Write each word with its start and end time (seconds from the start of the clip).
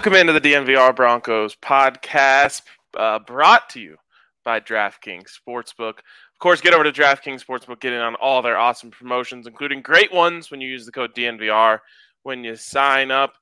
Welcome 0.00 0.14
into 0.14 0.32
the 0.32 0.40
DNVR 0.40 0.96
Broncos 0.96 1.56
podcast, 1.56 2.62
uh, 2.96 3.18
brought 3.18 3.68
to 3.68 3.80
you 3.80 3.98
by 4.46 4.58
DraftKings 4.58 5.26
Sportsbook. 5.46 5.98
Of 5.98 6.38
course, 6.38 6.62
get 6.62 6.72
over 6.72 6.84
to 6.84 6.90
DraftKings 6.90 7.44
Sportsbook, 7.44 7.80
get 7.80 7.92
in 7.92 8.00
on 8.00 8.14
all 8.14 8.40
their 8.40 8.56
awesome 8.56 8.90
promotions, 8.90 9.46
including 9.46 9.82
great 9.82 10.10
ones 10.10 10.50
when 10.50 10.62
you 10.62 10.70
use 10.70 10.86
the 10.86 10.90
code 10.90 11.14
DNVR 11.14 11.80
when 12.22 12.42
you 12.42 12.56
sign 12.56 13.10
up. 13.10 13.34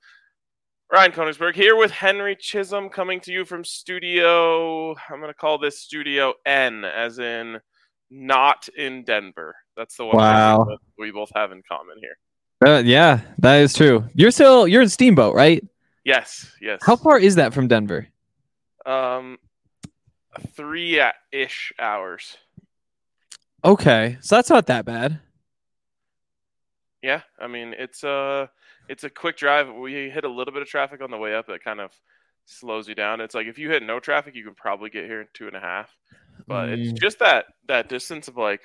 Ryan 0.93 1.12
Koenigsberg 1.12 1.55
here 1.55 1.77
with 1.77 1.93
Henry 1.93 2.34
Chisholm 2.34 2.88
coming 2.88 3.21
to 3.21 3.31
you 3.31 3.44
from 3.44 3.62
Studio. 3.62 4.97
I'm 5.09 5.21
going 5.21 5.31
to 5.31 5.34
call 5.34 5.59
this 5.59 5.78
Studio 5.78 6.34
N, 6.44 6.84
as 6.84 7.21
in 7.21 7.61
not 8.11 8.69
in 8.77 9.05
Denver. 9.05 9.55
That's 9.77 9.97
the 9.97 10.06
one 10.06 10.16
wow. 10.16 10.65
that 10.65 10.78
we 10.99 11.12
both 11.12 11.31
have 11.37 11.53
in 11.53 11.62
common 11.71 11.99
here. 12.00 12.19
Uh, 12.66 12.82
yeah, 12.84 13.21
that 13.38 13.61
is 13.61 13.75
true. 13.75 14.05
You're 14.15 14.32
still 14.32 14.66
you're 14.66 14.82
in 14.82 14.88
Steamboat, 14.88 15.37
right? 15.37 15.62
Yes, 16.08 16.50
yes. 16.62 16.80
How 16.82 16.96
far 16.96 17.19
is 17.19 17.34
that 17.34 17.52
from 17.52 17.69
Denver? 17.69 18.08
Um, 18.86 19.36
three 20.56 21.02
ish 21.30 21.70
hours. 21.78 22.38
Okay, 23.62 24.16
so 24.22 24.36
that's 24.36 24.48
not 24.48 24.69
that 24.69 24.86
bad. 24.86 25.20
Yeah, 27.02 27.20
I 27.38 27.46
mean 27.46 27.74
it's 27.78 28.04
a 28.04 28.48
it's 28.88 29.04
a 29.04 29.10
quick 29.10 29.36
drive. 29.36 29.69
We 29.74 30.08
hit 30.08 30.24
a 30.24 30.30
little 30.30 30.54
bit 30.54 30.62
of 30.62 30.69
traffic 30.69 31.02
on 31.02 31.10
the 31.10 31.19
way 31.19 31.34
up 31.34 31.46
that 31.48 31.62
kind 31.62 31.78
of 31.78 31.92
slows 32.46 32.88
you 32.88 32.94
down. 32.94 33.20
It's 33.20 33.34
like 33.34 33.46
if 33.46 33.58
you 33.58 33.69
hit 33.69 33.82
no 33.82 34.00
traffic, 34.00 34.34
you 34.34 34.44
can 34.44 34.54
probably 34.54 34.88
get 34.88 35.04
here 35.04 35.20
in 35.20 35.26
two 35.34 35.46
and 35.46 35.56
a 35.56 35.60
half. 35.60 35.94
But 36.46 36.70
mm. 36.70 36.78
it's 36.78 36.98
just 36.98 37.19
that 37.19 37.44
that 37.66 37.90
distance 37.90 38.28
of 38.28 38.38
like 38.38 38.62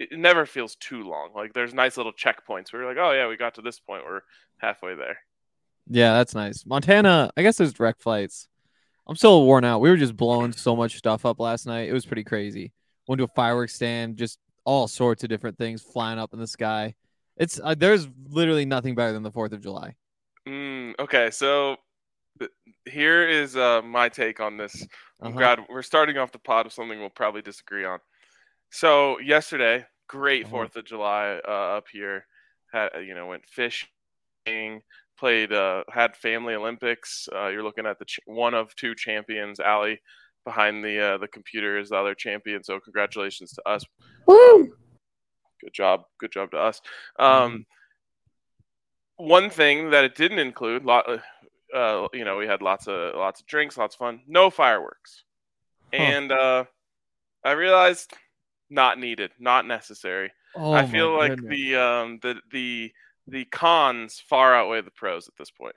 it 0.00 0.18
never 0.18 0.44
feels 0.44 0.74
too 0.74 1.04
long. 1.04 1.30
Like 1.36 1.52
there's 1.52 1.72
nice 1.72 1.96
little 1.96 2.12
checkpoints 2.12 2.72
where 2.72 2.82
you're 2.82 2.90
like, 2.92 2.98
oh 3.00 3.12
yeah, 3.12 3.28
we 3.28 3.36
got 3.36 3.54
to 3.54 3.62
this 3.62 3.78
point. 3.78 4.02
We're 4.04 4.22
halfway 4.58 4.96
there. 4.96 5.18
Yeah, 5.88 6.14
that's 6.14 6.34
nice. 6.34 6.66
Montana, 6.66 7.30
I 7.36 7.42
guess 7.42 7.56
there's 7.58 7.72
direct 7.72 8.02
flights. 8.02 8.48
I'm 9.06 9.16
still 9.16 9.44
worn 9.44 9.64
out. 9.64 9.80
We 9.80 9.88
were 9.88 9.96
just 9.96 10.16
blowing 10.16 10.52
so 10.52 10.74
much 10.74 10.96
stuff 10.96 11.24
up 11.24 11.38
last 11.38 11.66
night. 11.66 11.88
It 11.88 11.92
was 11.92 12.04
pretty 12.04 12.24
crazy. 12.24 12.72
Went 13.06 13.18
to 13.18 13.24
a 13.24 13.28
fireworks 13.28 13.74
stand, 13.74 14.16
just 14.16 14.38
all 14.64 14.88
sorts 14.88 15.22
of 15.22 15.28
different 15.28 15.56
things 15.58 15.80
flying 15.80 16.18
up 16.18 16.32
in 16.32 16.40
the 16.40 16.46
sky. 16.46 16.94
It's 17.36 17.60
uh, 17.62 17.74
there's 17.76 18.08
literally 18.28 18.64
nothing 18.64 18.94
better 18.94 19.12
than 19.12 19.22
the 19.22 19.30
Fourth 19.30 19.52
of 19.52 19.60
July. 19.60 19.94
Mm, 20.48 20.94
okay, 20.98 21.30
so 21.30 21.76
th- 22.38 22.50
here 22.84 23.28
is 23.28 23.56
uh, 23.56 23.82
my 23.82 24.08
take 24.08 24.40
on 24.40 24.56
this. 24.56 24.86
Uh-huh. 25.20 25.30
glad 25.30 25.60
we're 25.70 25.82
starting 25.82 26.18
off 26.18 26.32
the 26.32 26.38
pod 26.38 26.66
with 26.66 26.72
something 26.72 26.98
we'll 26.98 27.08
probably 27.08 27.42
disagree 27.42 27.84
on. 27.84 28.00
So 28.70 29.18
yesterday, 29.20 29.84
great 30.08 30.46
4th 30.46 30.70
uh-huh. 30.70 30.80
of 30.80 30.84
July 30.84 31.40
uh, 31.46 31.76
up 31.76 31.84
here. 31.92 32.26
Had 32.72 32.90
you 33.06 33.14
know 33.14 33.28
went 33.28 33.46
fishing, 33.46 34.82
played 35.18 35.52
uh, 35.52 35.84
had 35.90 36.16
family 36.16 36.54
Olympics. 36.54 37.28
Uh, 37.34 37.48
you're 37.48 37.62
looking 37.62 37.86
at 37.86 37.98
the 37.98 38.04
ch- 38.04 38.20
one 38.26 38.54
of 38.54 38.74
two 38.76 38.94
champions. 38.94 39.60
Ali 39.60 40.00
behind 40.44 40.82
the 40.82 41.14
uh, 41.14 41.18
the 41.18 41.28
computer 41.28 41.78
is 41.78 41.90
the 41.90 41.96
other 41.96 42.14
champion. 42.14 42.62
So 42.62 42.80
congratulations 42.80 43.52
to 43.52 43.68
us. 43.68 43.84
Woo! 44.26 44.72
Good 45.60 45.74
job. 45.74 46.04
Good 46.18 46.32
job 46.32 46.50
to 46.52 46.58
us. 46.58 46.80
Um, 47.18 47.66
one 49.16 49.50
thing 49.50 49.90
that 49.90 50.04
it 50.04 50.14
didn't 50.14 50.38
include, 50.38 50.84
lot, 50.84 51.06
uh, 51.74 52.06
you 52.12 52.24
know, 52.24 52.36
we 52.36 52.46
had 52.46 52.62
lots 52.62 52.86
of 52.86 53.14
lots 53.14 53.40
of 53.40 53.46
drinks, 53.46 53.76
lots 53.76 53.94
of 53.94 53.98
fun. 53.98 54.20
No 54.26 54.50
fireworks, 54.50 55.24
huh. 55.92 56.02
and 56.02 56.32
uh, 56.32 56.64
I 57.44 57.52
realized 57.52 58.12
not 58.70 58.98
needed, 58.98 59.32
not 59.38 59.66
necessary. 59.66 60.32
Oh, 60.54 60.72
I 60.72 60.86
feel 60.86 61.16
like 61.16 61.36
goodness. 61.36 61.56
the 61.56 61.76
um, 61.76 62.18
the 62.22 62.36
the 62.50 62.92
the 63.26 63.44
cons 63.46 64.20
far 64.20 64.54
outweigh 64.54 64.82
the 64.82 64.90
pros 64.90 65.28
at 65.28 65.34
this 65.36 65.50
point. 65.50 65.74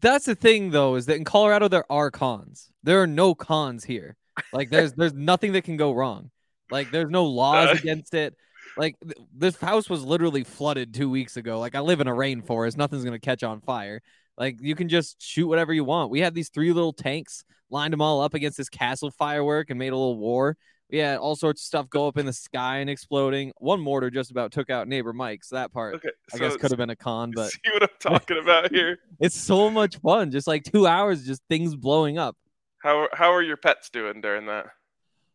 That's 0.00 0.26
the 0.26 0.34
thing 0.34 0.70
though, 0.70 0.94
is 0.94 1.06
that 1.06 1.16
in 1.16 1.24
Colorado 1.24 1.68
there 1.68 1.90
are 1.90 2.10
cons. 2.10 2.70
There 2.82 3.02
are 3.02 3.06
no 3.06 3.34
cons 3.34 3.84
here. 3.84 4.16
Like 4.52 4.70
there's 4.70 4.92
there's 4.96 5.14
nothing 5.14 5.52
that 5.52 5.64
can 5.64 5.76
go 5.76 5.92
wrong. 5.92 6.30
Like 6.70 6.90
there's 6.90 7.10
no 7.10 7.26
laws 7.26 7.68
uh, 7.68 7.72
against 7.72 8.14
it. 8.14 8.34
Like 8.76 8.96
th- 9.00 9.16
this 9.34 9.56
house 9.56 9.88
was 9.88 10.02
literally 10.02 10.44
flooded 10.44 10.94
two 10.94 11.10
weeks 11.10 11.36
ago. 11.36 11.60
Like 11.60 11.74
I 11.74 11.80
live 11.80 12.00
in 12.00 12.08
a 12.08 12.14
rainforest, 12.14 12.76
nothing's 12.76 13.04
gonna 13.04 13.18
catch 13.18 13.42
on 13.42 13.60
fire. 13.60 14.02
Like 14.36 14.56
you 14.60 14.74
can 14.74 14.88
just 14.88 15.22
shoot 15.22 15.46
whatever 15.46 15.72
you 15.72 15.84
want. 15.84 16.10
We 16.10 16.20
had 16.20 16.34
these 16.34 16.48
three 16.48 16.72
little 16.72 16.92
tanks, 16.92 17.44
lined 17.70 17.92
them 17.92 18.00
all 18.00 18.20
up 18.20 18.34
against 18.34 18.56
this 18.56 18.68
castle 18.68 19.10
firework, 19.10 19.70
and 19.70 19.78
made 19.78 19.92
a 19.92 19.96
little 19.96 20.16
war. 20.16 20.56
Yeah, 20.94 21.16
all 21.16 21.34
sorts 21.34 21.62
of 21.62 21.66
stuff 21.66 21.90
go 21.90 22.06
up 22.06 22.18
in 22.18 22.24
the 22.24 22.32
sky 22.32 22.78
and 22.78 22.88
exploding. 22.88 23.52
One 23.58 23.80
mortar 23.80 24.10
just 24.10 24.30
about 24.30 24.52
took 24.52 24.70
out 24.70 24.86
neighbor 24.86 25.12
Mike's. 25.12 25.48
so 25.48 25.56
that 25.56 25.72
part 25.72 25.96
okay, 25.96 26.10
so 26.30 26.36
I 26.36 26.38
guess 26.38 26.56
could 26.56 26.70
have 26.70 26.78
been 26.78 26.90
a 26.90 26.94
con. 26.96 27.32
But 27.34 27.50
see 27.50 27.58
what 27.72 27.82
I'm 27.82 27.88
talking 27.98 28.38
about 28.38 28.70
here? 28.70 29.00
it's 29.18 29.34
so 29.34 29.70
much 29.70 29.96
fun. 29.96 30.30
Just 30.30 30.46
like 30.46 30.62
two 30.62 30.86
hours, 30.86 31.26
just 31.26 31.42
things 31.48 31.74
blowing 31.74 32.16
up. 32.16 32.36
How 32.78 33.08
how 33.12 33.32
are 33.32 33.42
your 33.42 33.56
pets 33.56 33.90
doing 33.90 34.20
during 34.20 34.46
that? 34.46 34.66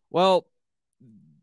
Well, 0.09 0.47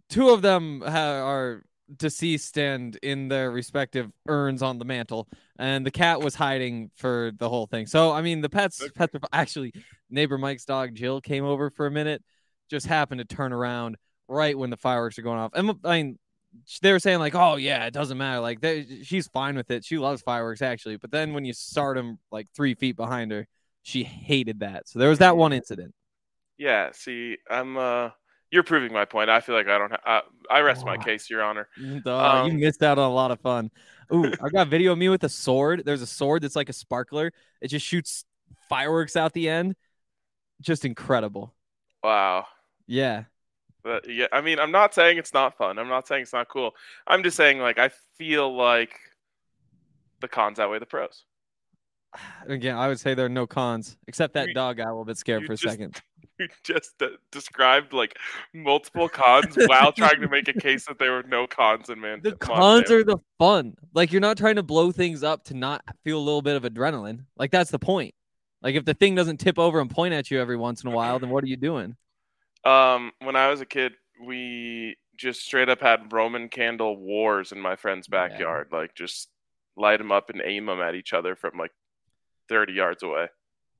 two 0.08 0.30
of 0.30 0.40
them 0.40 0.80
ha- 0.80 1.22
are 1.22 1.64
deceased 1.94 2.56
and 2.56 2.96
in 3.02 3.28
their 3.28 3.50
respective 3.50 4.10
urns 4.26 4.62
on 4.62 4.78
the 4.78 4.86
mantle, 4.86 5.28
and 5.58 5.84
the 5.84 5.90
cat 5.90 6.22
was 6.22 6.34
hiding 6.34 6.90
for 6.96 7.32
the 7.36 7.50
whole 7.50 7.66
thing. 7.66 7.86
So 7.86 8.12
I 8.12 8.22
mean, 8.22 8.40
the 8.40 8.48
pets 8.48 8.80
okay. 8.80 8.92
pets 8.96 9.14
are 9.14 9.20
actually 9.34 9.74
neighbor 10.08 10.38
Mike's 10.38 10.64
dog 10.64 10.94
Jill 10.94 11.20
came 11.20 11.44
over 11.44 11.68
for 11.68 11.86
a 11.86 11.90
minute 11.90 12.22
just 12.68 12.86
happened 12.86 13.18
to 13.18 13.24
turn 13.24 13.52
around 13.52 13.96
right 14.28 14.56
when 14.56 14.70
the 14.70 14.76
fireworks 14.76 15.18
are 15.18 15.22
going 15.22 15.38
off. 15.38 15.52
And 15.54 15.72
I 15.84 16.02
mean, 16.02 16.18
they 16.82 16.92
were 16.92 16.98
saying 16.98 17.18
like, 17.18 17.34
oh 17.34 17.56
yeah, 17.56 17.84
it 17.86 17.92
doesn't 17.94 18.16
matter. 18.18 18.40
Like 18.40 18.60
they, 18.60 19.02
she's 19.02 19.28
fine 19.28 19.56
with 19.56 19.70
it. 19.70 19.84
She 19.84 19.98
loves 19.98 20.22
fireworks 20.22 20.62
actually. 20.62 20.96
But 20.96 21.10
then 21.10 21.34
when 21.34 21.44
you 21.44 21.52
start 21.52 21.96
them 21.96 22.18
like 22.30 22.46
three 22.54 22.74
feet 22.74 22.96
behind 22.96 23.30
her, 23.32 23.46
she 23.82 24.04
hated 24.04 24.60
that. 24.60 24.88
So 24.88 24.98
there 24.98 25.08
was 25.08 25.18
that 25.18 25.36
one 25.36 25.52
incident. 25.52 25.94
Yeah. 26.58 26.90
See, 26.92 27.36
I'm. 27.50 27.76
uh 27.76 28.10
You're 28.50 28.62
proving 28.62 28.92
my 28.92 29.04
point. 29.04 29.28
I 29.28 29.40
feel 29.40 29.54
like 29.54 29.68
I 29.68 29.78
don't. 29.78 29.90
Ha- 29.90 30.22
I, 30.50 30.56
I 30.58 30.60
rest 30.60 30.86
my 30.86 30.96
case, 30.96 31.28
Your 31.28 31.42
Honor. 31.42 31.68
Duh, 32.04 32.16
Um, 32.16 32.50
you 32.50 32.58
missed 32.58 32.82
out 32.82 32.98
on 32.98 33.10
a 33.10 33.14
lot 33.14 33.30
of 33.30 33.40
fun. 33.40 33.70
Ooh, 34.12 34.24
I 34.42 34.48
got 34.48 34.68
video 34.68 34.92
of 34.92 34.98
me 34.98 35.08
with 35.08 35.24
a 35.24 35.28
sword. 35.28 35.82
There's 35.84 36.02
a 36.02 36.06
sword 36.06 36.42
that's 36.42 36.56
like 36.56 36.68
a 36.68 36.72
sparkler. 36.72 37.32
It 37.60 37.68
just 37.68 37.84
shoots 37.84 38.24
fireworks 38.68 39.16
out 39.16 39.32
the 39.34 39.48
end. 39.48 39.74
Just 40.62 40.84
incredible. 40.84 41.54
Wow. 42.02 42.46
Yeah. 42.86 43.24
But 43.86 44.10
yeah, 44.12 44.26
I 44.32 44.40
mean, 44.40 44.58
I'm 44.58 44.72
not 44.72 44.94
saying 44.94 45.16
it's 45.16 45.32
not 45.32 45.56
fun. 45.56 45.78
I'm 45.78 45.86
not 45.88 46.08
saying 46.08 46.22
it's 46.22 46.32
not 46.32 46.48
cool. 46.48 46.72
I'm 47.06 47.22
just 47.22 47.36
saying, 47.36 47.60
like, 47.60 47.78
I 47.78 47.90
feel 48.18 48.52
like 48.54 48.98
the 50.20 50.26
cons 50.26 50.58
outweigh 50.58 50.80
the 50.80 50.86
pros. 50.86 51.24
Again, 52.48 52.76
I 52.76 52.88
would 52.88 52.98
say 52.98 53.14
there 53.14 53.26
are 53.26 53.28
no 53.28 53.46
cons, 53.46 53.96
except 54.08 54.34
that 54.34 54.48
You- 54.48 54.54
dog 54.54 54.78
got 54.78 54.88
a 54.88 54.90
little 54.90 55.04
bit 55.04 55.18
scared 55.18 55.44
for 55.46 55.52
a 55.52 55.56
just- 55.56 55.72
second. 55.72 56.02
You 56.38 56.48
just 56.64 57.00
uh, 57.00 57.06
described 57.32 57.94
like 57.94 58.18
multiple 58.52 59.08
cons 59.08 59.56
while 59.68 59.90
trying 59.90 60.20
to 60.20 60.28
make 60.28 60.48
a 60.48 60.52
case 60.52 60.84
that 60.84 60.98
there 60.98 61.12
were 61.12 61.22
no 61.22 61.46
cons 61.46 61.88
in 61.88 61.98
man. 61.98 62.20
The 62.22 62.32
cons 62.32 62.90
are 62.90 63.02
the 63.02 63.16
fun. 63.38 63.74
Like 63.94 64.12
you're 64.12 64.20
not 64.20 64.36
trying 64.36 64.56
to 64.56 64.62
blow 64.62 64.92
things 64.92 65.22
up 65.22 65.44
to 65.44 65.54
not 65.54 65.82
feel 66.04 66.18
a 66.18 66.20
little 66.20 66.42
bit 66.42 66.54
of 66.56 66.64
adrenaline. 66.64 67.24
Like 67.38 67.50
that's 67.52 67.70
the 67.70 67.78
point. 67.78 68.14
Like 68.60 68.74
if 68.74 68.84
the 68.84 68.92
thing 68.92 69.14
doesn't 69.14 69.38
tip 69.38 69.58
over 69.58 69.80
and 69.80 69.88
point 69.90 70.12
at 70.12 70.30
you 70.30 70.38
every 70.38 70.58
once 70.58 70.84
in 70.84 70.88
a 70.90 70.94
while, 70.94 71.18
then 71.18 71.30
what 71.30 71.42
are 71.42 71.46
you 71.46 71.56
doing? 71.56 71.96
Um, 72.66 73.12
when 73.20 73.36
I 73.36 73.48
was 73.48 73.60
a 73.60 73.66
kid, 73.66 73.92
we 74.24 74.96
just 75.16 75.42
straight 75.42 75.68
up 75.68 75.80
had 75.80 76.12
Roman 76.12 76.48
candle 76.48 76.96
wars 76.96 77.52
in 77.52 77.60
my 77.60 77.76
friend's 77.76 78.08
Yeah. 78.10 78.28
backyard. 78.28 78.68
Like, 78.72 78.94
just 78.94 79.28
light 79.76 79.98
them 79.98 80.12
up 80.12 80.30
and 80.30 80.42
aim 80.44 80.66
them 80.66 80.80
at 80.80 80.94
each 80.94 81.12
other 81.12 81.36
from 81.36 81.58
like 81.58 81.72
30 82.48 82.72
yards 82.72 83.02
away. 83.02 83.28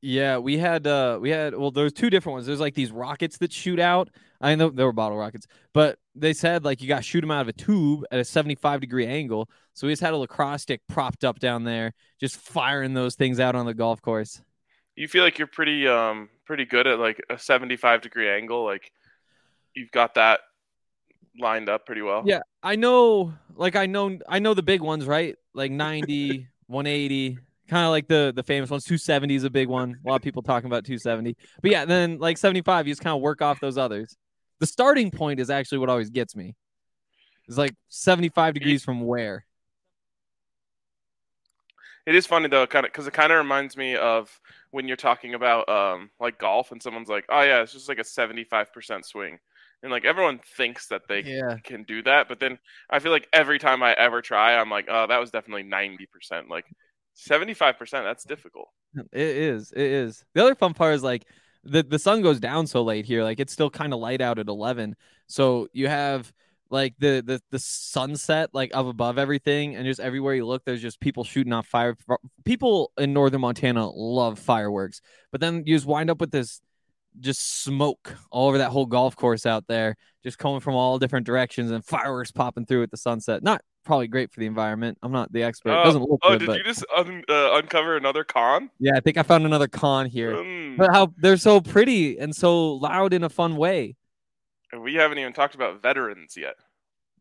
Yeah, 0.02 0.38
we 0.38 0.58
had 0.58 0.86
uh 0.86 1.18
we 1.20 1.30
had 1.30 1.56
well 1.56 1.70
there's 1.70 1.92
two 1.92 2.10
different 2.10 2.34
ones. 2.34 2.46
There's 2.46 2.60
like 2.60 2.74
these 2.74 2.92
rockets 2.92 3.38
that 3.38 3.52
shoot 3.52 3.80
out. 3.80 4.10
I 4.40 4.54
know 4.54 4.68
they 4.68 4.84
were 4.84 4.92
bottle 4.92 5.16
rockets, 5.16 5.46
but 5.72 5.98
they 6.14 6.32
said 6.34 6.64
like 6.64 6.82
you 6.82 6.86
got 6.86 6.98
to 6.98 7.02
shoot 7.02 7.22
them 7.22 7.30
out 7.30 7.40
of 7.40 7.48
a 7.48 7.52
tube 7.54 8.04
at 8.12 8.20
a 8.20 8.24
75 8.24 8.80
degree 8.80 9.06
angle. 9.06 9.48
So 9.72 9.86
we 9.86 9.92
just 9.92 10.02
had 10.02 10.12
a 10.12 10.16
lacrosse 10.16 10.62
stick 10.62 10.82
propped 10.86 11.24
up 11.24 11.38
down 11.40 11.64
there, 11.64 11.94
just 12.20 12.36
firing 12.36 12.94
those 12.94 13.14
things 13.16 13.40
out 13.40 13.56
on 13.56 13.66
the 13.66 13.74
golf 13.74 14.00
course. 14.02 14.42
You 14.94 15.08
feel 15.08 15.24
like 15.24 15.38
you're 15.38 15.48
pretty 15.48 15.88
um 15.88 16.28
pretty 16.46 16.64
good 16.64 16.87
at 16.87 16.98
like 16.98 17.22
a 17.28 17.38
75 17.38 18.00
degree 18.02 18.28
angle. 18.31 18.64
Like, 18.64 18.90
you've 19.75 19.90
got 19.90 20.14
that 20.14 20.40
lined 21.38 21.69
up 21.69 21.87
pretty 21.87 22.02
well. 22.02 22.22
Yeah, 22.25 22.40
I 22.62 22.76
know 22.76 23.34
like 23.54 23.76
I 23.76 23.87
know 23.87 24.19
I 24.28 24.38
know 24.38 24.54
the 24.54 24.62
big 24.62 24.81
ones, 24.81 25.06
right? 25.06 25.37
Like 25.54 25.70
90, 25.70 26.48
180, 26.66 27.38
kind 27.69 27.84
of 27.84 27.90
like 27.90 28.08
the 28.08 28.32
the 28.34 28.43
famous 28.43 28.70
ones. 28.70 28.84
270 28.84 29.34
is 29.34 29.44
a 29.44 29.50
big 29.50 29.69
one. 29.69 29.96
A 30.04 30.08
lot 30.08 30.16
of 30.16 30.22
people 30.22 30.43
talking 30.43 30.66
about 30.66 30.84
270. 30.84 31.37
But 31.60 31.70
yeah, 31.70 31.84
then 31.84 32.19
like 32.19 32.38
75, 32.38 32.87
you 32.87 32.92
just 32.92 33.02
kind 33.02 33.16
of 33.16 33.22
work 33.22 33.42
off 33.42 33.60
those 33.60 33.78
others. 33.78 34.16
The 34.58 34.66
starting 34.66 35.10
point 35.10 35.40
is 35.40 35.50
actually 35.50 35.78
what 35.78 35.90
always 35.90 36.10
gets 36.10 36.34
me. 36.34 36.54
It's 37.46 37.58
like 37.58 37.75
75 37.88 38.54
degrees 38.54 38.82
from 38.82 39.02
where? 39.02 39.44
It 42.06 42.14
is 42.14 42.26
funny 42.26 42.48
though, 42.48 42.66
kind 42.66 42.86
of 42.86 42.92
because 42.92 43.06
it 43.06 43.14
kind 43.14 43.32
of 43.32 43.38
reminds 43.38 43.76
me 43.76 43.96
of 43.96 44.40
when 44.70 44.86
you're 44.86 44.96
talking 44.96 45.34
about 45.34 45.68
um 45.68 46.10
like 46.20 46.38
golf 46.38 46.70
and 46.72 46.82
someone's 46.82 47.08
like, 47.08 47.24
"Oh 47.28 47.42
yeah, 47.42 47.62
it's 47.62 47.72
just 47.72 47.88
like 47.88 47.98
a 47.98 48.04
75% 48.04 49.04
swing," 49.04 49.38
and 49.82 49.90
like 49.90 50.04
everyone 50.04 50.38
thinks 50.56 50.86
that 50.88 51.08
they 51.08 51.24
Yeah. 51.24 51.58
can 51.64 51.82
do 51.82 52.02
that, 52.04 52.28
but 52.28 52.38
then 52.38 52.58
I 52.90 53.00
feel 53.00 53.10
like 53.12 53.28
every 53.32 53.58
time 53.58 53.82
I 53.82 53.92
ever 53.94 54.22
try, 54.22 54.54
I'm 54.56 54.70
like, 54.70 54.86
"Oh, 54.88 55.06
that 55.08 55.18
was 55.18 55.30
definitely 55.32 55.64
90%." 55.64 56.48
Like 56.48 56.66
75%, 57.14 58.04
that's 58.04 58.24
difficult. 58.24 58.68
It 58.94 59.06
is. 59.12 59.72
It 59.72 59.80
is. 59.82 60.24
The 60.34 60.42
other 60.42 60.54
fun 60.54 60.74
part 60.74 60.94
is 60.94 61.02
like 61.02 61.26
the 61.64 61.82
the 61.82 61.98
sun 61.98 62.22
goes 62.22 62.40
down 62.40 62.66
so 62.66 62.82
late 62.82 63.04
here. 63.04 63.22
Like 63.22 63.40
it's 63.40 63.52
still 63.52 63.70
kind 63.70 63.92
of 63.92 64.00
light 64.00 64.20
out 64.20 64.38
at 64.38 64.48
11. 64.48 64.96
So 65.26 65.68
you 65.72 65.88
have 65.88 66.32
like 66.70 66.94
the 66.98 67.22
the 67.24 67.40
the 67.50 67.58
sunset 67.58 68.50
like 68.52 68.70
up 68.74 68.86
above 68.86 69.18
everything 69.18 69.76
and 69.76 69.84
just 69.86 70.00
everywhere 70.00 70.34
you 70.34 70.44
look 70.46 70.64
there's 70.64 70.82
just 70.82 70.98
people 71.00 71.22
shooting 71.24 71.52
off 71.52 71.66
fire 71.66 71.96
people 72.44 72.90
in 72.98 73.12
northern 73.12 73.40
montana 73.40 73.88
love 73.88 74.38
fireworks 74.38 75.00
but 75.30 75.40
then 75.40 75.62
you 75.64 75.76
just 75.76 75.86
wind 75.86 76.10
up 76.10 76.20
with 76.20 76.30
this 76.32 76.60
just 77.20 77.62
smoke 77.62 78.14
all 78.30 78.48
over 78.48 78.58
that 78.58 78.70
whole 78.70 78.84
golf 78.86 79.16
course 79.16 79.46
out 79.46 79.64
there 79.68 79.96
just 80.22 80.38
coming 80.38 80.60
from 80.60 80.74
all 80.74 80.98
different 80.98 81.24
directions 81.24 81.70
and 81.70 81.82
fireworks 81.84 82.30
popping 82.30 82.66
through 82.66 82.82
at 82.82 82.90
the 82.90 82.96
sunset. 82.98 83.42
Not 83.42 83.62
probably 83.84 84.06
great 84.08 84.30
for 84.32 84.40
the 84.40 84.44
environment. 84.46 84.98
I'm 85.02 85.12
not 85.12 85.32
the 85.32 85.42
expert. 85.42 85.70
Oh, 85.70 85.84
doesn't 85.84 86.02
look 86.02 86.20
Oh, 86.22 86.32
good 86.32 86.40
did 86.40 86.46
but 86.46 86.58
you 86.58 86.64
just 86.64 86.84
un- 86.94 87.22
uh, 87.28 87.52
uncover 87.54 87.96
another 87.96 88.22
con? 88.24 88.68
yeah 88.80 88.92
i 88.96 89.00
think 89.00 89.16
i 89.16 89.22
found 89.22 89.46
another 89.46 89.68
con 89.68 90.04
here. 90.06 90.34
Mm, 90.36 90.76
but 90.76 90.92
how 90.92 91.08
they're 91.16 91.38
so 91.38 91.60
pretty 91.62 92.18
and 92.18 92.36
so 92.36 92.72
loud 92.74 93.14
in 93.14 93.24
a 93.24 93.30
fun 93.30 93.56
way 93.56 93.96
and 94.76 94.84
we 94.84 94.94
haven't 94.94 95.19
even 95.19 95.32
talked 95.32 95.55
about 95.55 95.82
veterans 95.82 96.37
yet. 96.37 96.55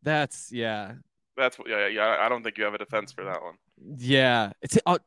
that's 0.04 0.52
yeah 0.52 0.94
That's 1.38 1.58
yeah, 1.66 1.88
yeah. 1.88 2.18
I 2.20 2.30
don't 2.30 2.44
think 2.44 2.58
you 2.58 2.64
have 2.66 2.74
a 2.74 2.78
defense 2.78 3.12
for 3.12 3.24
that 3.24 3.42
one. 3.42 3.56
Yeah, 3.98 4.52
it's 4.62 4.78
uh, 4.86 5.00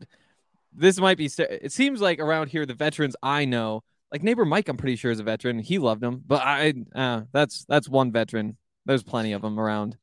this 0.73 0.99
might 0.99 1.17
be. 1.17 1.31
It 1.39 1.73
seems 1.73 2.01
like 2.01 2.19
around 2.19 2.49
here, 2.49 2.67
the 2.67 2.75
veterans 2.75 3.17
I 3.23 3.45
know, 3.45 3.83
like 4.13 4.23
neighbor 4.23 4.45
Mike, 4.45 4.69
I'm 4.69 4.77
pretty 4.77 4.97
sure 4.97 5.11
is 5.11 5.21
a 5.21 5.25
veteran. 5.25 5.59
He 5.59 5.79
loved 5.79 6.03
him, 6.03 6.23
but 6.27 6.43
I, 6.43 6.75
uh, 6.95 7.23
that's 7.33 7.65
that's 7.69 7.89
one 7.89 8.13
veteran. 8.13 8.57
There's 8.85 9.03
plenty 9.03 9.33
of 9.33 9.43
them 9.43 9.59
around. 9.59 9.97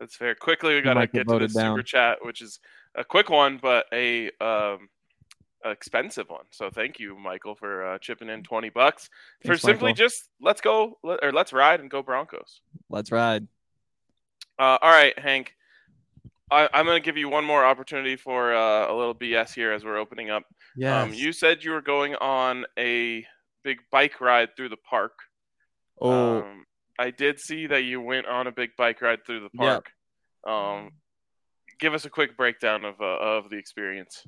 That's 0.00 0.16
fair. 0.16 0.34
Quickly, 0.34 0.74
we 0.74 0.82
gotta 0.82 1.06
get 1.06 1.26
get 1.26 1.28
to 1.28 1.38
the 1.38 1.48
super 1.48 1.82
chat, 1.82 2.18
which 2.22 2.42
is 2.42 2.58
a 2.94 3.04
quick 3.04 3.30
one, 3.30 3.58
but 3.62 3.86
a 3.92 4.30
um 4.40 4.88
expensive 5.64 6.28
one. 6.28 6.44
So 6.50 6.70
thank 6.70 6.98
you, 6.98 7.16
Michael, 7.16 7.54
for 7.54 7.84
uh, 7.86 7.98
chipping 7.98 8.28
in 8.28 8.42
twenty 8.42 8.68
bucks 8.70 9.08
for 9.44 9.56
simply 9.56 9.90
Michael. 9.90 10.04
just 10.06 10.28
let's 10.40 10.60
go 10.60 10.98
let, 11.02 11.20
or 11.22 11.32
let's 11.32 11.52
ride 11.52 11.80
and 11.80 11.90
go 11.90 12.02
Broncos. 12.02 12.60
Let's 12.90 13.12
ride. 13.12 13.46
Uh, 14.58 14.78
all 14.80 14.90
right, 14.90 15.18
Hank. 15.18 15.54
I, 16.50 16.68
I'm 16.74 16.84
going 16.84 17.00
to 17.00 17.04
give 17.04 17.16
you 17.16 17.30
one 17.30 17.46
more 17.46 17.64
opportunity 17.64 18.14
for 18.16 18.54
uh, 18.54 18.92
a 18.92 18.94
little 18.94 19.14
BS 19.14 19.54
here 19.54 19.72
as 19.72 19.84
we're 19.84 19.96
opening 19.96 20.28
up. 20.28 20.42
Yeah. 20.76 21.00
Um, 21.00 21.14
you 21.14 21.32
said 21.32 21.64
you 21.64 21.70
were 21.70 21.80
going 21.80 22.14
on 22.16 22.66
a 22.78 23.24
big 23.64 23.78
bike 23.90 24.20
ride 24.20 24.54
through 24.54 24.68
the 24.68 24.76
park. 24.76 25.14
oh, 26.00 26.40
Um, 26.40 26.64
I 26.98 27.10
did 27.10 27.40
see 27.40 27.66
that 27.68 27.84
you 27.84 28.02
went 28.02 28.26
on 28.26 28.46
a 28.48 28.52
big 28.52 28.76
bike 28.76 29.00
ride 29.00 29.24
through 29.24 29.40
the 29.40 29.50
park. 29.50 29.90
Um, 30.46 30.90
give 31.80 31.94
us 31.94 32.04
a 32.04 32.10
quick 32.10 32.36
breakdown 32.36 32.84
of 32.84 33.00
uh, 33.00 33.04
of 33.04 33.48
the 33.48 33.56
experience. 33.56 34.22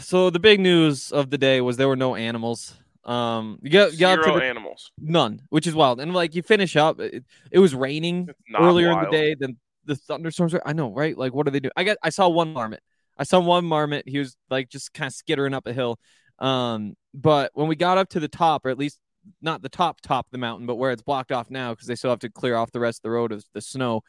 So 0.00 0.30
the 0.30 0.38
big 0.38 0.60
news 0.60 1.12
of 1.12 1.30
the 1.30 1.38
day 1.38 1.60
was 1.60 1.76
there 1.76 1.88
were 1.88 1.96
no 1.96 2.14
animals. 2.14 2.74
Um, 3.04 3.58
you 3.62 3.70
got, 3.70 3.92
you 3.92 3.98
got 3.98 4.16
to 4.16 4.22
Zero 4.24 4.38
the, 4.38 4.44
animals. 4.44 4.92
none, 5.00 5.40
which 5.48 5.66
is 5.66 5.74
wild. 5.74 6.00
And 6.00 6.12
like 6.12 6.34
you 6.34 6.42
finish 6.42 6.76
up, 6.76 7.00
it, 7.00 7.24
it 7.50 7.58
was 7.58 7.74
raining. 7.74 8.28
Earlier 8.56 8.92
in 8.92 9.04
the 9.04 9.10
day 9.10 9.34
then 9.38 9.56
the 9.86 9.96
thunderstorms 9.96 10.54
are, 10.54 10.62
I 10.64 10.72
know, 10.72 10.92
right? 10.92 11.16
Like 11.16 11.34
what 11.34 11.48
are 11.48 11.50
they 11.50 11.60
doing? 11.60 11.72
I 11.76 11.84
got 11.84 11.96
I 12.02 12.10
saw 12.10 12.28
one 12.28 12.52
marmot. 12.52 12.82
I 13.16 13.24
saw 13.24 13.40
one 13.40 13.64
marmot. 13.64 14.08
He 14.08 14.18
was 14.18 14.36
like 14.50 14.68
just 14.68 14.92
kind 14.92 15.08
of 15.08 15.14
skittering 15.14 15.54
up 15.54 15.66
a 15.66 15.72
hill. 15.72 15.98
Um, 16.38 16.94
but 17.12 17.50
when 17.54 17.68
we 17.68 17.76
got 17.76 17.98
up 17.98 18.08
to 18.10 18.20
the 18.20 18.28
top, 18.28 18.64
or 18.64 18.70
at 18.70 18.78
least 18.78 18.98
not 19.42 19.62
the 19.62 19.68
top 19.68 20.00
top 20.00 20.26
of 20.26 20.30
the 20.30 20.38
mountain, 20.38 20.66
but 20.66 20.76
where 20.76 20.90
it's 20.90 21.02
blocked 21.02 21.32
off 21.32 21.50
now 21.50 21.72
because 21.72 21.86
they 21.86 21.94
still 21.94 22.10
have 22.10 22.20
to 22.20 22.30
clear 22.30 22.56
off 22.56 22.72
the 22.72 22.80
rest 22.80 23.00
of 23.00 23.02
the 23.02 23.10
road 23.10 23.32
of 23.32 23.44
the 23.52 23.60
snow. 23.60 24.02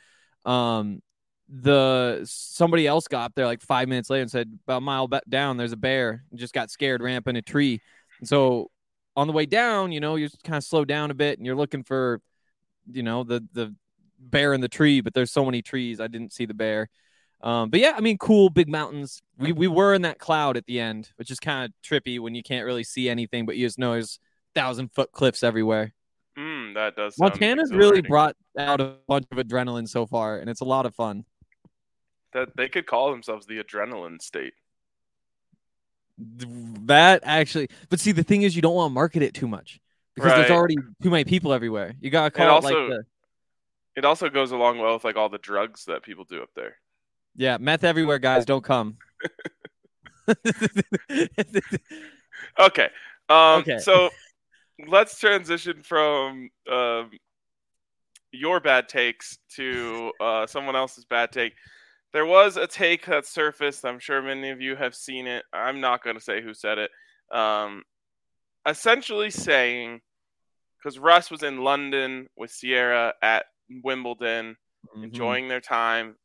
Um, 0.45 1.01
the 1.53 2.21
somebody 2.23 2.87
else 2.87 3.07
got 3.09 3.25
up 3.25 3.35
there 3.35 3.45
like 3.45 3.61
five 3.61 3.89
minutes 3.89 4.09
later 4.09 4.21
and 4.21 4.31
said 4.31 4.57
about 4.65 4.77
a 4.77 4.81
mile 4.81 5.09
down 5.27 5.57
there's 5.57 5.73
a 5.73 5.77
bear 5.77 6.23
and 6.31 6.39
just 6.39 6.53
got 6.53 6.71
scared 6.71 7.01
ran 7.01 7.17
up 7.17 7.27
in 7.27 7.35
a 7.35 7.41
tree. 7.41 7.81
And 8.19 8.27
so 8.27 8.71
on 9.17 9.27
the 9.27 9.33
way 9.33 9.45
down 9.45 9.91
you 9.91 9.99
know 9.99 10.15
you 10.15 10.29
kind 10.45 10.55
of 10.55 10.63
slow 10.63 10.85
down 10.85 11.11
a 11.11 11.13
bit 11.13 11.37
and 11.37 11.45
you're 11.45 11.55
looking 11.55 11.83
for 11.83 12.21
you 12.89 13.03
know 13.03 13.25
the 13.25 13.45
the 13.51 13.75
bear 14.17 14.53
in 14.53 14.61
the 14.61 14.69
tree 14.69 15.01
but 15.01 15.13
there's 15.13 15.31
so 15.31 15.43
many 15.43 15.61
trees 15.61 15.99
i 15.99 16.07
didn't 16.07 16.31
see 16.31 16.45
the 16.45 16.53
bear. 16.53 16.89
Um, 17.41 17.69
but 17.69 17.81
yeah 17.81 17.95
i 17.97 18.01
mean 18.01 18.17
cool 18.17 18.49
big 18.49 18.69
mountains. 18.69 19.21
We, 19.37 19.51
we 19.51 19.67
were 19.67 19.93
in 19.93 20.03
that 20.03 20.19
cloud 20.19 20.55
at 20.55 20.65
the 20.67 20.79
end 20.79 21.09
which 21.17 21.31
is 21.31 21.39
kind 21.39 21.65
of 21.65 21.73
trippy 21.83 22.17
when 22.19 22.33
you 22.33 22.43
can't 22.43 22.65
really 22.65 22.83
see 22.83 23.09
anything 23.09 23.45
but 23.45 23.57
you 23.57 23.67
just 23.67 23.77
know 23.77 23.91
there's 23.91 24.19
thousand 24.55 24.91
foot 24.93 25.11
cliffs 25.11 25.43
everywhere. 25.43 25.93
Mm, 26.37 26.75
that 26.75 26.95
does. 26.95 27.17
montana's 27.19 27.73
really 27.73 28.01
brought 28.01 28.37
out 28.57 28.79
a 28.79 28.95
bunch 29.05 29.25
of 29.31 29.37
adrenaline 29.37 29.87
so 29.87 30.05
far 30.05 30.37
and 30.37 30.49
it's 30.49 30.61
a 30.61 30.65
lot 30.65 30.85
of 30.85 30.95
fun 30.95 31.25
that. 32.33 32.55
They 32.55 32.69
could 32.69 32.85
call 32.85 33.11
themselves 33.11 33.45
the 33.45 33.61
adrenaline 33.63 34.21
state. 34.21 34.53
That 36.85 37.21
actually, 37.23 37.69
but 37.89 37.99
see, 37.99 38.11
the 38.11 38.23
thing 38.23 38.43
is, 38.43 38.55
you 38.55 38.61
don't 38.61 38.75
want 38.75 38.91
to 38.91 38.93
market 38.93 39.23
it 39.23 39.33
too 39.33 39.47
much 39.47 39.79
because 40.15 40.33
there's 40.33 40.51
already 40.51 40.75
too 41.01 41.09
many 41.09 41.23
people 41.23 41.51
everywhere. 41.53 41.93
You 41.99 42.09
gotta 42.11 42.29
call 42.31 42.45
it 42.45 42.49
also- 42.49 42.87
like 42.87 42.89
the 42.97 43.05
It 43.95 44.05
also 44.05 44.29
goes 44.29 44.51
along 44.51 44.77
well 44.79 44.93
with 44.93 45.03
like 45.03 45.15
all 45.15 45.29
the 45.29 45.37
drugs 45.39 45.85
that 45.85 46.03
people 46.03 46.25
do 46.25 46.41
up 46.43 46.49
there. 46.55 46.75
yeah, 47.35 47.57
meth 47.59 47.83
everywhere, 47.83 48.19
guys. 48.19 48.45
Don't 48.45 48.63
come. 48.63 48.97
Okay. 52.59 52.89
Um, 53.29 53.59
Okay. 53.61 53.77
So 53.79 54.09
let's 54.87 55.19
transition 55.19 55.83
from 55.83 56.49
um, 56.69 57.11
your 58.31 58.59
bad 58.59 58.89
takes 58.89 59.37
to 59.55 60.11
uh, 60.19 60.47
someone 60.47 60.75
else's 60.75 61.05
bad 61.05 61.31
take. 61.31 61.53
There 62.13 62.25
was 62.25 62.57
a 62.57 62.67
take 62.67 63.05
that 63.05 63.25
surfaced. 63.25 63.85
I'm 63.85 63.99
sure 63.99 64.21
many 64.21 64.49
of 64.49 64.61
you 64.61 64.75
have 64.75 64.95
seen 64.95 65.27
it. 65.27 65.43
I'm 65.53 65.79
not 65.79 66.03
going 66.03 66.17
to 66.17 66.21
say 66.21 66.41
who 66.41 66.53
said 66.53 66.77
it. 66.77 66.91
Um, 67.33 67.83
essentially 68.67 69.29
saying, 69.29 70.01
because 70.77 70.99
Russ 70.99 71.31
was 71.31 71.43
in 71.43 71.63
London 71.63 72.27
with 72.35 72.51
Ciara 72.51 73.13
at 73.21 73.45
Wimbledon, 73.83 74.57
mm-hmm. 74.87 75.03
enjoying 75.03 75.47
their 75.47 75.61
time. 75.61 76.15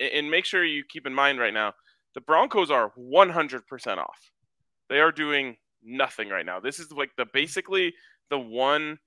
And 0.00 0.30
make 0.30 0.44
sure 0.44 0.64
you 0.64 0.82
keep 0.88 1.06
in 1.06 1.14
mind 1.14 1.38
right 1.38 1.54
now, 1.54 1.74
the 2.14 2.20
Broncos 2.22 2.70
are 2.70 2.92
100% 2.98 3.98
off. 3.98 4.30
They 4.88 5.00
are 5.00 5.12
doing 5.12 5.56
nothing 5.84 6.30
right 6.30 6.46
now. 6.46 6.60
This 6.60 6.78
is 6.78 6.90
like 6.90 7.10
the 7.16 7.26
basically 7.32 7.94
the 8.30 8.38
one 8.38 8.98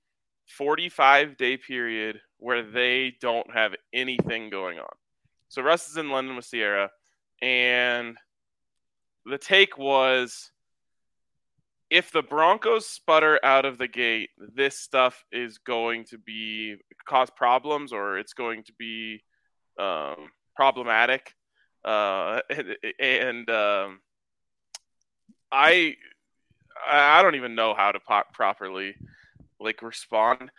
45 0.56 1.36
day 1.36 1.56
period 1.56 2.20
where 2.38 2.62
they 2.62 3.14
don't 3.20 3.52
have 3.52 3.74
anything 3.92 4.50
going 4.50 4.78
on. 4.78 4.88
So 5.50 5.62
Russ 5.62 5.88
is 5.88 5.96
in 5.96 6.10
London 6.10 6.36
with 6.36 6.48
Ciara, 6.48 6.90
and 7.42 8.16
the 9.26 9.36
take 9.36 9.76
was 9.76 10.52
if 11.90 12.12
the 12.12 12.22
Broncos 12.22 12.86
sputter 12.86 13.40
out 13.42 13.64
of 13.64 13.76
the 13.76 13.88
gate, 13.88 14.30
this 14.38 14.78
stuff 14.78 15.24
is 15.32 15.58
going 15.58 16.04
to 16.04 16.18
be 16.18 16.76
cause 17.04 17.30
problems 17.30 17.92
or 17.92 18.16
it's 18.16 18.32
going 18.32 18.62
to 18.62 18.72
be 18.78 19.24
um, 19.76 20.30
problematic. 20.54 21.34
Uh, 21.84 22.42
and, 22.48 22.76
and 23.00 23.50
um, 23.50 24.00
I 25.50 25.96
I 26.88 27.22
don't 27.22 27.34
even 27.34 27.56
know 27.56 27.74
how 27.74 27.90
to 27.90 27.98
properly 28.32 28.94
like 29.58 29.82
respond. 29.82 30.52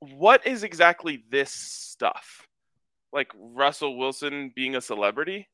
What 0.00 0.46
is 0.46 0.64
exactly 0.64 1.24
this 1.30 1.50
stuff? 1.50 2.46
Like 3.14 3.30
Russell 3.38 3.96
Wilson 3.96 4.52
being 4.54 4.74
a 4.74 4.80
celebrity? 4.80 5.48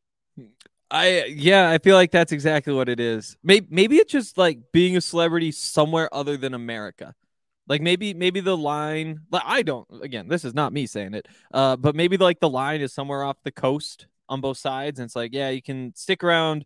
I 0.90 1.24
yeah, 1.26 1.70
I 1.70 1.78
feel 1.78 1.94
like 1.94 2.10
that's 2.10 2.32
exactly 2.32 2.72
what 2.72 2.88
it 2.88 2.98
is. 2.98 3.36
Maybe 3.44 3.66
maybe 3.70 3.96
it's 3.96 4.10
just 4.10 4.38
like 4.38 4.72
being 4.72 4.96
a 4.96 5.00
celebrity 5.00 5.52
somewhere 5.52 6.12
other 6.12 6.36
than 6.38 6.54
America. 6.54 7.14
Like 7.68 7.82
maybe 7.82 8.14
maybe 8.14 8.40
the 8.40 8.56
line 8.56 9.20
like 9.30 9.42
I 9.44 9.62
don't 9.62 9.86
again, 10.02 10.26
this 10.26 10.44
is 10.44 10.54
not 10.54 10.72
me 10.72 10.86
saying 10.86 11.14
it. 11.14 11.28
Uh 11.52 11.76
but 11.76 11.94
maybe 11.94 12.16
like 12.16 12.40
the 12.40 12.48
line 12.48 12.80
is 12.80 12.92
somewhere 12.94 13.22
off 13.22 13.36
the 13.44 13.52
coast 13.52 14.06
on 14.28 14.40
both 14.40 14.58
sides 14.58 14.98
and 14.98 15.06
it's 15.06 15.16
like, 15.16 15.32
yeah, 15.34 15.50
you 15.50 15.62
can 15.62 15.94
stick 15.94 16.24
around 16.24 16.64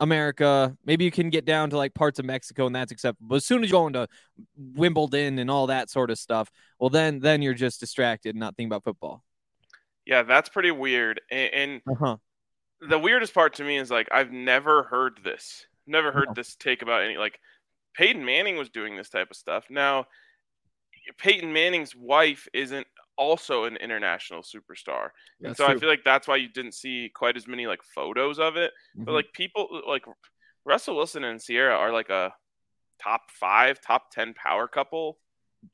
America. 0.00 0.76
Maybe 0.84 1.04
you 1.04 1.10
can 1.10 1.30
get 1.30 1.44
down 1.46 1.70
to 1.70 1.76
like 1.76 1.94
parts 1.94 2.18
of 2.18 2.24
Mexico 2.26 2.66
and 2.66 2.74
that's 2.76 2.92
acceptable. 2.92 3.28
But 3.30 3.36
as 3.36 3.46
soon 3.46 3.64
as 3.64 3.70
you 3.70 3.72
go 3.72 3.86
into 3.86 4.06
Wimbledon 4.56 5.38
and 5.38 5.50
all 5.50 5.66
that 5.68 5.90
sort 5.90 6.10
of 6.10 6.18
stuff, 6.18 6.50
well 6.78 6.90
then 6.90 7.20
then 7.20 7.42
you're 7.42 7.54
just 7.54 7.80
distracted 7.80 8.30
and 8.30 8.40
not 8.40 8.56
thinking 8.56 8.68
about 8.68 8.84
football. 8.84 9.24
Yeah, 10.10 10.24
that's 10.24 10.50
pretty 10.50 10.72
weird. 10.72 11.22
And, 11.30 11.54
and 11.54 11.82
uh-huh 11.90 12.16
the 12.80 12.98
weirdest 12.98 13.34
part 13.34 13.54
to 13.54 13.64
me 13.64 13.76
is 13.76 13.90
like 13.90 14.08
I've 14.12 14.32
never 14.32 14.84
heard 14.84 15.20
this. 15.22 15.66
Never 15.86 16.12
heard 16.12 16.28
no. 16.28 16.34
this 16.34 16.56
take 16.56 16.82
about 16.82 17.02
any 17.02 17.16
like 17.16 17.38
Peyton 17.94 18.24
Manning 18.24 18.56
was 18.56 18.70
doing 18.70 18.96
this 18.96 19.10
type 19.10 19.30
of 19.30 19.36
stuff. 19.36 19.64
Now 19.70 20.06
Peyton 21.18 21.52
Manning's 21.52 21.94
wife 21.94 22.48
isn't 22.54 22.86
also 23.16 23.64
an 23.64 23.76
international 23.76 24.42
superstar. 24.42 25.08
and 25.42 25.56
so 25.56 25.66
true. 25.66 25.74
I 25.74 25.78
feel 25.78 25.88
like 25.88 26.04
that's 26.04 26.26
why 26.26 26.36
you 26.36 26.48
didn't 26.48 26.74
see 26.74 27.10
quite 27.14 27.36
as 27.36 27.46
many 27.46 27.66
like 27.66 27.82
photos 27.94 28.38
of 28.38 28.56
it. 28.56 28.72
Mm-hmm. 28.96 29.04
But 29.04 29.12
like 29.12 29.32
people 29.32 29.82
like 29.86 30.04
Russell 30.64 30.96
Wilson 30.96 31.24
and 31.24 31.40
Ciara 31.40 31.76
are 31.76 31.92
like 31.92 32.08
a 32.08 32.32
top 33.02 33.22
5, 33.30 33.80
top 33.80 34.10
10 34.12 34.34
power 34.34 34.68
couple 34.68 35.18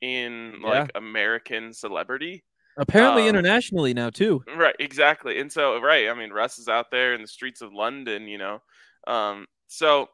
in 0.01 0.55
yeah. 0.61 0.67
like 0.67 0.91
American 0.95 1.73
celebrity. 1.73 2.43
Apparently 2.77 3.23
um, 3.23 3.29
internationally 3.29 3.93
now 3.93 4.09
too. 4.09 4.43
Right, 4.55 4.75
exactly. 4.79 5.39
And 5.39 5.51
so 5.51 5.81
right, 5.81 6.09
I 6.09 6.13
mean 6.13 6.31
Russ 6.31 6.59
is 6.59 6.67
out 6.67 6.91
there 6.91 7.13
in 7.13 7.21
the 7.21 7.27
streets 7.27 7.61
of 7.61 7.73
London, 7.73 8.27
you 8.27 8.37
know. 8.37 8.61
Um, 9.07 9.47
so 9.67 10.09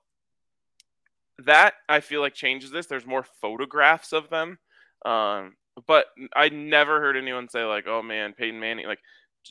that 1.40 1.74
I 1.90 2.00
feel 2.00 2.22
like 2.22 2.34
changes 2.34 2.72
this. 2.72 2.86
There's 2.86 3.06
more 3.06 3.26
photographs 3.42 4.14
of 4.14 4.30
them. 4.30 4.58
Um, 5.06 5.56
but 5.88 6.06
I 6.36 6.50
never 6.50 7.02
heard 7.02 7.18
anyone 7.18 7.50
say 7.50 7.64
like, 7.64 7.86
"Oh 7.88 8.02
man, 8.02 8.34
Peyton 8.34 8.60
Manning." 8.60 8.88
Like 8.88 9.00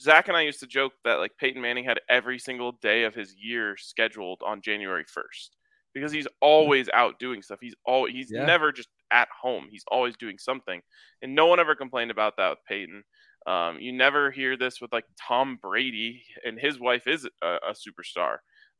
Zach 0.00 0.28
and 0.28 0.36
I 0.36 0.42
used 0.42 0.60
to 0.60 0.66
joke 0.66 0.92
that 1.04 1.18
like 1.18 1.36
Peyton 1.38 1.60
Manning 1.60 1.84
had 1.84 2.00
every 2.08 2.38
single 2.38 2.72
day 2.72 3.04
of 3.04 3.14
his 3.14 3.34
year 3.34 3.76
scheduled 3.76 4.40
on 4.44 4.62
January 4.62 5.04
1st 5.04 5.50
because 5.94 6.12
he's 6.12 6.28
always 6.40 6.88
out 6.94 7.18
doing 7.18 7.42
stuff. 7.42 7.58
He's 7.60 7.74
all 7.84 8.06
he's 8.06 8.30
yeah. 8.30 8.44
never 8.44 8.72
just 8.72 8.88
at 9.12 9.28
home. 9.40 9.66
He's 9.70 9.84
always 9.88 10.16
doing 10.16 10.38
something, 10.38 10.80
and 11.20 11.34
no 11.34 11.46
one 11.46 11.60
ever 11.60 11.74
complained 11.74 12.10
about 12.10 12.36
that 12.36 12.50
with 12.50 12.64
Peyton. 12.68 13.04
Um, 13.46 13.78
you 13.80 13.92
never 13.92 14.30
hear 14.30 14.56
this 14.56 14.80
with 14.80 14.92
like 14.92 15.04
Tom 15.20 15.58
Brady, 15.60 16.22
and 16.44 16.58
his 16.58 16.78
wife 16.80 17.06
is 17.06 17.28
a, 17.42 17.46
a 17.46 17.74
superstar. 17.74 18.36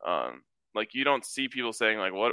Um, 0.06 0.42
like 0.74 0.94
you 0.94 1.04
don't 1.04 1.24
see 1.24 1.48
people 1.48 1.72
saying 1.72 1.98
like, 1.98 2.12
"What, 2.12 2.32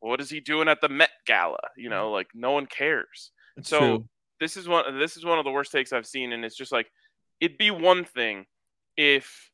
what 0.00 0.20
is 0.20 0.30
he 0.30 0.40
doing 0.40 0.68
at 0.68 0.80
the 0.80 0.88
Met 0.88 1.10
Gala?" 1.26 1.58
You 1.76 1.88
know, 1.88 2.10
like 2.10 2.28
no 2.34 2.52
one 2.52 2.66
cares. 2.66 3.30
It's 3.56 3.68
so 3.68 3.78
true. 3.78 4.08
this 4.40 4.56
is 4.56 4.68
one. 4.68 4.98
This 4.98 5.16
is 5.16 5.24
one 5.24 5.38
of 5.38 5.44
the 5.44 5.50
worst 5.50 5.72
takes 5.72 5.92
I've 5.92 6.06
seen, 6.06 6.32
and 6.32 6.44
it's 6.44 6.56
just 6.56 6.72
like 6.72 6.90
it'd 7.40 7.58
be 7.58 7.70
one 7.70 8.04
thing 8.04 8.46
if 8.96 9.50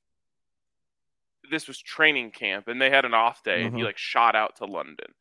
this 1.51 1.67
was 1.67 1.79
training 1.79 2.31
camp 2.31 2.69
and 2.69 2.81
they 2.81 2.91
had 2.91 3.05
an 3.05 3.15
off 3.15 3.43
day 3.43 3.59
mm-hmm. 3.59 3.67
and 3.67 3.75
he 3.75 3.81
mm-hmm. 3.81 3.87
like 3.87 3.99
shot 3.99 4.35
out 4.37 4.57
to 4.57 4.65
London 4.65 5.13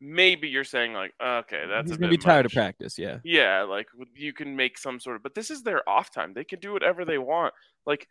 maybe 0.00 0.48
you're 0.48 0.64
saying 0.64 0.92
like, 0.92 1.12
okay, 1.22 1.64
that's 1.68 1.90
he's 1.90 1.98
gonna 1.98 2.10
be 2.10 2.16
tired 2.16 2.46
of 2.46 2.52
practice. 2.52 2.98
Yeah, 2.98 3.18
yeah, 3.24 3.62
like 3.62 3.88
you 4.14 4.32
can 4.32 4.56
make 4.56 4.78
some 4.78 5.00
sort 5.00 5.16
of, 5.16 5.22
but 5.22 5.34
this 5.34 5.50
is 5.50 5.62
their 5.62 5.86
off 5.88 6.12
time. 6.12 6.32
They 6.34 6.44
can 6.44 6.60
do 6.60 6.72
whatever 6.72 7.04
they 7.04 7.18
want. 7.18 7.54
Like, 7.86 8.06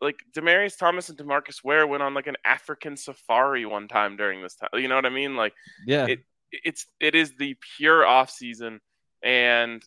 like 0.00 0.16
Demaryius 0.32 0.76
Thomas 0.78 1.08
and 1.08 1.18
Demarcus 1.18 1.62
Ware 1.62 1.86
went 1.86 2.02
on 2.02 2.14
like 2.14 2.26
an 2.26 2.36
African 2.44 2.96
safari 2.96 3.66
one 3.66 3.88
time 3.88 4.16
during 4.16 4.42
this 4.42 4.56
time. 4.56 4.70
You 4.74 4.88
know 4.88 4.96
what 4.96 5.06
I 5.06 5.10
mean? 5.10 5.36
Like, 5.36 5.54
yeah, 5.86 6.06
it, 6.06 6.20
it's 6.50 6.86
it 7.00 7.14
is 7.14 7.34
the 7.38 7.56
pure 7.76 8.04
off 8.04 8.30
season, 8.30 8.80
and 9.22 9.82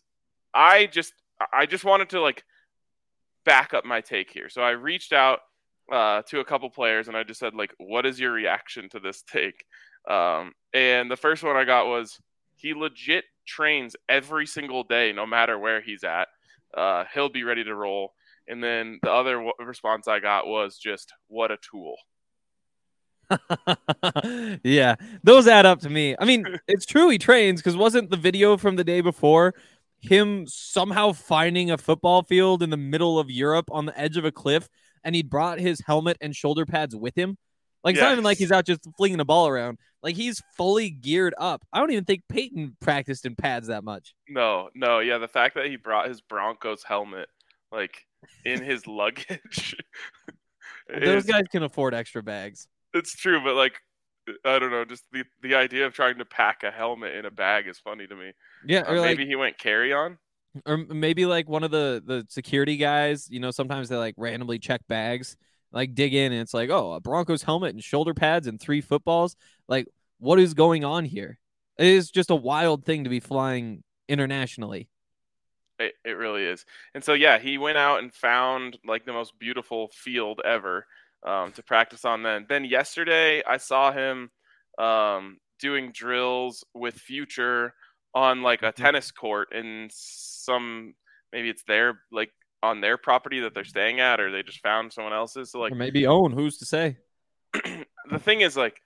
I 0.54 0.86
just 0.86 1.12
I 1.52 1.66
just 1.66 1.84
wanted 1.84 2.10
to 2.10 2.20
like 2.20 2.44
back 3.44 3.74
up 3.74 3.84
my 3.84 4.00
take 4.00 4.30
here. 4.30 4.48
So 4.48 4.62
I 4.62 4.70
reached 4.70 5.12
out 5.12 5.40
uh, 5.90 6.22
to 6.22 6.40
a 6.40 6.44
couple 6.44 6.68
players 6.70 7.08
and 7.08 7.16
I 7.16 7.22
just 7.22 7.40
said 7.40 7.54
like, 7.54 7.72
what 7.78 8.06
is 8.06 8.18
your 8.18 8.32
reaction 8.32 8.88
to 8.90 9.00
this 9.00 9.22
take? 9.22 9.64
Um, 10.06 10.52
and 10.72 11.10
the 11.10 11.16
first 11.16 11.42
one 11.42 11.56
I 11.56 11.64
got 11.64 11.86
was 11.86 12.18
he 12.56 12.74
legit 12.74 13.24
trains 13.46 13.96
every 14.08 14.46
single 14.46 14.84
day, 14.84 15.12
no 15.12 15.26
matter 15.26 15.58
where 15.58 15.80
he's 15.80 16.04
at. 16.04 16.28
Uh, 16.76 17.04
he'll 17.14 17.28
be 17.28 17.44
ready 17.44 17.64
to 17.64 17.74
roll. 17.74 18.12
And 18.48 18.62
then 18.62 18.98
the 19.02 19.10
other 19.10 19.34
w- 19.34 19.52
response 19.58 20.06
I 20.08 20.20
got 20.20 20.46
was 20.46 20.78
just, 20.78 21.12
what 21.28 21.50
a 21.50 21.56
tool. 21.58 21.96
yeah, 24.62 24.94
those 25.24 25.48
add 25.48 25.66
up 25.66 25.80
to 25.80 25.90
me. 25.90 26.14
I 26.18 26.24
mean, 26.24 26.44
it's 26.68 26.86
true 26.86 27.08
he 27.08 27.18
trains 27.18 27.60
because 27.60 27.76
wasn't 27.76 28.10
the 28.10 28.16
video 28.16 28.56
from 28.56 28.76
the 28.76 28.84
day 28.84 29.00
before 29.00 29.54
him 30.00 30.46
somehow 30.46 31.12
finding 31.12 31.70
a 31.70 31.78
football 31.78 32.22
field 32.22 32.62
in 32.62 32.70
the 32.70 32.76
middle 32.76 33.18
of 33.18 33.30
Europe 33.30 33.68
on 33.72 33.86
the 33.86 33.98
edge 33.98 34.16
of 34.16 34.24
a 34.24 34.32
cliff 34.32 34.68
and 35.02 35.14
he 35.14 35.22
brought 35.22 35.58
his 35.58 35.80
helmet 35.86 36.16
and 36.20 36.36
shoulder 36.36 36.66
pads 36.66 36.94
with 36.94 37.16
him? 37.16 37.36
Like 37.86 37.92
it's 37.92 38.00
yes. 38.00 38.06
not 38.06 38.12
even 38.14 38.24
like 38.24 38.38
he's 38.38 38.50
out 38.50 38.66
just 38.66 38.80
flinging 38.96 39.18
the 39.18 39.24
ball 39.24 39.46
around. 39.46 39.78
Like 40.02 40.16
he's 40.16 40.42
fully 40.56 40.90
geared 40.90 41.34
up. 41.38 41.64
I 41.72 41.78
don't 41.78 41.92
even 41.92 42.04
think 42.04 42.22
Peyton 42.28 42.76
practiced 42.80 43.24
in 43.24 43.36
pads 43.36 43.68
that 43.68 43.84
much. 43.84 44.12
No, 44.28 44.70
no, 44.74 44.98
yeah. 44.98 45.18
The 45.18 45.28
fact 45.28 45.54
that 45.54 45.66
he 45.66 45.76
brought 45.76 46.08
his 46.08 46.20
Broncos 46.20 46.82
helmet 46.82 47.28
like 47.70 48.04
in 48.44 48.60
his 48.60 48.88
luggage. 48.88 49.76
Those 51.00 51.26
guys 51.26 51.44
can 51.52 51.62
afford 51.62 51.94
extra 51.94 52.24
bags. 52.24 52.66
It's 52.92 53.14
true, 53.14 53.40
but 53.44 53.54
like 53.54 53.74
I 54.44 54.58
don't 54.58 54.72
know, 54.72 54.84
just 54.84 55.04
the 55.12 55.22
the 55.40 55.54
idea 55.54 55.86
of 55.86 55.94
trying 55.94 56.18
to 56.18 56.24
pack 56.24 56.64
a 56.64 56.72
helmet 56.72 57.14
in 57.14 57.24
a 57.24 57.30
bag 57.30 57.68
is 57.68 57.78
funny 57.78 58.08
to 58.08 58.16
me. 58.16 58.32
Yeah, 58.66 58.80
uh, 58.80 58.94
maybe 58.94 59.22
like, 59.22 59.28
he 59.28 59.36
went 59.36 59.58
carry 59.58 59.92
on. 59.92 60.18
Or 60.66 60.76
maybe 60.76 61.24
like 61.24 61.48
one 61.48 61.62
of 61.62 61.70
the 61.70 62.02
the 62.04 62.26
security 62.30 62.78
guys, 62.78 63.28
you 63.30 63.38
know, 63.38 63.52
sometimes 63.52 63.88
they 63.88 63.96
like 63.96 64.16
randomly 64.18 64.58
check 64.58 64.80
bags 64.88 65.36
like 65.76 65.94
dig 65.94 66.14
in 66.14 66.32
and 66.32 66.40
it's 66.40 66.54
like, 66.54 66.70
oh, 66.70 66.94
a 66.94 67.00
Broncos 67.00 67.42
helmet 67.42 67.74
and 67.74 67.84
shoulder 67.84 68.14
pads 68.14 68.46
and 68.46 68.58
three 68.58 68.80
footballs. 68.80 69.36
Like, 69.68 69.86
what 70.18 70.40
is 70.40 70.54
going 70.54 70.84
on 70.84 71.04
here? 71.04 71.38
It 71.78 71.86
is 71.86 72.10
just 72.10 72.30
a 72.30 72.34
wild 72.34 72.86
thing 72.86 73.04
to 73.04 73.10
be 73.10 73.20
flying 73.20 73.84
internationally. 74.08 74.88
It, 75.78 75.92
it 76.02 76.12
really 76.12 76.44
is. 76.44 76.64
And 76.94 77.04
so, 77.04 77.12
yeah, 77.12 77.38
he 77.38 77.58
went 77.58 77.76
out 77.76 77.98
and 77.98 78.12
found 78.12 78.78
like 78.86 79.04
the 79.04 79.12
most 79.12 79.38
beautiful 79.38 79.90
field 79.92 80.40
ever 80.46 80.86
um, 81.26 81.52
to 81.52 81.62
practice 81.62 82.06
on 82.06 82.22
then. 82.22 82.46
Then 82.48 82.64
yesterday, 82.64 83.42
I 83.44 83.58
saw 83.58 83.92
him 83.92 84.30
um, 84.78 85.36
doing 85.60 85.92
drills 85.92 86.64
with 86.72 86.94
Future 86.94 87.74
on 88.14 88.40
like 88.40 88.62
a 88.62 88.72
mm-hmm. 88.72 88.82
tennis 88.82 89.10
court 89.10 89.52
in 89.52 89.90
some, 89.92 90.94
maybe 91.34 91.50
it's 91.50 91.64
their 91.64 92.00
like 92.10 92.30
on 92.62 92.80
their 92.80 92.96
property 92.96 93.40
that 93.40 93.54
they're 93.54 93.64
staying 93.64 94.00
at, 94.00 94.20
or 94.20 94.30
they 94.30 94.42
just 94.42 94.60
found 94.60 94.92
someone 94.92 95.12
else's. 95.12 95.50
So 95.52 95.60
like 95.60 95.72
or 95.72 95.76
maybe 95.76 96.06
own. 96.06 96.32
Who's 96.32 96.58
to 96.58 96.66
say? 96.66 96.98
the 97.52 98.18
thing 98.18 98.40
is 98.40 98.56
like, 98.56 98.80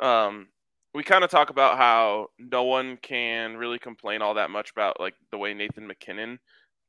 um, 0.00 0.48
we 0.94 1.02
kind 1.02 1.24
of 1.24 1.30
talk 1.30 1.50
about 1.50 1.76
how 1.76 2.28
no 2.38 2.64
one 2.64 2.96
can 2.96 3.56
really 3.56 3.78
complain 3.78 4.22
all 4.22 4.34
that 4.34 4.50
much 4.50 4.70
about 4.70 5.00
like 5.00 5.14
the 5.30 5.38
way 5.38 5.54
Nathan 5.54 5.86
MacKinnon 5.86 6.38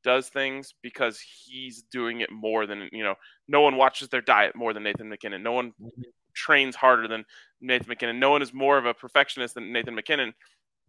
does 0.02 0.28
things 0.28 0.72
because 0.82 1.20
he's 1.20 1.82
doing 1.92 2.20
it 2.20 2.32
more 2.32 2.66
than 2.66 2.88
you 2.92 3.04
know. 3.04 3.14
No 3.48 3.60
one 3.60 3.76
watches 3.76 4.08
their 4.08 4.22
diet 4.22 4.56
more 4.56 4.72
than 4.72 4.82
Nathan 4.82 5.08
MacKinnon. 5.08 5.42
No 5.42 5.52
one 5.52 5.72
trains 6.34 6.76
harder 6.76 7.08
than 7.08 7.24
Nathan 7.60 7.88
MacKinnon. 7.88 8.18
No 8.18 8.30
one 8.30 8.42
is 8.42 8.54
more 8.54 8.78
of 8.78 8.86
a 8.86 8.94
perfectionist 8.94 9.54
than 9.54 9.72
Nathan 9.72 9.94
MacKinnon. 9.94 10.32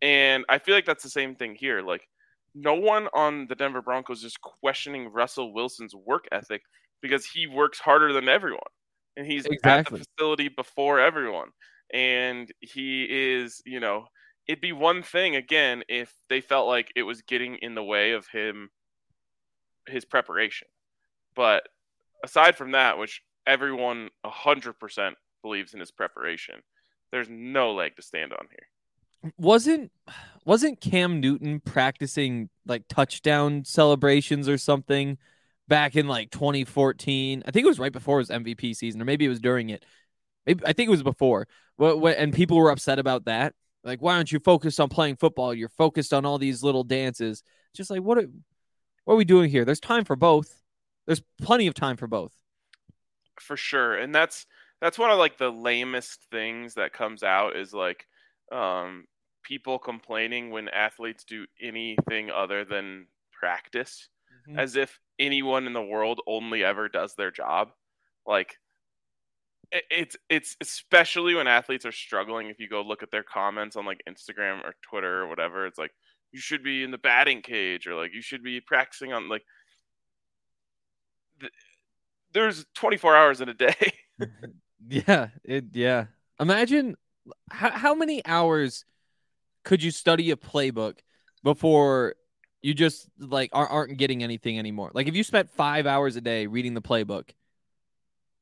And 0.02 0.46
I 0.50 0.58
feel 0.58 0.76
like 0.76 0.86
that's 0.86 1.04
the 1.04 1.10
same 1.10 1.36
thing 1.36 1.56
here. 1.56 1.82
Like 1.82 2.08
no 2.54 2.74
one 2.74 3.08
on 3.14 3.48
the 3.48 3.56
Denver 3.56 3.82
Broncos 3.82 4.24
is 4.24 4.36
questioning 4.38 5.12
Russell 5.12 5.54
Wilson's 5.54 5.96
work 5.96 6.26
ethic 6.32 6.62
because 7.02 7.26
he 7.26 7.48
works 7.48 7.80
harder 7.80 8.14
than 8.14 8.30
everyone. 8.30 8.60
And 9.18 9.26
he's 9.26 9.46
exactly. 9.46 9.98
at 9.98 10.00
the 10.00 10.06
facility 10.18 10.50
before 10.50 11.00
everyone. 11.00 11.50
And 11.94 12.52
he 12.60 13.06
is, 13.10 13.62
you 13.66 13.80
know, 13.80 14.06
it'd 14.48 14.62
be 14.62 14.72
one 14.72 15.04
thing 15.04 15.36
again 15.36 15.84
if 15.90 16.14
they 16.30 16.42
felt 16.42 16.68
like 16.68 16.92
it 16.96 17.04
was 17.04 17.22
getting 17.22 17.56
in 17.56 17.76
the 17.76 17.84
way 17.84 18.12
of 18.12 18.28
him 18.28 18.70
his 19.88 20.06
preparation. 20.06 20.68
But 21.36 21.64
aside 22.24 22.56
from 22.56 22.72
that, 22.72 22.98
which 22.98 23.22
everyone 23.48 24.10
100% 24.26 25.14
believes 25.42 25.74
in 25.74 25.80
his 25.80 25.92
preparation, 25.92 26.56
there's 27.12 27.28
no 27.30 27.74
leg 27.74 27.96
to 27.96 28.02
stand 28.02 28.32
on 28.34 28.48
here. 28.50 28.68
Wasn't 29.38 29.92
wasn't 30.46 30.82
Cam 30.82 31.20
Newton 31.20 31.60
practicing 31.60 32.50
like 32.66 32.84
touchdown 32.88 33.64
celebrations 33.66 34.50
or 34.50 34.58
something 34.58 35.18
back 35.68 35.96
in 35.96 36.08
like 36.08 36.32
2014? 36.32 37.44
I 37.46 37.52
think 37.52 37.66
it 37.66 37.70
was 37.70 37.80
right 37.80 37.92
before 37.92 38.20
his 38.20 38.30
MVP 38.30 38.76
season, 38.76 39.02
or 39.02 39.06
maybe 39.06 39.26
it 39.26 39.30
was 39.30 39.40
during 39.40 39.70
it. 39.70 39.86
Maybe, 40.46 40.64
I 40.66 40.74
think 40.74 40.88
it 40.88 40.92
was 40.92 41.04
before. 41.04 41.48
And 41.80 42.34
people 42.34 42.58
were 42.58 42.72
upset 42.72 43.00
about 43.00 43.26
that. 43.26 43.54
Like, 43.84 44.02
why 44.02 44.16
aren't 44.16 44.32
you 44.32 44.40
focused 44.40 44.80
on 44.80 44.90
playing 44.90 45.16
football? 45.16 45.54
You're 45.54 45.70
focused 45.70 46.14
on 46.14 46.26
all 46.26 46.38
these 46.38 46.64
little 46.64 46.84
dances. 46.84 47.44
Just 47.76 47.90
like, 47.90 48.02
what 48.02 48.18
are, 48.18 48.28
what 49.06 49.16
are 49.16 49.18
we 49.18 49.26
doing 49.26 49.50
here? 49.50 49.66
There's 49.66 49.80
time 49.80 50.06
for 50.06 50.16
both. 50.16 50.62
There's 51.08 51.22
plenty 51.42 51.68
of 51.68 51.74
time 51.74 51.98
for 51.98 52.08
both. 52.08 52.34
For 53.40 53.58
sure. 53.58 53.96
And 53.96 54.14
that's 54.14 54.46
that's 54.82 55.00
one 55.00 55.12
of 55.12 55.18
like 55.18 55.38
the 55.38 55.50
lamest 55.50 56.26
things 56.32 56.76
that 56.76 56.94
comes 56.94 57.24
out 57.24 57.56
is 57.56 57.74
like 57.74 58.08
um 58.52 59.06
people 59.44 59.80
complaining 59.80 60.52
when 60.52 60.70
athletes 60.70 61.24
do 61.24 61.46
anything 61.62 62.30
other 62.30 62.64
than 62.64 63.08
practice 63.32 64.10
mm-hmm. 64.48 64.60
as 64.60 64.76
if 64.76 65.00
anyone 65.20 65.66
in 65.66 65.74
the 65.74 65.82
world 65.82 66.22
only 66.28 66.64
ever 66.64 66.90
does 66.90 67.16
their 67.16 67.32
job. 67.32 67.70
Like 68.26 68.58
it's 69.72 70.18
it's 70.30 70.58
especially 70.60 71.34
when 71.34 71.48
athletes 71.48 71.86
are 71.86 71.92
struggling 71.94 72.48
if 72.48 72.60
you 72.60 72.68
go 72.68 72.82
look 72.82 73.04
at 73.04 73.12
their 73.12 73.24
comments 73.24 73.76
on 73.76 73.86
like 73.86 74.02
Instagram 74.08 74.64
or 74.66 74.76
Twitter 74.82 75.22
or 75.22 75.28
whatever 75.28 75.66
it's 75.66 75.78
like 75.78 75.92
you 76.32 76.40
should 76.40 76.64
be 76.64 76.84
in 76.84 76.92
the 76.92 76.98
batting 76.98 77.42
cage 77.42 77.88
or 77.88 77.96
like 77.96 78.14
you 78.14 78.22
should 78.22 78.44
be 78.44 78.60
practicing 78.60 79.14
on 79.14 79.30
like 79.30 79.44
th- 81.40 81.54
there's 82.34 82.66
24 82.76 83.16
hours 83.16 83.40
in 83.40 83.48
a 83.48 83.54
day 83.54 83.94
yeah 84.90 85.28
it 85.46 85.66
yeah 85.72 86.06
imagine 86.40 86.98
how, 87.50 87.72
how 87.72 87.96
many 87.96 88.26
hours 88.26 88.86
could 89.64 89.84
you 89.84 89.92
study 89.92 90.32
a 90.32 90.36
playbook 90.36 91.00
before 91.44 92.16
you 92.62 92.74
just 92.74 93.08
like 93.20 93.50
aren't 93.54 93.98
getting 93.98 94.24
anything 94.24 94.60
anymore 94.60 94.92
like 94.94 95.08
if 95.08 95.16
you 95.16 95.24
spent 95.24 95.50
five 95.50 95.88
hours 95.88 96.16
a 96.16 96.22
day 96.22 96.46
reading 96.48 96.74
the 96.74 96.82
playbook 96.82 97.30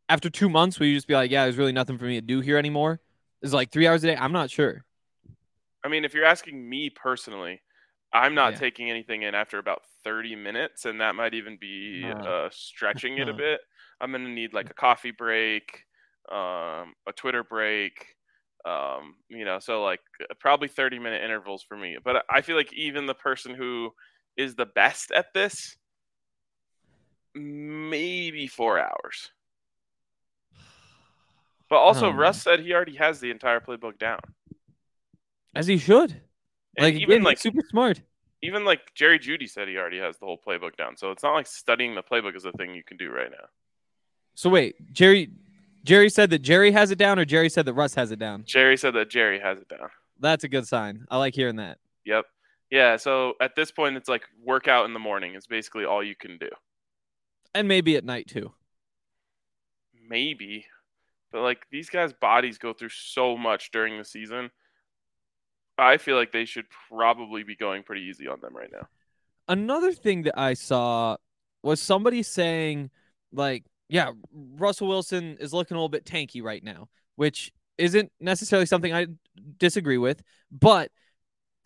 after 0.09 0.29
two 0.29 0.49
months, 0.49 0.79
will 0.79 0.87
you 0.87 0.95
just 0.95 1.07
be 1.07 1.13
like, 1.13 1.31
yeah, 1.31 1.43
there's 1.43 1.57
really 1.57 1.71
nothing 1.71 1.97
for 1.97 2.05
me 2.05 2.15
to 2.15 2.25
do 2.25 2.41
here 2.41 2.57
anymore? 2.57 2.99
Is 3.41 3.53
like 3.53 3.71
three 3.71 3.87
hours 3.87 4.03
a 4.03 4.07
day? 4.07 4.17
I'm 4.17 4.33
not 4.33 4.49
sure. 4.49 4.83
I 5.83 5.87
mean, 5.87 6.03
if 6.03 6.13
you're 6.13 6.25
asking 6.25 6.67
me 6.67 6.89
personally, 6.89 7.61
I'm 8.11 8.33
not 8.33 8.53
yeah. 8.53 8.59
taking 8.59 8.89
anything 8.89 9.21
in 9.21 9.35
after 9.35 9.59
about 9.59 9.83
30 10.03 10.35
minutes, 10.35 10.85
and 10.85 10.99
that 10.99 11.15
might 11.15 11.35
even 11.35 11.57
be 11.61 12.03
uh, 12.03 12.17
uh, 12.17 12.49
stretching 12.51 13.19
it 13.19 13.29
a 13.29 13.33
bit. 13.37 13.61
I'm 14.01 14.11
gonna 14.11 14.29
need 14.29 14.53
like 14.53 14.69
a 14.69 14.73
coffee 14.73 15.11
break, 15.11 15.85
um, 16.29 16.95
a 17.07 17.13
Twitter 17.15 17.43
break, 17.43 18.07
um, 18.65 19.15
you 19.29 19.45
know, 19.45 19.59
so 19.59 19.83
like 19.83 20.01
probably 20.39 20.67
30 20.67 20.99
minute 20.99 21.23
intervals 21.23 21.63
for 21.63 21.77
me. 21.77 21.97
But 22.03 22.23
I 22.29 22.41
feel 22.41 22.55
like 22.55 22.73
even 22.73 23.05
the 23.05 23.13
person 23.13 23.53
who 23.53 23.93
is 24.37 24.55
the 24.55 24.65
best 24.65 25.11
at 25.11 25.33
this, 25.33 25.77
maybe 27.33 28.47
four 28.47 28.79
hours. 28.79 29.31
But 31.69 31.77
also, 31.77 32.09
um, 32.09 32.17
Russ 32.17 32.41
said 32.41 32.61
he 32.61 32.73
already 32.73 32.95
has 32.95 33.19
the 33.19 33.29
entire 33.29 33.59
playbook 33.59 33.99
down, 33.99 34.19
as 35.53 35.67
he 35.67 35.77
should. 35.77 36.21
And 36.77 36.85
like 36.85 36.95
even 36.95 37.23
like 37.23 37.37
super 37.37 37.61
smart. 37.69 38.01
Even 38.41 38.63
like 38.63 38.93
Jerry 38.95 39.19
Jeudy 39.19 39.49
said 39.49 39.67
he 39.67 39.77
already 39.77 39.99
has 39.99 40.17
the 40.17 40.25
whole 40.25 40.39
playbook 40.39 40.77
down. 40.77 40.95
So 40.95 41.11
it's 41.11 41.23
not 41.23 41.33
like 41.33 41.45
studying 41.45 41.93
the 41.93 42.01
playbook 42.01 42.35
is 42.35 42.45
a 42.45 42.53
thing 42.53 42.73
you 42.73 42.83
can 42.83 42.97
do 42.97 43.11
right 43.11 43.29
now. 43.29 43.47
So 44.33 44.49
wait, 44.49 44.93
Jerry, 44.93 45.29
Jerry 45.83 46.09
said 46.09 46.29
that 46.31 46.39
Jerry 46.39 46.71
has 46.71 46.91
it 46.91 46.97
down, 46.97 47.19
or 47.19 47.25
Jerry 47.25 47.49
said 47.49 47.65
that 47.65 47.73
Russ 47.73 47.95
has 47.95 48.11
it 48.11 48.19
down. 48.19 48.43
Jerry 48.45 48.77
said 48.77 48.93
that 48.95 49.09
Jerry 49.09 49.39
has 49.39 49.59
it 49.59 49.69
down. 49.69 49.89
That's 50.19 50.43
a 50.43 50.49
good 50.49 50.67
sign. 50.67 51.05
I 51.09 51.17
like 51.17 51.35
hearing 51.35 51.55
that. 51.57 51.77
Yep. 52.05 52.25
Yeah. 52.69 52.97
So 52.97 53.33
at 53.39 53.55
this 53.55 53.71
point, 53.71 53.95
it's 53.95 54.09
like 54.09 54.23
workout 54.43 54.85
in 54.85 54.93
the 54.93 54.99
morning 54.99 55.35
is 55.35 55.47
basically 55.47 55.85
all 55.85 56.03
you 56.03 56.15
can 56.15 56.37
do, 56.37 56.49
and 57.55 57.67
maybe 57.67 57.95
at 57.95 58.03
night 58.03 58.27
too. 58.27 58.51
Maybe 60.09 60.65
but 61.31 61.41
like 61.41 61.65
these 61.71 61.89
guys' 61.89 62.13
bodies 62.13 62.57
go 62.57 62.73
through 62.73 62.89
so 62.89 63.37
much 63.37 63.71
during 63.71 63.97
the 63.97 64.05
season. 64.05 64.49
I 65.77 65.97
feel 65.97 66.15
like 66.15 66.31
they 66.31 66.45
should 66.45 66.65
probably 66.89 67.43
be 67.43 67.55
going 67.55 67.83
pretty 67.83 68.01
easy 68.03 68.27
on 68.27 68.41
them 68.41 68.55
right 68.55 68.71
now. 68.71 68.87
Another 69.47 69.93
thing 69.93 70.23
that 70.23 70.37
I 70.37 70.53
saw 70.53 71.17
was 71.63 71.81
somebody 71.81 72.21
saying, 72.21 72.89
like, 73.31 73.63
yeah, 73.89 74.11
Russell 74.31 74.87
Wilson 74.87 75.37
is 75.39 75.53
looking 75.53 75.75
a 75.75 75.79
little 75.79 75.89
bit 75.89 76.05
tanky 76.05 76.43
right 76.43 76.63
now, 76.63 76.87
which 77.15 77.51
isn't 77.77 78.11
necessarily 78.19 78.65
something 78.65 78.93
I 78.93 79.07
disagree 79.57 79.97
with. 79.97 80.21
But 80.51 80.91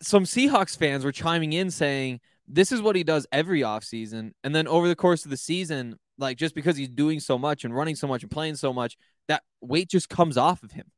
some 0.00 0.24
Seahawks 0.24 0.76
fans 0.76 1.04
were 1.04 1.12
chiming 1.12 1.52
in 1.52 1.70
saying, 1.70 2.20
this 2.48 2.72
is 2.72 2.82
what 2.82 2.96
he 2.96 3.04
does 3.04 3.26
every 3.30 3.60
offseason. 3.60 4.32
And 4.42 4.54
then 4.54 4.66
over 4.66 4.88
the 4.88 4.96
course 4.96 5.24
of 5.24 5.30
the 5.30 5.36
season, 5.36 5.98
like 6.18 6.36
just 6.38 6.54
because 6.54 6.76
he's 6.76 6.88
doing 6.88 7.20
so 7.20 7.38
much 7.38 7.64
and 7.64 7.74
running 7.74 7.96
so 7.96 8.06
much 8.06 8.22
and 8.22 8.30
playing 8.30 8.56
so 8.56 8.72
much, 8.72 8.96
that 9.28 9.42
weight 9.60 9.88
just 9.88 10.08
comes 10.08 10.36
off 10.36 10.62
of 10.62 10.72
him. 10.72 10.90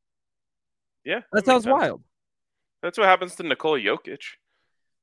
Yeah, 1.05 1.21
that, 1.33 1.45
that 1.45 1.47
sounds 1.47 1.67
wild. 1.67 2.03
That's 2.83 2.99
what 2.99 3.07
happens 3.07 3.37
to 3.37 3.43
Nikola 3.43 3.79
Jokic. 3.79 4.23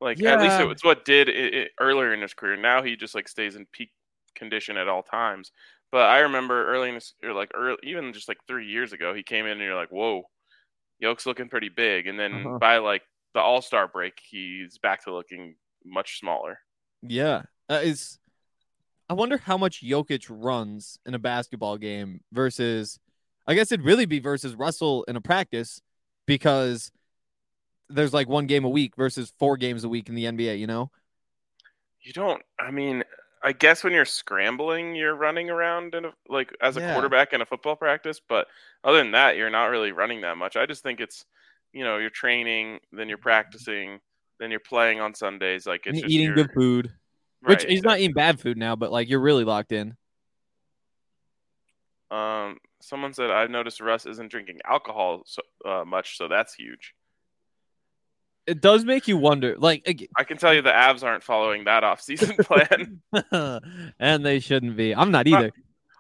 Like 0.02 0.20
yeah. 0.20 0.34
at 0.34 0.42
least 0.42 0.60
it 0.60 0.66
was 0.66 0.84
what 0.84 1.06
did 1.06 1.30
it, 1.30 1.54
it, 1.54 1.72
earlier 1.80 2.14
in 2.14 2.22
his 2.22 2.34
career. 2.34 2.58
Now 2.58 2.84
he 2.84 2.98
just 2.98 3.16
like 3.16 3.30
stays 3.30 3.56
in 3.56 3.66
peak 3.72 3.92
condition 4.36 4.76
at 4.76 4.90
all 4.90 5.04
times. 5.04 5.52
But 5.94 6.10
I 6.10 6.22
remember 6.22 6.74
early 6.74 6.90
in 6.90 6.96
his, 6.96 7.14
or 7.24 7.34
like 7.34 7.52
early, 7.54 7.78
even 7.84 8.14
just 8.14 8.28
like 8.28 8.40
three 8.48 8.66
years 8.66 8.94
ago, 8.94 9.14
he 9.14 9.22
came 9.22 9.46
in 9.46 9.52
and 9.52 9.62
you're 9.62 9.76
like, 9.76 9.92
whoa, 9.92 10.24
Yoke's 10.98 11.28
looking 11.28 11.50
pretty 11.50 11.70
big. 11.70 12.08
And 12.08 12.20
then 12.20 12.34
uh-huh. 12.34 12.58
by 12.58 12.80
like 12.80 13.04
the 13.36 13.42
All 13.42 13.62
Star 13.62 13.88
break, 13.88 14.14
he's 14.28 14.80
back 14.80 15.04
to 15.04 15.14
looking 15.14 15.54
much 15.86 16.20
smaller. 16.20 16.58
Yeah, 17.04 17.44
uh, 17.70 17.82
is 17.84 18.18
I 19.08 19.14
wonder 19.14 19.38
how 19.38 19.56
much 19.56 19.84
Jokic 19.84 20.26
runs 20.32 20.98
in 21.06 21.14
a 21.14 21.20
basketball 21.20 21.78
game 21.78 22.22
versus 22.32 23.00
I 23.46 23.54
guess 23.54 23.72
it'd 23.72 23.86
really 23.86 24.08
be 24.08 24.18
versus 24.18 24.56
Russell 24.56 25.04
in 25.04 25.16
a 25.16 25.22
practice 25.22 25.80
because 26.26 26.92
there's 27.88 28.16
like 28.16 28.28
one 28.28 28.48
game 28.48 28.66
a 28.66 28.70
week 28.70 28.96
versus 28.96 29.32
four 29.38 29.58
games 29.58 29.84
a 29.84 29.90
week 29.90 30.10
in 30.10 30.16
the 30.16 30.26
NBA, 30.26 30.58
you 30.58 30.66
know? 30.66 30.90
You 32.02 32.14
don't, 32.14 32.42
I 32.60 32.72
mean, 32.72 33.04
I 33.46 33.52
guess 33.52 33.84
when 33.84 33.92
you're 33.92 34.06
scrambling, 34.06 34.96
you're 34.96 35.16
running 35.16 35.50
around 35.50 35.96
in 35.96 36.06
a, 36.06 36.14
like 36.30 36.56
as 36.62 36.78
a 36.78 36.80
yeah. 36.80 36.94
quarterback 36.94 37.34
in 37.34 37.42
a 37.42 37.46
football 37.46 37.76
practice, 37.76 38.22
but 38.28 38.48
other 38.86 39.00
than 39.00 39.12
that, 39.12 39.36
you're 39.36 39.50
not 39.50 39.66
really 39.66 39.92
running 39.92 40.22
that 40.22 40.38
much. 40.38 40.56
I 40.56 40.66
just 40.66 40.82
think 40.82 41.02
it's, 41.02 41.26
you 41.74 41.84
know, 41.84 41.98
you're 41.98 42.10
training, 42.10 42.80
then 42.94 43.10
you're 43.10 43.18
practicing, 43.18 44.00
then 44.40 44.50
you're 44.50 44.62
playing 44.62 45.02
on 45.02 45.14
Sundays. 45.14 45.68
Like 45.68 45.86
it's 45.86 46.00
eating 46.00 46.28
your, 46.28 46.36
good 46.36 46.52
food, 46.54 46.94
right, 47.42 47.50
which 47.50 47.70
he's 47.70 47.84
not 47.84 48.00
eating 48.00 48.14
bad 48.14 48.40
food 48.40 48.58
now, 48.58 48.78
but 48.78 48.92
like 48.94 49.10
you're 49.10 49.20
really 49.20 49.44
locked 49.44 49.74
in. 49.74 49.98
Um, 52.10 52.60
someone 52.80 53.14
said 53.14 53.30
I've 53.30 53.50
noticed 53.50 53.82
Russ 53.82 54.06
isn't 54.06 54.32
drinking 54.32 54.60
alcohol 54.64 55.24
so 55.26 55.42
uh, 55.66 55.84
much, 55.84 56.18
so 56.18 56.30
that's 56.30 56.54
huge. 56.54 56.94
It 58.46 58.62
does 58.62 58.84
make 58.84 59.08
you 59.08 59.18
wonder. 59.18 59.56
Like 59.58 60.08
I 60.18 60.24
can 60.24 60.38
tell 60.38 60.54
you, 60.54 60.62
the 60.62 60.72
Avs 60.72 61.04
aren't 61.04 61.24
following 61.24 61.64
that 61.66 61.84
off-season 61.84 62.36
plan, 62.42 63.02
and 64.00 64.26
they 64.26 64.40
shouldn't 64.40 64.76
be. 64.76 64.94
I'm 64.94 65.12
not 65.12 65.28
either. 65.28 65.52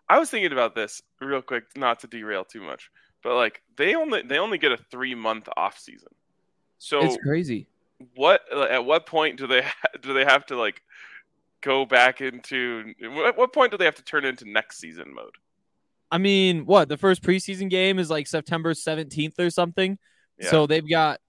I, 0.10 0.19
was 0.19 0.29
thinking 0.29 0.51
about 0.51 0.75
this 0.75 1.01
real 1.21 1.41
quick, 1.41 1.63
not 1.77 2.01
to 2.01 2.08
derail 2.08 2.43
too 2.43 2.62
much, 2.62 2.91
but 3.23 3.36
like 3.36 3.62
they 3.77 3.95
only 3.95 4.21
they 4.23 4.38
only 4.38 4.58
get 4.58 4.71
a 4.71 4.77
three 4.77 5.15
month 5.15 5.47
off 5.56 5.79
season. 5.79 6.10
So 6.79 7.01
it's 7.01 7.17
crazy. 7.17 7.67
What 8.15 8.41
at 8.51 8.84
what 8.84 9.06
point 9.06 9.38
do 9.38 9.47
they 9.47 9.65
do 10.01 10.13
they 10.13 10.25
have 10.25 10.45
to 10.47 10.58
like 10.58 10.82
go 11.62 11.86
back 11.86 12.19
into? 12.19 12.93
At 13.25 13.38
what 13.38 13.53
point 13.53 13.71
do 13.71 13.77
they 13.77 13.86
have 13.86 13.95
to 13.95 14.03
turn 14.03 14.25
into 14.25 14.49
next 14.49 14.79
season 14.79 15.13
mode? 15.13 15.36
I 16.13 16.19
mean, 16.19 16.67
what 16.67 16.89
the 16.89 16.97
first 16.97 17.23
preseason 17.23 17.71
game 17.71 17.97
is 17.97 18.08
like 18.08 18.27
September 18.27 18.73
17th 18.73 19.39
or 19.39 19.49
something. 19.49 19.97
Yeah. 20.38 20.51
So 20.51 20.67
they've 20.67 20.88
got. 20.88 21.19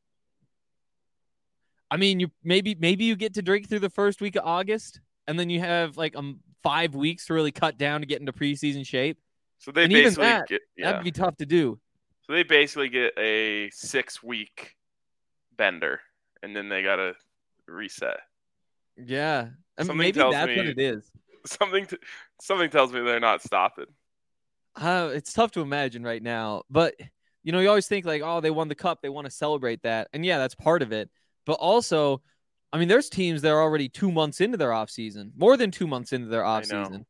I 1.94 1.96
mean, 1.96 2.20
you 2.20 2.28
maybe 2.42 2.74
maybe 2.78 3.04
you 3.04 3.16
get 3.16 3.34
to 3.34 3.42
drink 3.42 3.68
through 3.68 3.78
the 3.80 3.90
first 3.90 4.20
week 4.20 4.36
of 4.36 4.44
August. 4.44 5.00
and 5.26 5.38
then 5.38 5.48
you 5.48 5.60
have 5.60 5.96
like 5.96 6.14
um 6.16 6.40
five 6.62 6.94
weeks 6.94 7.26
to 7.26 7.34
really 7.34 7.52
cut 7.52 7.78
down 7.78 8.00
to 8.00 8.06
get 8.06 8.20
into 8.20 8.32
preseason 8.32 8.84
shape. 8.86 9.18
So 9.58 9.70
they 9.70 9.84
And 9.84 9.92
basically 9.92 10.24
that- 10.24 10.48
get 10.48 10.60
yeah. 10.76 10.90
That'd 10.92 11.04
be 11.04 11.12
tough 11.12 11.36
to 11.38 11.46
do. 11.46 11.78
So 12.26 12.32
they 12.32 12.42
basically 12.42 12.88
get 12.88 13.12
a 13.18 13.70
six 13.70 14.22
week 14.22 14.76
bender, 15.56 16.00
and 16.42 16.54
then 16.56 16.68
they 16.68 16.82
gotta 16.82 17.14
reset. 17.66 18.18
Yeah, 18.96 19.40
I 19.40 19.42
mean, 19.44 19.86
Something 19.86 19.96
maybe 19.98 20.18
that's 20.20 20.34
what 20.56 20.66
it 20.66 20.78
is. 20.78 21.10
Something 21.46 21.86
t- 21.86 21.96
something 22.40 22.70
tells 22.70 22.92
me 22.92 23.00
they're 23.02 23.20
not 23.20 23.42
stopping. 23.42 23.86
Uh, 24.76 25.10
it's 25.14 25.32
tough 25.32 25.50
to 25.52 25.60
imagine 25.60 26.02
right 26.02 26.22
now, 26.22 26.62
but 26.70 26.94
you 27.42 27.52
know, 27.52 27.60
you 27.60 27.68
always 27.68 27.86
think 27.86 28.06
like, 28.06 28.22
oh, 28.24 28.40
they 28.40 28.50
won 28.50 28.68
the 28.68 28.74
cup, 28.74 29.00
they 29.02 29.08
want 29.10 29.26
to 29.26 29.30
celebrate 29.30 29.82
that, 29.82 30.08
and 30.12 30.24
yeah, 30.24 30.38
that's 30.38 30.54
part 30.54 30.80
of 30.82 30.92
it. 30.92 31.10
But 31.46 31.54
also, 31.54 32.22
I 32.72 32.78
mean, 32.78 32.88
there's 32.88 33.08
teams 33.08 33.42
that 33.42 33.50
are 33.50 33.62
already 33.62 33.88
two 33.88 34.10
months 34.10 34.40
into 34.40 34.56
their 34.56 34.72
off 34.72 34.90
season, 34.90 35.32
more 35.36 35.56
than 35.56 35.70
two 35.70 35.86
months 35.86 36.12
into 36.12 36.28
their 36.28 36.44
I 36.44 36.58
off 36.58 36.64
season. 36.64 37.06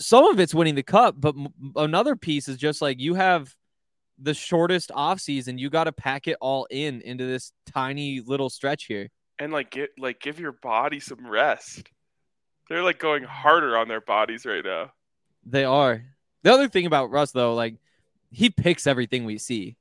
Some 0.00 0.24
of 0.24 0.40
it's 0.40 0.54
winning 0.54 0.76
the 0.76 0.82
cup, 0.82 1.16
but 1.18 1.34
m- 1.36 1.52
another 1.76 2.16
piece 2.16 2.48
is 2.48 2.56
just 2.56 2.80
like 2.80 3.00
you 3.00 3.14
have 3.14 3.54
the 4.18 4.34
shortest 4.34 4.90
off 4.94 5.20
season. 5.20 5.58
You 5.58 5.70
got 5.70 5.84
to 5.84 5.92
pack 5.92 6.28
it 6.28 6.36
all 6.40 6.66
in 6.70 7.00
into 7.02 7.26
this 7.26 7.52
tiny 7.72 8.20
little 8.20 8.48
stretch 8.50 8.84
here. 8.84 9.10
And 9.38 9.52
like 9.52 9.70
get 9.70 9.90
like 9.98 10.20
give 10.20 10.38
your 10.38 10.52
body 10.52 11.00
some 11.00 11.26
rest. 11.26 11.88
They're 12.68 12.82
like 12.82 12.98
going 12.98 13.24
harder 13.24 13.76
on 13.76 13.88
their 13.88 14.00
bodies 14.00 14.46
right 14.46 14.64
now. 14.64 14.92
They 15.44 15.64
are. 15.64 16.04
The 16.42 16.52
other 16.52 16.68
thing 16.68 16.86
about 16.86 17.10
Russ, 17.10 17.32
though, 17.32 17.54
like 17.54 17.76
he 18.30 18.50
picks 18.50 18.86
everything 18.86 19.24
we 19.24 19.38
see. 19.38 19.76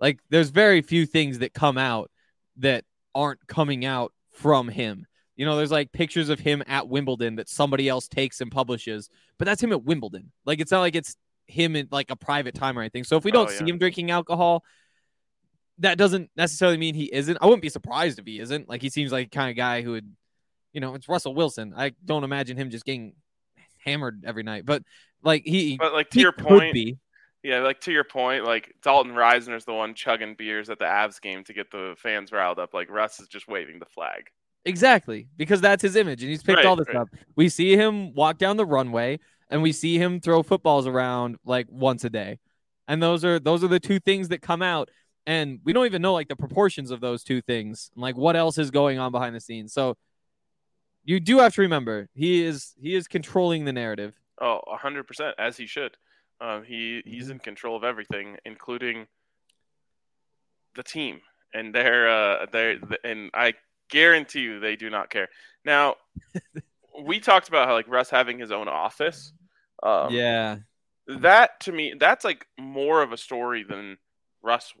Like 0.00 0.18
there's 0.30 0.50
very 0.50 0.82
few 0.82 1.06
things 1.06 1.40
that 1.40 1.52
come 1.52 1.78
out 1.78 2.10
that 2.58 2.84
aren't 3.14 3.46
coming 3.46 3.84
out 3.84 4.12
from 4.32 4.68
him. 4.68 5.06
You 5.36 5.46
know, 5.46 5.56
there's 5.56 5.70
like 5.72 5.92
pictures 5.92 6.28
of 6.28 6.38
him 6.40 6.62
at 6.66 6.88
Wimbledon 6.88 7.36
that 7.36 7.48
somebody 7.48 7.88
else 7.88 8.06
takes 8.08 8.40
and 8.40 8.50
publishes, 8.50 9.08
but 9.38 9.46
that's 9.46 9.62
him 9.62 9.72
at 9.72 9.82
Wimbledon. 9.82 10.30
Like 10.44 10.60
it's 10.60 10.70
not 10.70 10.80
like 10.80 10.94
it's 10.94 11.16
him 11.46 11.74
in 11.74 11.88
like 11.90 12.10
a 12.10 12.16
private 12.16 12.54
time 12.54 12.78
or 12.78 12.82
anything. 12.82 13.04
So 13.04 13.16
if 13.16 13.24
we 13.24 13.30
Oh, 13.32 13.34
don't 13.34 13.50
see 13.50 13.64
yeah. 13.64 13.72
him 13.72 13.78
drinking 13.78 14.10
alcohol, 14.10 14.62
that 15.78 15.98
doesn't 15.98 16.30
necessarily 16.36 16.76
mean 16.76 16.94
he 16.94 17.12
isn't. 17.12 17.38
I 17.40 17.46
wouldn't 17.46 17.62
be 17.62 17.68
surprised 17.70 18.18
if 18.18 18.26
he 18.26 18.38
isn't. 18.40 18.68
Like 18.68 18.82
he 18.82 18.90
seems 18.90 19.10
like 19.10 19.30
the 19.30 19.36
kind 19.36 19.50
of 19.50 19.56
guy 19.56 19.82
who 19.82 19.92
would, 19.92 20.12
you 20.72 20.80
know, 20.80 20.94
it's 20.94 21.08
Russell 21.08 21.34
Wilson. 21.34 21.72
I 21.76 21.92
don't 22.04 22.24
imagine 22.24 22.56
him 22.56 22.70
just 22.70 22.84
getting 22.84 23.14
hammered 23.78 24.24
every 24.26 24.42
night, 24.42 24.64
but 24.64 24.82
like 25.24 25.42
he, 25.44 25.76
But 25.76 25.92
like 25.92 26.10
to 26.10 26.20
your 26.20 26.32
point, 26.32 26.74
be. 26.74 26.98
Yeah, 27.42 27.60
like 27.60 27.80
to 27.82 27.92
your 27.92 28.04
point, 28.04 28.44
like 28.44 28.74
Dalton 28.82 29.12
Risner's 29.12 29.64
the 29.64 29.74
one 29.74 29.94
chugging 29.94 30.34
beers 30.34 30.70
at 30.70 30.78
the 30.78 30.84
Avs 30.84 31.20
game 31.20 31.42
to 31.44 31.52
get 31.52 31.70
the 31.70 31.94
fans 31.98 32.30
riled 32.30 32.58
up. 32.58 32.72
Like 32.72 32.88
Russ 32.90 33.18
is 33.18 33.28
just 33.28 33.48
waving 33.48 33.80
the 33.80 33.86
flag. 33.86 34.28
Exactly, 34.64 35.26
because 35.36 35.60
that's 35.60 35.82
his 35.82 35.96
image, 35.96 36.22
and 36.22 36.30
he's 36.30 36.42
picked 36.42 36.58
Right, 36.58 36.66
all 36.66 36.76
this 36.76 36.86
right. 36.86 36.98
up. 36.98 37.08
We 37.34 37.48
see 37.48 37.76
him 37.76 38.14
walk 38.14 38.38
down 38.38 38.56
the 38.56 38.64
runway, 38.64 39.18
and 39.50 39.60
we 39.60 39.72
see 39.72 39.98
him 39.98 40.20
throw 40.20 40.44
footballs 40.44 40.86
around 40.86 41.36
like 41.44 41.66
once 41.68 42.04
a 42.04 42.10
day, 42.10 42.38
and 42.86 43.02
those 43.02 43.24
are 43.24 43.40
those 43.40 43.64
are 43.64 43.68
the 43.68 43.80
two 43.80 43.98
things 43.98 44.28
that 44.28 44.40
come 44.40 44.62
out, 44.62 44.88
and 45.26 45.58
we 45.64 45.72
don't 45.72 45.86
even 45.86 46.00
know 46.00 46.12
like 46.12 46.28
the 46.28 46.36
proportions 46.36 46.92
of 46.92 47.00
those 47.00 47.24
two 47.24 47.42
things, 47.42 47.90
and, 47.96 48.02
like 48.02 48.16
what 48.16 48.36
else 48.36 48.56
is 48.56 48.70
going 48.70 49.00
on 49.00 49.10
behind 49.10 49.34
the 49.34 49.40
scenes. 49.40 49.72
So 49.72 49.96
you 51.04 51.18
do 51.18 51.38
have 51.38 51.54
to 51.56 51.62
remember 51.62 52.08
he 52.14 52.44
is 52.44 52.72
he 52.80 52.94
is 52.94 53.08
controlling 53.08 53.64
the 53.64 53.72
narrative. 53.72 54.14
Oh, 54.40 54.60
a 54.72 54.76
hundred 54.76 55.08
percent, 55.08 55.34
as 55.38 55.56
he 55.56 55.66
should. 55.66 55.96
Um, 56.42 56.64
he 56.64 57.02
he's 57.06 57.28
Mm-hmm. 57.28 57.30
in 57.30 57.40
control 57.40 57.76
of 57.76 57.84
everything, 57.84 58.38
including 58.46 59.08
the 60.74 60.82
team, 60.82 61.20
and 61.54 61.74
they're 61.74 62.08
uh, 62.08 62.46
they're 62.52 62.76
and 63.04 63.30
I 63.34 63.54
guarantee 63.90 64.40
you 64.40 64.60
they 64.60 64.76
do 64.76 64.90
not 64.90 65.10
care. 65.10 65.28
Now, 65.64 65.96
we 67.04 67.20
talked 67.20 67.48
about 67.48 67.68
how 67.68 67.74
like 67.74 67.88
Russ 67.88 68.10
having 68.10 68.38
his 68.38 68.52
own 68.52 68.68
office. 68.68 69.32
Um, 69.82 70.14
yeah, 70.14 70.58
that 71.06 71.60
to 71.62 71.72
me, 71.72 71.94
that's 71.98 72.24
like 72.24 72.46
more 72.58 73.02
of 73.02 73.12
a 73.12 73.18
story 73.18 73.64
than 73.64 73.98
Russ 74.42 74.74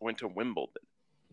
went 0.00 0.18
to 0.18 0.28
Wimbledon. 0.28 0.82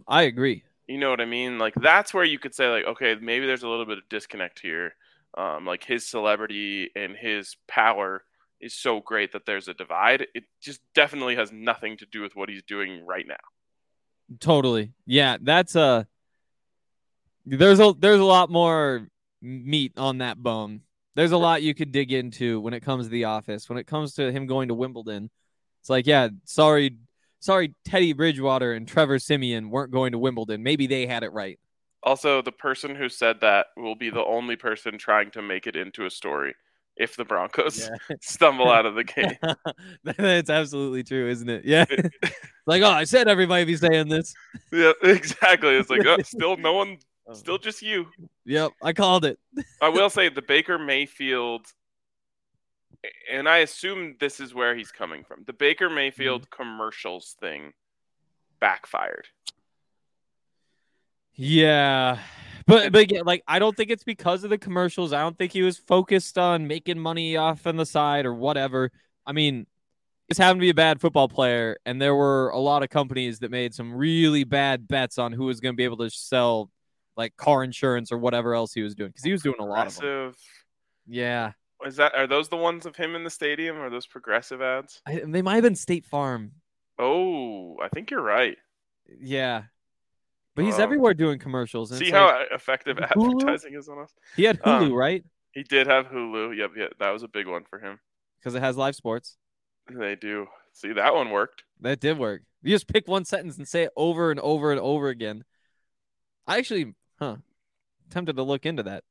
I 0.07 0.23
agree. 0.23 0.63
You 0.87 0.97
know 0.97 1.09
what 1.09 1.21
I 1.21 1.25
mean? 1.25 1.57
Like 1.57 1.73
that's 1.75 2.13
where 2.13 2.23
you 2.23 2.39
could 2.39 2.53
say 2.53 2.69
like, 2.69 2.85
okay, 2.85 3.15
maybe 3.21 3.45
there's 3.45 3.63
a 3.63 3.69
little 3.69 3.85
bit 3.85 3.97
of 3.99 4.09
disconnect 4.09 4.59
here. 4.59 4.95
Um, 5.37 5.65
like 5.65 5.83
his 5.85 6.05
celebrity 6.05 6.91
and 6.95 7.15
his 7.15 7.55
power 7.67 8.23
is 8.61 8.73
so 8.73 8.99
great 8.99 9.33
that 9.33 9.45
there's 9.45 9.67
a 9.67 9.73
divide. 9.73 10.27
It 10.33 10.43
just 10.61 10.81
definitely 10.95 11.35
has 11.35 11.51
nothing 11.51 11.97
to 11.97 12.05
do 12.05 12.21
with 12.21 12.35
what 12.35 12.49
he's 12.49 12.63
doing 12.63 13.05
right 13.05 13.25
now. 13.27 13.35
Totally. 14.39 14.93
Yeah, 15.05 15.37
that's 15.41 15.75
a 15.75 16.07
there's 17.45 17.79
a 17.79 17.93
there's 17.97 18.19
a 18.19 18.25
lot 18.25 18.49
more 18.49 19.07
meat 19.41 19.93
on 19.97 20.19
that 20.19 20.37
bone. 20.37 20.81
There's 21.15 21.31
a 21.31 21.37
lot 21.37 21.61
you 21.61 21.73
could 21.73 21.91
dig 21.91 22.13
into 22.13 22.61
when 22.61 22.73
it 22.73 22.81
comes 22.81 23.05
to 23.05 23.11
the 23.11 23.25
office. 23.25 23.67
When 23.67 23.77
it 23.77 23.87
comes 23.87 24.13
to 24.15 24.31
him 24.31 24.47
going 24.47 24.69
to 24.69 24.73
Wimbledon, 24.73 25.29
it's 25.81 25.89
like, 25.89 26.07
yeah, 26.07 26.29
sorry, 26.45 26.95
sorry, 27.39 27.73
Teddy 27.83 28.13
Bridgewater 28.13 28.71
and 28.73 28.87
Trevor 28.87 29.19
Siemian 29.19 29.69
weren't 29.69 29.91
going 29.91 30.13
to 30.13 30.17
Wimbledon. 30.17 30.63
Maybe 30.63 30.87
they 30.87 31.07
had 31.07 31.23
it 31.23 31.33
right. 31.33 31.59
Also, 32.03 32.41
the 32.41 32.51
person 32.51 32.95
who 32.95 33.09
said 33.09 33.41
that 33.41 33.67
will 33.75 33.95
be 33.95 34.09
the 34.09 34.23
only 34.23 34.55
person 34.55 34.97
trying 34.97 35.31
to 35.31 35.41
make 35.41 35.67
it 35.67 35.75
into 35.75 36.05
a 36.05 36.09
story 36.09 36.55
if 36.97 37.15
the 37.15 37.25
Broncos 37.25 37.89
stumble 38.21 38.69
out 38.69 38.85
of 38.85 38.95
the 38.95 39.03
game. 39.03 39.37
That's 40.17 40.49
absolutely 40.49 41.03
true, 41.03 41.29
isn't 41.29 41.49
it? 41.49 41.65
Yeah. 41.65 41.85
like, 42.65 42.81
oh, 42.83 42.89
I 42.89 43.05
said 43.05 43.27
everybody 43.27 43.65
be 43.65 43.75
saying 43.75 44.09
this. 44.09 44.33
yeah, 44.71 44.93
exactly. 45.03 45.75
It's 45.75 45.89
like 45.89 46.05
oh, 46.05 46.17
still 46.23 46.57
no 46.57 46.73
one, 46.73 46.97
oh. 47.27 47.33
still 47.33 47.57
just 47.57 47.81
you. 47.81 48.07
Yep, 48.45 48.73
I 48.81 48.93
called 48.93 49.25
it. 49.25 49.39
I 49.81 49.89
will 49.89 50.09
say 50.09 50.29
the 50.29 50.41
Baker 50.41 50.77
Mayfield, 50.77 51.65
and 53.31 53.47
I 53.47 53.59
assume 53.59 54.15
this 54.19 54.39
is 54.39 54.53
where 54.53 54.75
he's 54.75 54.91
coming 54.91 55.23
from. 55.23 55.43
The 55.45 55.53
Baker 55.53 55.87
mm-hmm. 55.87 55.95
Mayfield 55.95 56.49
commercials 56.51 57.35
thing 57.39 57.73
backfired. 58.59 59.27
Yeah. 61.33 62.19
But 62.67 62.91
but 62.91 63.01
again, 63.01 63.25
like 63.25 63.43
I 63.47 63.59
don't 63.59 63.75
think 63.75 63.89
it's 63.89 64.03
because 64.03 64.43
of 64.43 64.49
the 64.49 64.57
commercials. 64.57 65.13
I 65.13 65.21
don't 65.21 65.37
think 65.37 65.51
he 65.51 65.61
was 65.61 65.77
focused 65.77 66.37
on 66.37 66.67
making 66.67 66.99
money 66.99 67.37
off 67.37 67.65
on 67.67 67.77
the 67.77 67.85
side 67.85 68.25
or 68.25 68.33
whatever. 68.33 68.91
I 69.25 69.33
mean, 69.33 69.67
just 70.29 70.39
happened 70.39 70.59
to 70.59 70.65
be 70.65 70.69
a 70.69 70.73
bad 70.73 71.01
football 71.01 71.27
player, 71.27 71.77
and 71.85 72.01
there 72.01 72.15
were 72.15 72.49
a 72.49 72.59
lot 72.59 72.83
of 72.83 72.89
companies 72.89 73.39
that 73.39 73.51
made 73.51 73.73
some 73.73 73.93
really 73.93 74.43
bad 74.43 74.87
bets 74.87 75.17
on 75.17 75.31
who 75.33 75.45
was 75.45 75.59
going 75.59 75.73
to 75.73 75.77
be 75.77 75.83
able 75.83 75.97
to 75.97 76.09
sell 76.09 76.69
like 77.17 77.35
car 77.35 77.63
insurance 77.63 78.11
or 78.11 78.17
whatever 78.17 78.53
else 78.53 78.73
he 78.73 78.81
was 78.81 78.95
doing 78.95 79.09
because 79.09 79.23
he 79.23 79.31
was 79.31 79.41
doing 79.41 79.59
a 79.59 79.65
lot 79.65 79.87
of 79.87 79.95
them. 79.97 80.33
Yeah, 81.07 81.51
Is 81.85 81.97
that 81.97 82.15
are 82.15 82.27
those 82.27 82.47
the 82.47 82.57
ones 82.57 82.85
of 82.85 82.95
him 82.95 83.15
in 83.15 83.23
the 83.23 83.29
stadium? 83.29 83.77
Or 83.77 83.89
those 83.89 84.05
progressive 84.07 84.61
ads? 84.61 85.01
I, 85.05 85.21
they 85.25 85.41
might 85.41 85.55
have 85.55 85.63
been 85.63 85.75
State 85.75 86.05
Farm. 86.05 86.51
Oh, 86.97 87.77
I 87.81 87.89
think 87.89 88.11
you're 88.11 88.21
right. 88.21 88.57
Yeah, 89.19 89.63
but 90.55 90.65
he's 90.65 90.75
Um, 90.75 90.81
everywhere 90.81 91.13
doing 91.13 91.39
commercials. 91.39 91.91
And 91.91 91.99
See 91.99 92.11
how 92.11 92.27
like- 92.27 92.51
effective 92.51 92.97
Hulu? 92.97 93.33
advertising 93.41 93.73
is 93.75 93.87
on 93.89 93.99
us. 93.99 94.13
he 94.35 94.43
had 94.43 94.59
Hulu, 94.61 94.87
um, 94.87 94.93
right? 94.93 95.23
He 95.51 95.63
did 95.63 95.87
have 95.87 96.07
Hulu. 96.07 96.55
Yep, 96.57 96.71
yep. 96.77 96.93
That 96.99 97.09
was 97.11 97.23
a 97.23 97.27
big 97.27 97.47
one 97.47 97.63
for 97.69 97.79
him. 97.79 97.99
Because 98.39 98.55
it 98.55 98.61
has 98.61 98.77
live 98.77 98.95
sports. 98.95 99.37
They 99.89 100.15
do. 100.15 100.47
See, 100.73 100.93
that 100.93 101.13
one 101.13 101.29
worked. 101.31 101.63
That 101.81 101.99
did 101.99 102.17
work. 102.17 102.43
You 102.61 102.73
just 102.73 102.87
pick 102.87 103.07
one 103.07 103.25
sentence 103.25 103.57
and 103.57 103.67
say 103.67 103.83
it 103.83 103.91
over 103.97 104.31
and 104.31 104.39
over 104.39 104.71
and 104.71 104.79
over 104.79 105.09
again. 105.09 105.43
I 106.47 106.57
actually, 106.57 106.93
huh, 107.19 107.37
tempted 108.09 108.35
to 108.37 108.43
look 108.43 108.65
into 108.65 108.83
that. 108.83 109.03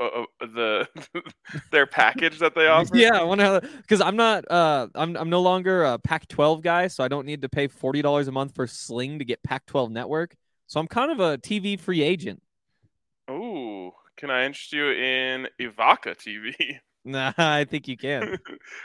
Uh, 0.00 0.24
the 0.40 0.88
their 1.70 1.86
package 1.86 2.38
that 2.38 2.54
they 2.54 2.66
offer. 2.68 2.96
Yeah, 2.96 3.20
I 3.20 3.22
wonder 3.22 3.44
how 3.44 3.60
because 3.60 4.00
I'm 4.00 4.16
not 4.16 4.50
uh 4.50 4.88
I'm 4.94 5.16
I'm 5.16 5.30
no 5.30 5.42
longer 5.42 5.84
a 5.84 5.98
Pac-12 5.98 6.62
guy, 6.62 6.86
so 6.86 7.04
I 7.04 7.08
don't 7.08 7.26
need 7.26 7.42
to 7.42 7.48
pay 7.48 7.68
forty 7.68 8.00
dollars 8.00 8.26
a 8.26 8.32
month 8.32 8.54
for 8.54 8.66
Sling 8.66 9.18
to 9.18 9.24
get 9.24 9.42
Pac-12 9.42 9.90
network. 9.90 10.34
So 10.66 10.80
I'm 10.80 10.86
kind 10.86 11.12
of 11.12 11.20
a 11.20 11.38
TV 11.38 11.78
free 11.78 12.02
agent. 12.02 12.42
Ooh, 13.30 13.92
can 14.16 14.30
I 14.30 14.44
interest 14.44 14.72
you 14.72 14.90
in 14.90 15.48
Evoca 15.60 16.16
TV? 16.16 16.54
Nah, 17.06 17.34
I 17.36 17.66
think 17.66 17.86
you 17.86 17.98
can. 17.98 18.38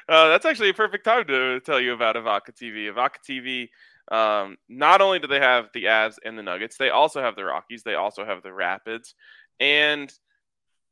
uh, 0.10 0.28
that's 0.28 0.46
actually 0.46 0.68
a 0.68 0.74
perfect 0.74 1.06
time 1.06 1.26
to 1.28 1.62
tell 1.62 1.80
you 1.80 1.94
about 1.94 2.18
Evoca 2.18 2.52
TV. 2.54 2.92
Evoca 2.94 3.16
TV. 3.26 3.70
Um, 4.14 4.58
not 4.68 5.00
only 5.00 5.20
do 5.20 5.28
they 5.28 5.40
have 5.40 5.70
the 5.74 5.86
Avs 5.86 6.16
and 6.26 6.38
the 6.38 6.44
Nuggets, 6.44 6.76
they 6.76 6.90
also 6.90 7.22
have 7.22 7.38
the 7.38 7.46
Rockies. 7.46 7.84
They 7.84 7.96
also 7.96 8.26
have 8.26 8.44
the 8.44 8.52
Rapids, 8.52 9.16
and 9.62 10.12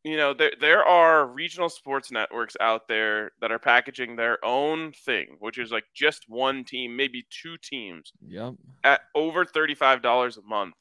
you 0.03 0.17
know 0.17 0.33
there 0.33 0.53
there 0.60 0.83
are 0.83 1.27
regional 1.27 1.69
sports 1.69 2.12
networks 2.12 2.55
out 2.60 2.88
there 2.88 3.31
that 3.41 3.51
are 3.51 3.60
packaging 3.60 4.15
their 4.15 4.43
own 4.43 4.91
thing, 4.91 5.38
which 5.39 5.57
is 5.57 5.71
like 5.71 5.86
just 5.93 6.25
one 6.27 6.63
team, 6.63 6.95
maybe 6.95 7.25
two 7.29 7.57
teams 7.57 8.12
yep. 8.25 8.53
at 8.83 9.01
over 9.15 9.45
$35 9.45 10.38
a 10.38 10.41
month. 10.41 10.75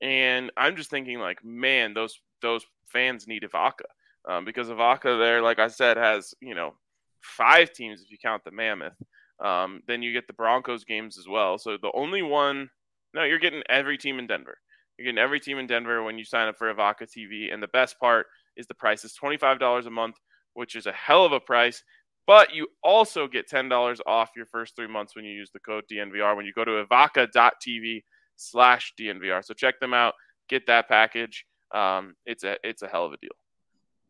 And 0.00 0.50
I'm 0.56 0.76
just 0.76 0.90
thinking 0.90 1.18
like, 1.18 1.44
man, 1.44 1.94
those 1.94 2.20
those 2.40 2.64
fans 2.88 3.26
need 3.26 3.42
Evoca. 3.42 3.86
Um, 4.28 4.44
because 4.44 4.68
Evoca 4.68 5.18
there, 5.18 5.42
like 5.42 5.58
I 5.58 5.68
said, 5.68 5.96
has, 5.96 6.34
you 6.40 6.54
know, 6.54 6.74
five 7.20 7.72
teams 7.72 8.02
if 8.02 8.10
you 8.10 8.18
count 8.18 8.44
the 8.44 8.50
Mammoth. 8.50 8.96
Um, 9.42 9.82
then 9.88 10.02
you 10.02 10.12
get 10.12 10.28
the 10.28 10.32
Broncos 10.32 10.84
games 10.84 11.18
as 11.18 11.26
well. 11.26 11.58
So 11.58 11.76
the 11.76 11.90
only 11.94 12.22
one 12.22 12.70
no, 13.14 13.24
you're 13.24 13.38
getting 13.38 13.62
every 13.68 13.98
team 13.98 14.18
in 14.18 14.26
Denver. 14.26 14.58
You're 14.96 15.06
getting 15.06 15.22
every 15.22 15.40
team 15.40 15.58
in 15.58 15.66
Denver 15.66 16.02
when 16.02 16.18
you 16.18 16.24
sign 16.24 16.48
up 16.48 16.56
for 16.56 16.72
Evoca 16.72 17.02
TV. 17.02 17.52
And 17.52 17.62
the 17.62 17.68
best 17.68 17.98
part 17.98 18.26
is 18.56 18.66
the 18.66 18.74
price. 18.74 19.04
It's 19.04 19.18
$25 19.18 19.86
a 19.86 19.90
month, 19.90 20.16
which 20.54 20.76
is 20.76 20.86
a 20.86 20.92
hell 20.92 21.24
of 21.24 21.32
a 21.32 21.40
price. 21.40 21.82
But 22.26 22.54
you 22.54 22.68
also 22.82 23.26
get 23.26 23.48
$10 23.50 24.00
off 24.06 24.30
your 24.36 24.46
first 24.46 24.76
three 24.76 24.86
months 24.86 25.16
when 25.16 25.24
you 25.24 25.32
use 25.32 25.50
the 25.52 25.60
code 25.60 25.84
DNVR 25.90 26.36
when 26.36 26.46
you 26.46 26.52
go 26.52 26.64
to 26.64 26.84
evoca.tv 26.84 28.02
slash 28.36 28.94
DNVR. 28.98 29.44
So 29.44 29.54
check 29.54 29.80
them 29.80 29.92
out. 29.92 30.14
Get 30.48 30.66
that 30.66 30.88
package. 30.88 31.44
Um, 31.74 32.14
it's 32.26 32.44
a 32.44 32.56
it's 32.62 32.82
a 32.82 32.86
hell 32.86 33.06
of 33.06 33.12
a 33.12 33.16
deal. 33.16 33.30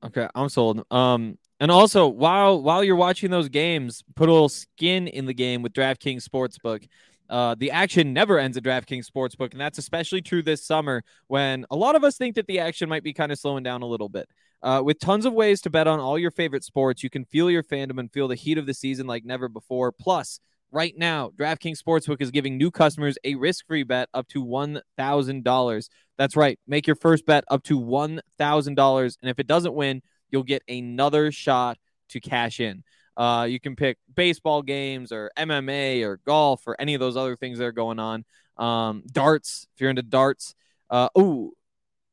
Okay, 0.05 0.29
I'm 0.35 0.49
sold. 0.49 0.85
Um, 0.91 1.39
and 1.61 1.71
also 1.71 2.09
while 2.09 2.61
while 2.61 2.83
you're 2.83 2.97
watching 2.97 3.31
those 3.31 3.49
games, 3.49 4.03
put 4.17 4.29
a 4.29 4.33
little 4.33 4.49
skin 4.49 5.07
in 5.07 5.27
the 5.27 5.35
game 5.35 5.63
with 5.63 5.73
DraftKings 5.73 6.29
Sportsbook. 6.29 6.89
Uh, 7.29 7.55
the 7.59 7.71
action 7.71 8.13
never 8.13 8.39
ends 8.39 8.57
at 8.57 8.63
DraftKings 8.63 9.07
Sportsbook, 9.11 9.53
and 9.53 9.61
that's 9.61 9.79
especially 9.79 10.21
true 10.21 10.43
this 10.43 10.65
summer 10.65 11.03
when 11.29 11.65
a 11.71 11.77
lot 11.77 11.95
of 11.95 12.05
us 12.05 12.17
think 12.17 12.35
that 12.35 12.47
the 12.47 12.59
action 12.59 12.89
might 12.89 13.03
be 13.03 13.13
kind 13.13 13.33
of 13.33 13.39
slowing 13.39 13.63
down 13.63 13.83
a 13.83 13.87
little 13.87 14.09
bit. 14.09 14.29
Uh, 14.63 14.83
with 14.85 15.01
tons 15.01 15.25
of 15.27 15.33
ways 15.33 15.61
to 15.63 15.71
bet 15.71 15.89
on 15.89 15.99
all 15.99 16.19
your 16.19 16.31
favorite 16.31 16.63
sports, 16.63 17.03
you 17.03 17.11
can 17.11 17.25
feel 17.25 17.51
your 17.51 17.63
fandom 17.63 17.99
and 17.99 18.13
feel 18.13 18.29
the 18.29 18.35
heat 18.35 18.59
of 18.59 18.67
the 18.67 18.75
season 18.75 19.07
like 19.07 19.25
never 19.25 19.49
before. 19.49 19.91
Plus, 19.91 20.41
right 20.71 20.97
now, 20.97 21.31
DraftKings 21.37 21.83
Sportsbook 21.83 22.21
is 22.21 22.31
giving 22.31 22.57
new 22.57 22.71
customers 22.71 23.19
a 23.25 23.35
risk-free 23.35 23.83
bet 23.85 24.09
up 24.15 24.29
to 24.29 24.45
$1,000. 24.45 25.89
That's 26.19 26.37
right. 26.37 26.59
Make 26.67 26.87
your 26.87 26.97
first 26.97 27.27
bet 27.27 27.45
up 27.49 27.63
to 27.65 27.81
$1,000, 27.81 29.17
and 29.21 29.31
if 29.31 29.39
it 29.39 29.47
doesn't 29.47 29.75
win, 29.75 30.03
you'll 30.31 30.43
get 30.43 30.63
another 30.69 31.33
shot 31.33 31.79
to 32.11 32.21
cash 32.21 32.61
in. 32.61 32.85
Uh, 33.17 33.47
you 33.49 33.61
can 33.61 33.77
pick 33.77 33.99
baseball 34.15 34.63
games 34.63 35.13
or 35.13 35.31
MMA 35.39 36.03
or 36.03 36.19
golf 36.27 36.63
or 36.67 36.77
any 36.81 36.95
of 36.95 37.01
those 37.01 37.17
other 37.17 37.37
things 37.37 37.59
that 37.59 37.65
are 37.65 37.73
going 37.73 37.99
on. 37.99 38.25
Um, 38.57 39.03
darts, 39.11 39.67
if 39.75 39.81
you're 39.81 39.91
into 39.91 40.03
darts. 40.03 40.55
Uh, 40.91 41.09
ooh, 41.19 41.53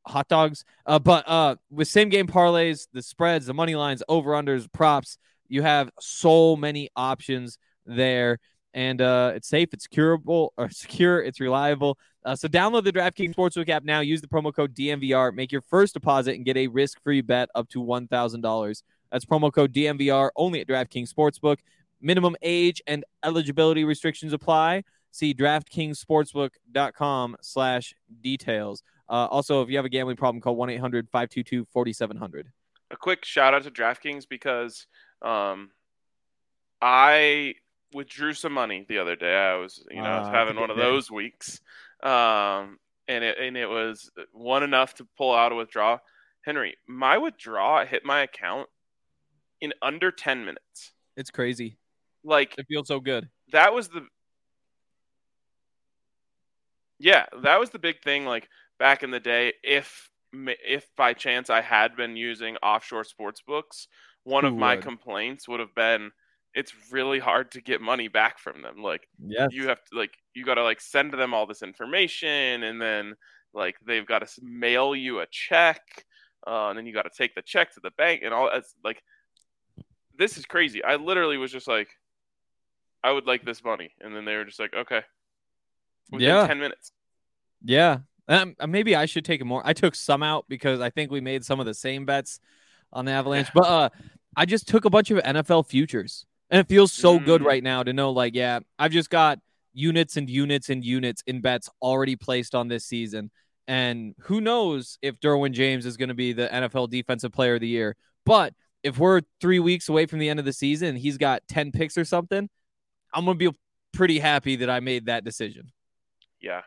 hot 0.07 0.27
dogs. 0.27 0.63
Uh, 0.85 0.99
but 0.99 1.27
uh, 1.27 1.55
with 1.69 1.87
same 1.87 2.09
game 2.09 2.27
parlays, 2.27 2.87
the 2.93 3.01
spreads, 3.01 3.45
the 3.45 3.53
money 3.53 3.75
lines, 3.75 4.03
over 4.07 4.31
unders, 4.31 4.71
props, 4.71 5.17
you 5.47 5.61
have 5.61 5.89
so 5.99 6.55
many 6.55 6.89
options 6.95 7.57
there. 7.85 8.39
And 8.73 9.01
uh, 9.01 9.33
it's 9.35 9.47
safe, 9.47 9.69
it's 9.73 9.87
curable 9.87 10.53
or 10.57 10.69
secure, 10.69 11.21
it's 11.21 11.39
reliable. 11.39 11.97
Uh, 12.23 12.35
so 12.35 12.47
download 12.47 12.83
the 12.83 12.91
DraftKings 12.91 13.33
Sportsbook 13.33 13.69
app 13.69 13.83
now. 13.83 14.01
Use 14.01 14.21
the 14.21 14.27
promo 14.27 14.53
code 14.53 14.75
DNVR. 14.75 15.33
Make 15.33 15.51
your 15.51 15.61
first 15.61 15.93
deposit 15.93 16.35
and 16.35 16.45
get 16.45 16.57
a 16.57 16.67
risk-free 16.67 17.21
bet 17.21 17.49
up 17.55 17.69
to 17.69 17.81
one 17.81 18.07
thousand 18.07 18.41
dollars. 18.41 18.83
That's 19.11 19.25
promo 19.25 19.51
code 19.51 19.73
DNVR 19.73 20.29
only 20.35 20.61
at 20.61 20.67
DraftKings 20.67 21.11
Sportsbook. 21.13 21.57
Minimum 22.01 22.35
age 22.41 22.81
and 22.87 23.03
eligibility 23.23 23.83
restrictions 23.83 24.31
apply. 24.33 24.83
See 25.11 25.33
DraftKingsSportsbook.com 25.33 27.37
slash 27.41 27.93
details. 28.21 28.83
Uh, 29.09 29.27
also, 29.31 29.61
if 29.63 29.69
you 29.69 29.75
have 29.77 29.85
a 29.85 29.89
gambling 29.89 30.17
problem, 30.17 30.39
call 30.39 30.55
1-800-522-4700. 30.55 32.43
A 32.91 32.97
quick 32.97 33.25
shout 33.25 33.53
out 33.53 33.63
to 33.63 33.71
DraftKings 33.71 34.27
because 34.29 34.85
um, 35.21 35.71
I 36.81 37.55
withdrew 37.93 38.33
some 38.33 38.53
money 38.53 38.85
the 38.87 38.99
other 38.99 39.15
day. 39.15 39.35
I 39.35 39.55
was, 39.55 39.83
you 39.89 40.01
know, 40.01 40.09
I 40.09 40.19
was 40.19 40.27
Uh, 40.27 40.31
having 40.31 40.55
one 40.57 40.69
of 40.69 40.77
those 40.77 41.09
weeks. 41.11 41.59
Um, 42.03 42.79
and 43.07 43.23
it 43.23 43.37
and 43.39 43.57
it 43.57 43.67
was 43.67 44.11
one 44.31 44.63
enough 44.63 44.93
to 44.95 45.07
pull 45.17 45.33
out 45.33 45.51
a 45.51 45.55
withdrawal. 45.55 45.99
Henry, 46.41 46.77
my 46.87 47.17
withdrawal 47.17 47.85
hit 47.85 48.05
my 48.05 48.21
account 48.21 48.69
in 49.61 49.73
under 49.81 50.11
10 50.11 50.45
minutes. 50.45 50.93
It's 51.15 51.31
crazy. 51.31 51.77
Like 52.23 52.57
It 52.57 52.65
feels 52.67 52.87
so 52.87 52.99
good. 52.99 53.29
that 53.51 53.73
was 53.73 53.89
the 53.89 54.05
yeah 56.99 57.25
that 57.41 57.59
was 57.59 57.69
the 57.69 57.79
big 57.79 58.01
thing 58.01 58.25
like 58.25 58.47
back 58.77 59.03
in 59.03 59.11
the 59.11 59.19
day 59.19 59.53
if 59.63 60.09
if 60.33 60.87
by 60.95 61.13
chance 61.13 61.49
i 61.49 61.61
had 61.61 61.95
been 61.95 62.15
using 62.15 62.55
offshore 62.57 63.03
sports 63.03 63.41
books 63.41 63.87
one 64.23 64.45
of 64.45 64.55
my 64.55 64.75
would? 64.75 64.83
complaints 64.83 65.47
would 65.47 65.59
have 65.59 65.73
been 65.75 66.11
it's 66.53 66.73
really 66.91 67.19
hard 67.19 67.51
to 67.51 67.61
get 67.61 67.81
money 67.81 68.07
back 68.07 68.37
from 68.37 68.61
them 68.61 68.81
like 68.81 69.07
Yes. 69.25 69.51
you 69.53 69.67
have 69.67 69.83
to 69.85 69.97
like 69.97 70.13
you 70.33 70.43
got 70.45 70.55
to 70.55 70.63
like 70.63 70.81
send 70.81 71.13
them 71.13 71.33
all 71.33 71.45
this 71.45 71.61
information 71.61 72.63
and 72.63 72.81
then 72.81 73.15
like 73.53 73.75
they've 73.85 74.05
got 74.05 74.19
to 74.27 74.41
mail 74.41 74.95
you 74.95 75.19
a 75.19 75.27
check 75.31 75.81
uh, 76.47 76.69
and 76.69 76.77
then 76.77 76.85
you 76.85 76.93
got 76.93 77.03
to 77.03 77.11
take 77.15 77.33
the 77.35 77.41
check 77.41 77.73
to 77.73 77.79
the 77.81 77.91
bank 77.91 78.21
and 78.23 78.33
all 78.33 78.49
that's 78.51 78.75
like 78.83 79.01
this 80.19 80.37
is 80.37 80.45
crazy 80.45 80.83
i 80.83 80.95
literally 80.95 81.37
was 81.37 81.51
just 81.51 81.67
like 81.67 81.87
i 83.03 83.11
would 83.11 83.25
like 83.25 83.43
this 83.43 83.63
money 83.63 83.91
and 84.01 84.15
then 84.15 84.25
they 84.25 84.35
were 84.35 84.45
just 84.45 84.59
like 84.59 84.73
okay 84.75 85.01
within 86.11 86.27
Yeah. 86.27 86.45
10 86.47 86.59
minutes 86.59 86.91
Yeah. 87.63 87.99
Um, 88.27 88.55
uh, 88.59 88.67
maybe 88.67 88.95
I 88.95 89.05
should 89.07 89.25
take 89.25 89.43
more. 89.43 89.63
I 89.65 89.73
took 89.73 89.95
some 89.95 90.21
out 90.21 90.45
because 90.47 90.79
I 90.81 90.91
think 90.91 91.09
we 91.09 91.19
made 91.19 91.43
some 91.43 91.59
of 91.59 91.65
the 91.65 91.73
same 91.73 92.05
bets 92.05 92.39
on 92.93 93.05
the 93.05 93.11
Avalanche. 93.11 93.49
But 93.55 93.65
uh, 93.65 93.89
I 94.37 94.45
just 94.45 94.67
took 94.67 94.85
a 94.85 94.89
bunch 94.91 95.09
of 95.09 95.17
NFL 95.23 95.67
futures, 95.67 96.27
and 96.51 96.59
it 96.59 96.67
feels 96.69 96.93
so 96.93 97.17
good 97.17 97.41
Mm. 97.41 97.45
right 97.45 97.63
now 97.63 97.81
to 97.81 97.91
know, 97.91 98.11
like, 98.11 98.35
yeah, 98.35 98.59
I've 98.77 98.91
just 98.91 99.09
got 99.09 99.39
units 99.73 100.15
and 100.15 100.29
units 100.29 100.69
and 100.69 100.85
units 100.85 101.23
in 101.25 101.41
bets 101.41 101.69
already 101.81 102.15
placed 102.15 102.53
on 102.53 102.67
this 102.67 102.85
season. 102.85 103.31
And 103.67 104.13
who 104.19 104.41
knows 104.41 104.99
if 105.01 105.19
Derwin 105.19 105.51
James 105.53 105.87
is 105.87 105.97
going 105.97 106.09
to 106.09 106.15
be 106.15 106.31
the 106.33 106.47
NFL 106.47 106.89
Defensive 106.91 107.31
Player 107.31 107.55
of 107.55 107.61
the 107.61 107.67
Year? 107.67 107.95
But 108.27 108.53
if 108.83 108.97
we're 108.97 109.21
three 109.41 109.59
weeks 109.59 109.89
away 109.89 110.05
from 110.05 110.19
the 110.19 110.29
end 110.29 110.39
of 110.39 110.45
the 110.45 110.53
season, 110.53 110.89
and 110.89 110.97
he's 110.97 111.17
got 111.17 111.41
ten 111.47 111.71
picks 111.71 111.97
or 111.97 112.05
something. 112.05 112.49
I'm 113.13 113.25
gonna 113.25 113.35
be 113.37 113.49
pretty 113.93 114.19
happy 114.19 114.55
that 114.57 114.69
I 114.69 114.79
made 114.79 115.07
that 115.07 115.23
decision. 115.23 115.71
yeah 116.41 116.61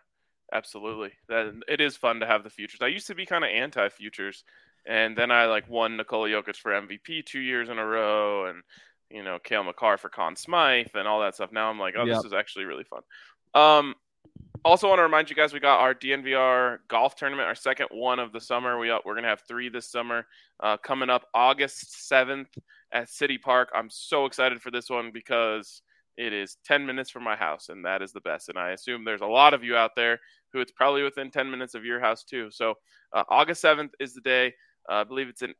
absolutely 0.53 1.11
that 1.29 1.55
it 1.67 1.81
is 1.81 1.97
fun 1.97 2.21
to 2.21 2.27
have 2.27 2.45
the 2.45 2.51
futures 2.51 2.81
i 2.83 2.87
used 2.87 3.07
to 3.07 3.15
be 3.15 3.25
kind 3.25 3.43
of 3.43 3.49
anti 3.49 3.89
futures 3.89 4.45
and 4.85 5.17
then 5.17 5.31
i 5.31 5.47
like 5.47 5.67
won 5.67 5.97
Nikola 5.97 6.29
Jokic 6.29 6.57
for 6.57 6.73
mvp 6.73 7.25
two 7.25 7.41
years 7.41 7.71
in 7.71 7.79
a 7.79 7.87
row 7.87 8.45
and 8.47 8.63
you 9.09 9.23
know 9.23 9.39
Cale 9.39 9.65
Makar 9.65 9.97
for 9.97 10.11
Conn 10.11 10.37
Smythe 10.37 10.89
and 10.95 11.09
all 11.09 11.21
that 11.23 11.35
stuff 11.37 11.53
now 11.53 11.71
i'm 11.71 11.79
like 11.79 11.95
oh 11.97 12.05
Yep. 12.05 12.17
this 12.17 12.25
is 12.27 12.33
actually 12.35 12.67
really 12.67 12.85
fun 12.85 13.01
um 13.55 13.95
also 14.65 14.89
want 14.89 14.99
to 14.99 15.03
remind 15.03 15.29
you 15.31 15.37
guys 15.37 15.53
we 15.53 15.61
got 15.61 15.81
our 15.81 15.95
DNVR 15.95 16.79
golf 16.89 17.17
tournament, 17.17 17.49
our 17.49 17.55
second 17.55 17.89
one 17.91 18.19
of 18.19 18.33
the 18.33 18.41
summer. 18.41 18.79
We 18.79 18.93
we're 19.05 19.15
gonna 19.15 19.29
have 19.29 19.43
three 19.49 19.69
this 19.69 19.91
summer, 19.91 20.27
uh, 20.61 20.77
coming 20.79 21.11
up 21.11 21.27
August 21.35 22.07
seventh 22.07 22.57
at 22.93 23.09
City 23.09 23.39
Park. 23.39 23.71
I'm 23.75 23.91
so 23.91 24.27
excited 24.27 24.63
for 24.63 24.71
this 24.71 24.89
one 24.89 25.11
because 25.13 25.83
it 26.17 26.33
is 26.33 26.59
10 26.65 26.85
minutes 26.85 27.11
from 27.11 27.25
my 27.25 27.37
house, 27.37 27.69
and 27.69 27.85
that 27.85 28.03
is 28.03 28.13
the 28.13 28.21
best. 28.21 28.49
And 28.49 28.59
I 28.59 28.71
assume 28.71 29.05
there's 29.05 29.23
a 29.23 29.27
lot 29.27 29.55
of 29.55 29.65
you 29.65 29.77
out 29.77 29.93
there 29.97 30.19
who 30.53 30.61
it's 30.61 30.73
probably 30.73 31.03
within 31.03 31.31
10 31.31 31.51
minutes 31.51 31.75
of 31.75 31.85
your 31.85 32.01
house 32.01 32.23
too. 32.23 32.51
So 32.51 32.75
uh, 33.13 33.25
August 33.29 33.65
7th 33.65 33.91
is 33.99 34.15
the 34.15 34.21
day. 34.21 34.55
Uh, 34.91 34.97
I 34.97 35.05
believe 35.05 35.29
it's 35.29 35.43
an 35.43 35.55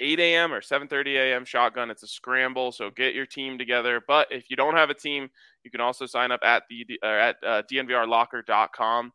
8 0.00 0.18
a.m. 0.20 0.52
or 0.52 0.60
7:30 0.60 1.16
a.m. 1.16 1.44
shotgun. 1.44 1.90
It's 1.90 2.02
a 2.02 2.06
scramble, 2.08 2.72
so 2.72 2.90
get 2.90 3.14
your 3.14 3.26
team 3.26 3.58
together. 3.58 4.02
But 4.06 4.28
if 4.30 4.50
you 4.50 4.56
don't 4.56 4.74
have 4.76 4.90
a 4.90 4.94
team, 4.94 5.28
you 5.64 5.70
can 5.70 5.80
also 5.80 6.06
sign 6.06 6.32
up 6.32 6.40
at 6.42 6.64
the 6.70 6.86
or 7.02 7.18
at 7.18 7.36
uh, 7.46 7.62
dnvrlocker.com 7.70 9.12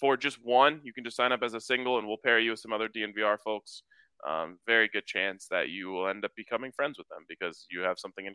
for 0.00 0.16
just 0.16 0.38
one. 0.42 0.80
You 0.82 0.92
can 0.92 1.04
just 1.04 1.16
sign 1.16 1.32
up 1.32 1.42
as 1.42 1.54
a 1.54 1.60
single, 1.60 1.98
and 1.98 2.06
we'll 2.08 2.16
pair 2.16 2.38
you 2.38 2.50
with 2.52 2.60
some 2.60 2.72
other 2.72 2.88
DNVR 2.88 3.38
folks. 3.44 3.82
Um, 4.26 4.58
very 4.66 4.88
good 4.88 5.04
chance 5.06 5.46
that 5.50 5.68
you 5.68 5.88
will 5.90 6.08
end 6.08 6.24
up 6.24 6.32
becoming 6.36 6.72
friends 6.72 6.96
with 6.98 7.06
them 7.08 7.24
because 7.28 7.66
you 7.70 7.80
have 7.80 7.98
something 7.98 8.24
in 8.24 8.34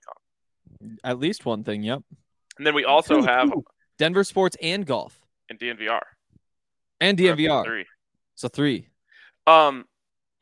common. 0.80 0.98
At 1.04 1.18
least 1.20 1.46
one 1.46 1.64
thing. 1.64 1.82
Yep. 1.84 2.04
And 2.58 2.68
then 2.68 2.76
we 2.76 2.86
also 2.86 3.22
Two, 3.22 3.26
have 3.26 3.52
two. 3.52 3.64
Denver 3.98 4.24
sports 4.24 4.56
and 4.62 4.86
golf 4.86 5.20
in 5.50 5.58
DNVR 5.58 6.02
and 7.02 7.20
We're 7.20 7.32
up 7.32 7.38
to 7.38 7.44
DNVR. 7.44 7.64
three. 7.66 7.86
So 8.36 8.48
three. 8.50 8.88
Um, 9.48 9.86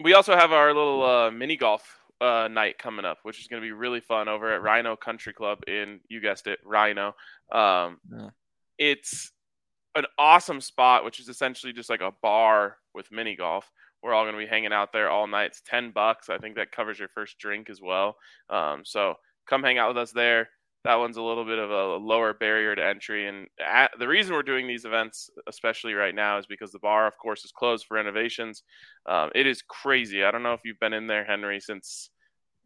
we 0.03 0.13
also 0.13 0.35
have 0.35 0.51
our 0.51 0.73
little 0.73 1.03
uh, 1.03 1.31
mini 1.31 1.57
golf 1.57 1.97
uh, 2.21 2.47
night 2.51 2.77
coming 2.77 3.05
up, 3.05 3.19
which 3.23 3.39
is 3.39 3.47
going 3.47 3.61
to 3.61 3.65
be 3.65 3.71
really 3.71 3.99
fun 3.99 4.27
over 4.27 4.53
at 4.53 4.61
Rhino 4.61 4.95
Country 4.95 5.33
Club 5.33 5.59
in 5.67 5.99
you 6.09 6.19
guessed 6.21 6.47
it, 6.47 6.59
Rhino. 6.63 7.15
Um, 7.51 7.99
Yeah. 8.11 8.29
It's 8.79 9.31
an 9.95 10.05
awesome 10.19 10.61
spot, 10.61 11.03
which 11.03 11.19
is 11.19 11.29
essentially 11.29 11.73
just 11.73 11.89
like 11.89 12.01
a 12.01 12.13
bar 12.21 12.77
with 12.93 13.11
mini 13.11 13.35
golf. 13.35 13.71
We're 14.03 14.13
all 14.13 14.23
going 14.23 14.35
to 14.35 14.39
be 14.39 14.45
hanging 14.45 14.71
out 14.71 14.93
there 14.93 15.09
all 15.09 15.25
night. 15.25 15.45
It's 15.47 15.61
ten 15.65 15.91
bucks. 15.91 16.29
I 16.29 16.37
think 16.37 16.55
that 16.55 16.71
covers 16.71 16.99
your 16.99 17.07
first 17.07 17.39
drink 17.39 17.69
as 17.69 17.81
well. 17.81 18.17
Um, 18.49 18.83
so 18.85 19.15
come 19.47 19.63
hang 19.63 19.79
out 19.79 19.87
with 19.87 19.97
us 19.97 20.11
there. 20.11 20.49
That 20.87 20.99
one's 20.99 21.17
a 21.17 21.21
little 21.21 21.43
bit 21.43 21.59
of 21.59 21.69
a 21.69 21.97
lower 21.97 22.33
barrier 22.33 22.73
to 22.73 22.81
entry, 22.81 23.27
and 23.27 23.47
at, 23.59 23.91
the 23.99 24.07
reason 24.07 24.33
we're 24.33 24.41
doing 24.41 24.67
these 24.67 24.85
events, 24.85 25.29
especially 25.45 25.93
right 25.93 26.15
now, 26.15 26.37
is 26.37 26.45
because 26.45 26.71
the 26.71 26.79
bar, 26.79 27.07
of 27.07 27.17
course, 27.17 27.43
is 27.43 27.51
closed 27.51 27.85
for 27.85 27.95
renovations. 27.95 28.63
Um, 29.05 29.29
it 29.35 29.45
is 29.45 29.61
crazy. 29.61 30.23
I 30.23 30.31
don't 30.31 30.43
know 30.43 30.53
if 30.53 30.61
you've 30.63 30.79
been 30.79 30.93
in 30.93 31.05
there, 31.05 31.25
Henry. 31.25 31.59
Since 31.59 32.09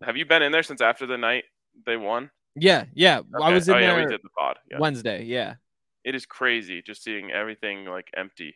have 0.04 0.18
you 0.18 0.28
been 0.28 0.44
in 0.44 0.52
there 0.52 0.62
since 0.62 0.82
after 0.82 1.08
the 1.08 1.18
night 1.18 1.46
they 1.84 1.98
won? 1.98 2.30
Yeah, 2.56 2.86
yeah. 2.94 3.22
I 3.42 3.52
was 3.52 3.68
in 3.68 3.74
oh, 3.74 3.78
yeah, 3.80 3.96
there 3.96 4.06
we 4.06 4.12
did 4.12 4.22
the 4.22 4.30
pod. 4.38 4.60
Yeah. 4.70 4.78
Wednesday. 4.78 5.24
Yeah. 5.24 5.56
It 6.04 6.14
is 6.14 6.28
crazy 6.28 6.84
just 6.84 7.04
seeing 7.04 7.32
everything 7.32 7.86
like 7.86 8.12
empty, 8.16 8.54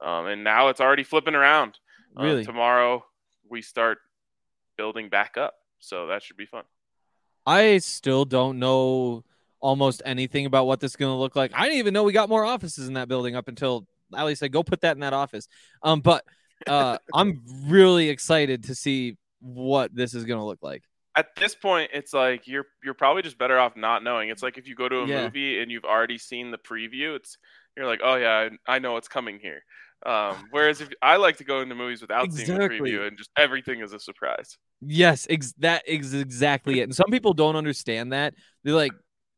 um, 0.00 0.26
and 0.26 0.44
now 0.44 0.68
it's 0.68 0.80
already 0.80 1.02
flipping 1.02 1.34
around. 1.34 1.76
Um, 2.16 2.24
Really? 2.24 2.44
tomorrow 2.44 3.04
we 3.50 3.62
start 3.62 3.98
building 4.76 5.08
back 5.08 5.36
up, 5.36 5.54
so 5.80 6.06
that 6.06 6.22
should 6.22 6.36
be 6.36 6.46
fun. 6.46 6.62
I 7.48 7.78
still 7.78 8.26
don't 8.26 8.58
know 8.58 9.24
almost 9.60 10.02
anything 10.04 10.44
about 10.44 10.66
what 10.66 10.80
this 10.80 10.92
is 10.92 10.96
going 10.96 11.10
to 11.10 11.16
look 11.16 11.34
like. 11.34 11.50
I 11.54 11.64
didn't 11.64 11.78
even 11.78 11.94
know 11.94 12.04
we 12.04 12.12
got 12.12 12.28
more 12.28 12.44
offices 12.44 12.88
in 12.88 12.94
that 12.94 13.08
building 13.08 13.36
up 13.36 13.48
until 13.48 13.86
Ali 14.14 14.34
said, 14.34 14.52
"Go 14.52 14.62
put 14.62 14.82
that 14.82 14.96
in 14.96 15.00
that 15.00 15.14
office." 15.14 15.48
Um, 15.82 16.00
but 16.00 16.26
uh, 16.66 16.98
I'm 17.14 17.40
really 17.64 18.10
excited 18.10 18.64
to 18.64 18.74
see 18.74 19.16
what 19.40 19.94
this 19.94 20.12
is 20.12 20.24
going 20.24 20.38
to 20.38 20.44
look 20.44 20.58
like. 20.62 20.82
At 21.16 21.34
this 21.36 21.54
point, 21.54 21.90
it's 21.94 22.12
like 22.12 22.46
you're 22.46 22.66
you're 22.84 22.92
probably 22.92 23.22
just 23.22 23.38
better 23.38 23.58
off 23.58 23.76
not 23.76 24.04
knowing. 24.04 24.28
It's 24.28 24.42
like 24.42 24.58
if 24.58 24.68
you 24.68 24.74
go 24.74 24.88
to 24.88 24.98
a 24.98 25.06
Yeah. 25.06 25.24
movie 25.24 25.62
and 25.62 25.70
you've 25.70 25.86
already 25.86 26.18
seen 26.18 26.50
the 26.50 26.58
preview, 26.58 27.16
it's 27.16 27.38
you're 27.78 27.86
like, 27.86 28.00
oh 28.04 28.16
yeah, 28.16 28.50
I, 28.68 28.74
I 28.74 28.78
know 28.78 28.92
what's 28.92 29.08
coming 29.08 29.38
here. 29.40 29.62
Um, 30.04 30.48
whereas 30.50 30.82
if 30.82 30.90
I 31.02 31.16
like 31.16 31.38
to 31.38 31.44
go 31.44 31.60
into 31.60 31.74
movies 31.74 32.02
without 32.02 32.30
seeing 32.30 32.46
the 32.58 32.68
preview 32.68 33.08
and 33.08 33.16
just 33.16 33.30
everything 33.38 33.80
is 33.80 33.94
a 33.94 33.98
surprise. 33.98 34.58
Yes, 34.80 35.26
ex- 35.28 35.54
that 35.58 35.86
is 35.88 36.14
exactly 36.14 36.80
it. 36.80 36.84
And 36.84 36.94
some 36.94 37.10
people 37.10 37.34
don't 37.34 37.56
understand 37.56 38.12
that. 38.12 38.34
They're 38.64 38.74
like, 38.74 38.92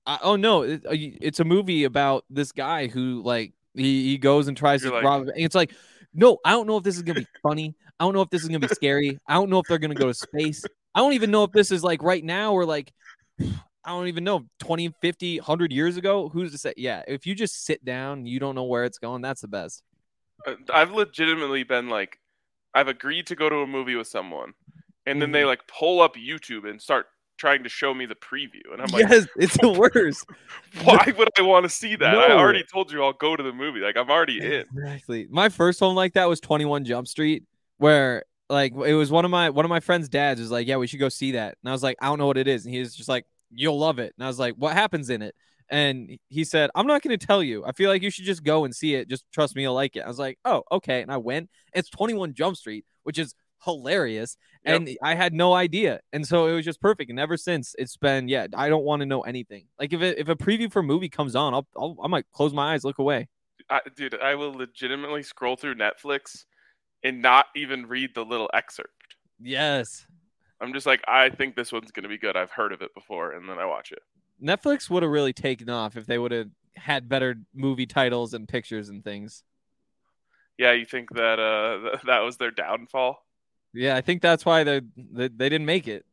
I- 0.07 0.19
"Oh 0.23 0.37
no, 0.37 0.63
it, 0.63 0.85
uh, 0.87 0.91
it's 0.93 1.41
a 1.41 1.45
movie 1.45 1.85
about 1.85 2.25
this 2.29 2.53
guy 2.53 2.89
who 2.89 3.23
like 3.25 3.53
he, 3.75 4.11
he 4.11 4.19
goes 4.19 4.49
and 4.49 4.57
tries 4.57 4.83
You're 4.83 4.91
to 4.93 4.97
like- 4.97 5.05
rob." 5.05 5.23
And 5.23 5.33
it's 5.37 5.55
like, 5.55 5.73
no, 6.13 6.39
I 6.45 6.51
don't 6.51 6.67
know 6.67 6.77
if 6.77 6.85
this 6.85 6.97
is 6.97 7.03
gonna 7.03 7.21
be 7.21 7.27
funny. 7.43 7.75
I 7.99 8.05
don't 8.05 8.15
know 8.15 8.23
if 8.23 8.31
this 8.31 8.43
is 8.43 8.49
gonna 8.49 8.61
be 8.61 8.69
scary. 8.69 9.19
I 9.27 9.35
don't 9.35 9.51
know 9.51 9.59
if 9.61 9.67
they're 9.67 9.79
gonna 9.79 9.95
go 9.95 10.09
to 10.09 10.15
space. 10.15 10.65
I 10.95 11.01
don't 11.01 11.13
even 11.13 11.31
know 11.31 11.45
if 11.45 11.53
this 11.53 11.71
is 11.71 11.85
like 11.85 12.03
right 12.03 12.25
now 12.25 12.53
or 12.53 12.65
like 12.65 12.93
I 13.41 13.93
don't 13.93 14.09
even 14.09 14.25
know 14.25 14.45
20, 14.59 14.93
50, 15.01 15.39
100 15.39 15.73
years 15.73 15.97
ago. 15.97 16.29
Who's 16.29 16.53
to 16.53 16.59
say? 16.59 16.75
Yeah, 16.77 17.03
if 17.09 17.27
you 17.27 17.35
just 17.35 17.65
sit 17.65 17.83
down, 17.83 18.27
you 18.27 18.39
don't 18.39 18.55
know 18.55 18.65
where 18.65 18.85
it's 18.85 18.99
going. 18.99 19.23
That's 19.23 19.41
the 19.41 19.49
best. 19.49 19.83
Uh, 20.47 20.55
I've 20.73 20.91
legitimately 20.91 21.63
been 21.63 21.89
like, 21.89 22.19
I've 22.75 22.89
agreed 22.89 23.27
to 23.29 23.37
go 23.37 23.49
to 23.49 23.57
a 23.57 23.67
movie 23.67 23.97
with 23.97 24.07
someone, 24.07 24.53
and 25.07 25.21
then 25.21 25.33
they 25.33 25.43
Mhm. 25.43 25.47
like 25.47 25.67
pull 25.67 26.01
up 26.01 26.17
YouTube 26.17 26.69
and 26.69 26.81
start 26.81 27.07
trying 27.39 27.63
to 27.63 27.69
show 27.71 27.95
me 27.95 28.05
the 28.05 28.15
preview, 28.15 28.71
and 28.71 28.83
I'm 28.83 28.89
like, 28.91 29.09
yes, 29.09 29.27
it's 29.37 29.57
the 29.59 29.71
worst. 29.71 30.27
why 30.85 31.13
would 31.17 31.29
I 31.39 31.43
want 31.43 31.65
to 31.65 31.71
see 31.71 31.97
that? 31.97 32.15
I 32.19 32.33
already 32.33 32.63
told 32.71 32.93
you 32.93 33.03
I'll 33.03 33.15
go 33.15 33.35
to 33.35 33.43
the 33.43 33.53
movie. 33.53 33.81
Like 33.81 33.97
I'm 33.97 34.11
already 34.11 34.39
in. 34.39 34.67
Exactly. 34.77 35.27
My 35.31 35.49
first 35.49 35.81
home 35.81 35.95
like 35.97 36.13
that 36.15 36.29
was 36.29 36.41
21 36.41 36.85
Jump 36.85 37.09
Street, 37.09 37.45
where 37.79 38.25
like 38.51 38.73
it 38.75 38.95
was 38.95 39.11
one 39.11 39.25
of 39.25 39.31
my 39.31 39.49
one 39.51 39.65
of 39.65 39.71
my 39.71 39.81
friend's 39.81 40.09
dads 40.09 40.41
was 40.41 40.51
like, 40.51 40.67
"Yeah, 40.67 40.77
we 40.77 40.87
should 40.87 41.01
go 41.01 41.09
see 41.09 41.33
that." 41.33 41.57
And 41.63 41.71
I 41.71 41.73
was 41.73 41.83
like, 41.83 41.97
"I 42.03 42.07
don't 42.07 42.19
know 42.19 42.27
what 42.27 42.37
it 42.37 42.47
is." 42.49 42.65
And 42.67 42.75
he 42.75 42.81
was 42.81 42.95
just 42.95 43.09
like, 43.09 43.25
"You'll 43.51 43.79
love 43.79 43.99
it." 43.99 44.13
And 44.19 44.25
I 44.25 44.29
was 44.29 44.39
like, 44.39 44.55
"What 44.57 44.75
happens 44.75 45.09
in 45.09 45.23
it?" 45.23 45.35
And 45.71 46.19
he 46.29 46.43
said, 46.45 46.69
"I'm 46.75 46.87
not 46.89 47.01
going 47.01 47.17
to 47.17 47.27
tell 47.27 47.43
you. 47.45 47.65
I 47.65 47.73
feel 47.73 47.89
like 47.91 48.03
you 48.03 48.11
should 48.11 48.25
just 48.25 48.43
go 48.45 48.65
and 48.65 48.75
see 48.75 48.97
it. 48.97 49.09
Just 49.09 49.25
trust 49.33 49.55
me, 49.57 49.63
you'll 49.63 49.75
like 49.75 49.95
it." 49.97 50.01
I 50.01 50.09
was 50.09 50.19
like, 50.19 50.39
"Oh, 50.45 50.63
okay." 50.73 51.01
And 51.01 51.11
I 51.13 51.17
went. 51.17 51.49
It's 51.73 51.89
21 51.89 52.35
Jump 52.35 52.57
Street, 52.57 52.85
which 53.05 53.19
is 53.19 53.35
hilarious, 53.65 54.37
Yep. 54.65 54.77
and 54.77 54.99
I 55.03 55.15
had 55.15 55.33
no 55.33 55.55
idea, 55.55 56.01
and 56.13 56.27
so 56.27 56.47
it 56.47 56.53
was 56.53 56.65
just 56.65 56.81
perfect. 56.81 57.11
And 57.11 57.19
ever 57.19 57.37
since, 57.37 57.75
it's 57.79 57.97
been 57.97 58.29
yeah. 58.29 58.47
I 58.55 58.69
don't 58.69 58.85
want 58.85 59.01
to 59.01 59.07
know 59.07 59.23
anything. 59.23 59.67
Like 59.79 59.93
if 59.93 60.03
it, 60.03 60.19
if 60.19 60.29
a 60.29 60.37
preview 60.37 60.71
for 60.71 60.81
a 60.81 60.83
movie 60.83 61.09
comes 61.09 61.35
on, 61.35 61.55
I'll, 61.55 61.67
I'll 61.77 61.97
I 62.03 62.09
might 62.09 62.27
close 62.33 62.53
my 62.53 62.75
eyes, 62.75 62.85
look 62.85 62.99
away. 62.99 63.29
I, 63.71 63.81
dude, 63.97 64.21
I 64.21 64.35
will 64.35 64.53
legitimately 64.53 65.23
scroll 65.23 65.57
through 65.57 65.77
Netflix 65.77 66.45
and 67.05 67.23
not 67.23 67.47
even 67.57 67.87
read 67.87 68.15
the 68.15 68.25
little 68.25 68.51
excerpt. 68.53 69.17
Yes. 69.41 70.07
I'm 70.61 70.73
just 70.75 70.87
like, 70.87 71.03
I 71.09 71.31
think 71.31 71.57
this 71.57 71.73
one's 71.73 71.91
gonna 71.91 72.09
be 72.09 72.19
good. 72.19 72.37
I've 72.37 72.51
heard 72.51 72.73
of 72.73 72.83
it 72.83 72.93
before, 72.95 73.33
and 73.33 73.49
then 73.49 73.59
I 73.59 73.65
watch 73.65 73.93
it. 73.93 74.03
Netflix 74.43 74.91
would 74.91 75.03
have 75.03 75.13
really 75.13 75.33
taken 75.33 75.71
off 75.71 75.97
if 75.97 76.07
they 76.07 76.19
would 76.19 76.33
have 76.33 76.49
had 76.77 77.09
better 77.09 77.37
movie 77.55 77.87
titles 77.87 78.35
and 78.35 78.47
pictures 78.49 78.89
and 78.91 79.03
things. 79.05 79.43
Yeah, 80.59 80.73
you 80.73 80.85
think 80.85 81.11
that 81.15 81.39
uh 81.39 81.91
th- 81.93 82.03
that 82.07 82.21
was 82.21 82.37
their 82.37 82.51
downfall? 82.51 83.25
Yeah, 83.73 83.97
I 83.97 84.01
think 84.01 84.23
that's 84.23 84.45
why 84.45 84.65
they 84.65 84.81
they, 84.97 85.29
they 85.29 85.49
didn't 85.49 85.67
make 85.67 85.87
it. 85.89 86.05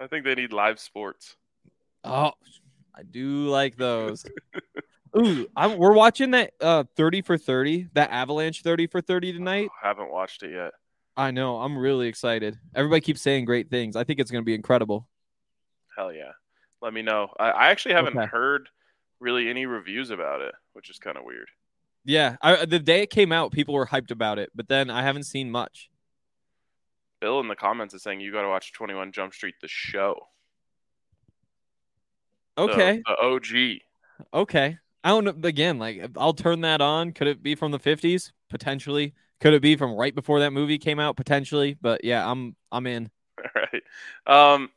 I 0.00 0.06
think 0.06 0.24
they 0.24 0.34
need 0.34 0.52
live 0.52 0.78
sports. 0.80 1.36
Oh, 2.04 2.32
I 2.94 3.02
do 3.02 3.48
like 3.48 3.76
those. 3.76 4.24
Ooh, 5.16 5.46
I'm, 5.54 5.76
we're 5.78 5.92
watching 5.94 6.30
that 6.32 6.52
uh 6.60 6.84
30 6.96 7.22
for 7.22 7.38
30, 7.38 7.88
that 7.94 8.10
Avalanche 8.10 8.62
30 8.62 8.86
for 8.86 9.00
30 9.00 9.32
tonight. 9.32 9.68
Oh, 9.70 9.88
haven't 9.88 10.10
watched 10.10 10.42
it 10.42 10.52
yet. 10.52 10.72
I 11.16 11.30
know, 11.30 11.60
I'm 11.60 11.76
really 11.76 12.08
excited. 12.08 12.58
Everybody 12.74 13.02
keeps 13.02 13.20
saying 13.20 13.44
great 13.44 13.68
things. 13.70 13.96
I 13.96 14.04
think 14.04 14.18
it's 14.18 14.30
going 14.30 14.42
to 14.42 14.46
be 14.46 14.54
incredible. 14.54 15.08
Hell 15.96 16.12
yeah. 16.12 16.32
Let 16.80 16.92
me 16.94 17.02
know. 17.02 17.28
I, 17.38 17.50
I 17.50 17.66
actually 17.70 17.94
haven't 17.94 18.16
Okay. 18.16 18.26
heard 18.26 18.68
really 19.20 19.48
any 19.48 19.66
reviews 19.66 20.10
about 20.10 20.40
it, 20.40 20.54
which 20.72 20.90
is 20.90 20.98
kind 20.98 21.16
of 21.16 21.24
weird. 21.24 21.48
Yeah, 22.04 22.36
I, 22.42 22.64
the 22.64 22.80
day 22.80 23.02
it 23.02 23.10
came 23.10 23.30
out, 23.30 23.52
people 23.52 23.74
were 23.74 23.86
hyped 23.86 24.10
about 24.10 24.38
it, 24.38 24.50
but 24.54 24.68
then 24.68 24.90
I 24.90 25.02
haven't 25.02 25.22
seen 25.24 25.50
much. 25.50 25.88
Bill 27.22 27.38
in 27.38 27.46
the 27.46 27.54
comments 27.54 27.94
is 27.94 28.02
saying 28.02 28.18
you 28.20 28.32
got 28.32 28.42
to 28.42 28.48
watch 28.48 28.72
21 28.72 29.12
Jump 29.12 29.32
Street, 29.32 29.54
the 29.62 29.68
show. 29.68 30.26
The- 32.56 32.62
Okay, 32.64 33.02
The, 33.06 33.16
OG. 33.18 33.80
okay. 34.34 34.76
I 35.04 35.08
don't 35.08 35.24
know. 35.24 35.48
Again, 35.48 35.78
like 35.78 36.10
I'll 36.18 36.34
turn 36.34 36.60
that 36.62 36.80
on. 36.82 37.12
Could 37.12 37.28
it 37.28 37.42
be 37.42 37.54
from 37.54 37.70
the 37.72 37.78
50s? 37.78 38.32
Potentially. 38.50 39.14
Could 39.40 39.54
it 39.54 39.62
be 39.62 39.74
from 39.76 39.94
right 39.94 40.14
before 40.14 40.40
that 40.40 40.52
movie 40.52 40.78
came 40.78 40.98
out? 41.00 41.16
Potentially. 41.16 41.76
But 41.80 42.04
yeah, 42.04 42.28
I'm 42.30 42.54
I'm 42.70 42.86
in. 42.86 43.10
All 43.38 43.50
right. 43.54 43.82
Um, 44.54 44.70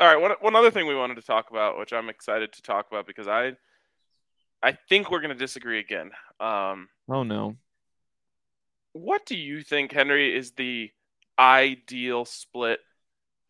all 0.00 0.08
right. 0.08 0.20
One, 0.20 0.32
one 0.40 0.56
other 0.56 0.70
thing 0.72 0.86
we 0.88 0.96
wanted 0.96 1.14
to 1.16 1.22
talk 1.22 1.50
about, 1.50 1.78
which 1.78 1.92
I'm 1.92 2.08
excited 2.08 2.52
to 2.54 2.62
talk 2.62 2.88
about 2.90 3.06
because 3.06 3.28
I, 3.28 3.52
I 4.62 4.72
think 4.72 5.10
we're 5.10 5.20
going 5.20 5.32
to 5.32 5.38
disagree 5.38 5.78
again. 5.78 6.10
Um, 6.40 6.88
Oh 7.08 7.22
no. 7.22 7.56
what 8.92 9.24
do 9.24 9.36
you 9.36 9.62
think, 9.62 9.92
Henry, 9.92 10.36
is 10.36 10.50
the 10.52 10.90
ideal 11.38 12.24
split 12.24 12.80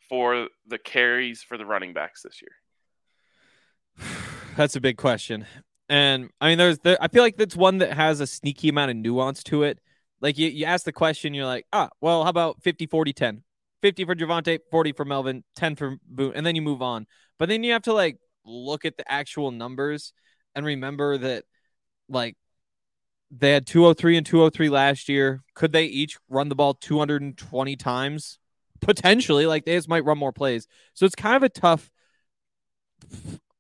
for 0.09 0.49
the 0.67 0.79
carries 0.79 1.43
for 1.43 1.59
the 1.59 1.67
running 1.67 1.93
backs 1.93 2.23
this 2.23 2.41
year? 2.43 4.09
That's 4.57 4.77
a 4.77 4.81
big 4.81 4.97
question. 4.97 5.47
And 5.89 6.31
I 6.41 6.49
mean, 6.49 6.59
there's 6.59 6.79
there, 6.79 6.97
I 7.01 7.09
feel 7.09 7.23
like 7.23 7.37
that's 7.37 7.55
one 7.55 7.79
that 7.79 7.93
has 7.93 8.21
a 8.21 8.27
sneaky 8.27 8.71
amount 8.71 8.91
of 8.91 8.97
nuance 8.97 9.43
to 9.45 9.65
it. 9.65 9.81
Like 10.21 10.39
you, 10.39 10.49
you 10.49 10.65
ask 10.65 10.85
the 10.85 10.93
question, 10.93 11.35
you're 11.35 11.45
like, 11.45 11.67
ah, 11.75 11.91
well, 12.01 12.23
how 12.23 12.31
about 12.31 12.63
50, 12.63 12.87
40, 12.87 13.13
10? 13.13 13.43
50 13.83 14.05
for 14.07 14.15
Javonte, 14.15 14.61
40 14.71 14.93
for 14.93 15.05
Melvin, 15.05 15.45
10 15.57 15.77
for 15.77 15.97
Boone, 16.09 16.33
and 16.35 16.47
then 16.47 16.57
you 16.57 16.63
move 16.63 16.81
on. 16.81 17.07
But 17.39 17.51
then 17.51 17.63
you 17.63 17.73
have 17.73 17.83
to 17.83 17.93
like 17.93 18.17
look 18.47 18.87
at 18.87 18.97
the 18.97 19.11
actual 19.11 19.51
numbers 19.51 20.15
and 20.55 20.65
remember 20.65 21.19
that 21.19 21.45
like 22.09 22.37
they 23.37 23.53
had 23.53 23.67
203 23.67 24.17
and 24.17 24.27
203 24.27 24.69
last 24.69 25.09
year. 25.09 25.43
Could 25.55 25.73
they 25.73 25.85
each 25.85 26.19
run 26.29 26.49
the 26.49 26.55
ball 26.55 26.75
220 26.75 27.77
times? 27.77 28.39
Potentially, 28.81 29.47
like 29.47 29.65
they 29.65 29.75
just 29.75 29.89
might 29.89 30.05
run 30.05 30.19
more 30.19 30.33
plays. 30.33 30.67
So 30.95 31.07
it's 31.07 31.15
kind 31.15 31.37
of 31.37 31.43
a 31.43 31.49
tough 31.49 31.91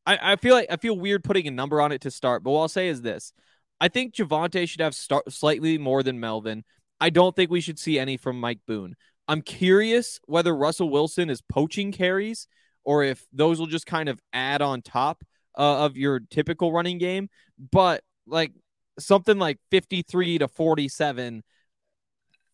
I, 0.06 0.32
I 0.32 0.36
feel 0.36 0.54
like 0.54 0.66
I 0.70 0.76
feel 0.76 0.98
weird 0.98 1.24
putting 1.24 1.46
a 1.46 1.50
number 1.50 1.80
on 1.80 1.92
it 1.92 2.02
to 2.02 2.10
start, 2.10 2.42
but 2.42 2.50
what 2.50 2.60
I'll 2.60 2.68
say 2.68 2.88
is 2.88 3.02
this: 3.02 3.32
I 3.80 3.88
think 3.88 4.14
Javonte 4.14 4.68
should 4.68 4.80
have 4.80 4.94
start 4.94 5.30
slightly 5.32 5.78
more 5.78 6.02
than 6.02 6.20
Melvin. 6.20 6.64
I 7.00 7.10
don't 7.10 7.34
think 7.34 7.50
we 7.50 7.60
should 7.60 7.78
see 7.78 7.98
any 7.98 8.16
from 8.16 8.38
Mike 8.38 8.60
Boone. 8.66 8.96
I'm 9.26 9.42
curious 9.42 10.20
whether 10.26 10.54
Russell 10.54 10.90
Wilson 10.90 11.30
is 11.30 11.42
poaching 11.42 11.92
carries 11.92 12.46
or 12.84 13.02
if 13.02 13.26
those 13.32 13.58
will 13.58 13.66
just 13.66 13.86
kind 13.86 14.08
of 14.08 14.20
add 14.32 14.60
on 14.60 14.82
top 14.82 15.24
uh, 15.56 15.84
of 15.84 15.96
your 15.96 16.20
typical 16.20 16.72
running 16.72 16.98
game. 16.98 17.30
But 17.72 18.02
like 18.26 18.52
something 18.98 19.38
like 19.38 19.58
53 19.70 20.38
to 20.38 20.48
47 20.48 21.42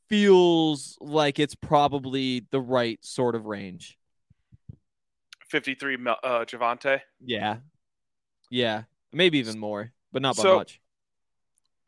feels 0.08 0.98
like 1.00 1.38
it's 1.38 1.54
probably 1.54 2.44
the 2.50 2.60
right 2.60 2.98
sort 3.02 3.34
of 3.34 3.46
range. 3.46 3.96
53 5.48 5.94
uh, 5.94 6.44
Javonte. 6.44 7.00
Yeah. 7.24 7.58
Yeah. 8.50 8.82
Maybe 9.12 9.38
even 9.38 9.58
more, 9.58 9.92
but 10.12 10.22
not 10.22 10.36
by 10.36 10.42
So- 10.42 10.56
much. 10.56 10.80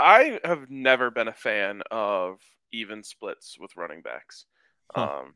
I 0.00 0.40
have 0.42 0.68
never 0.68 1.12
been 1.12 1.28
a 1.28 1.32
fan 1.32 1.82
of 1.92 2.40
even 2.72 3.04
splits 3.04 3.56
with 3.60 3.76
running 3.76 4.02
backs. 4.02 4.46
Huh. 4.92 5.20
Um, 5.20 5.34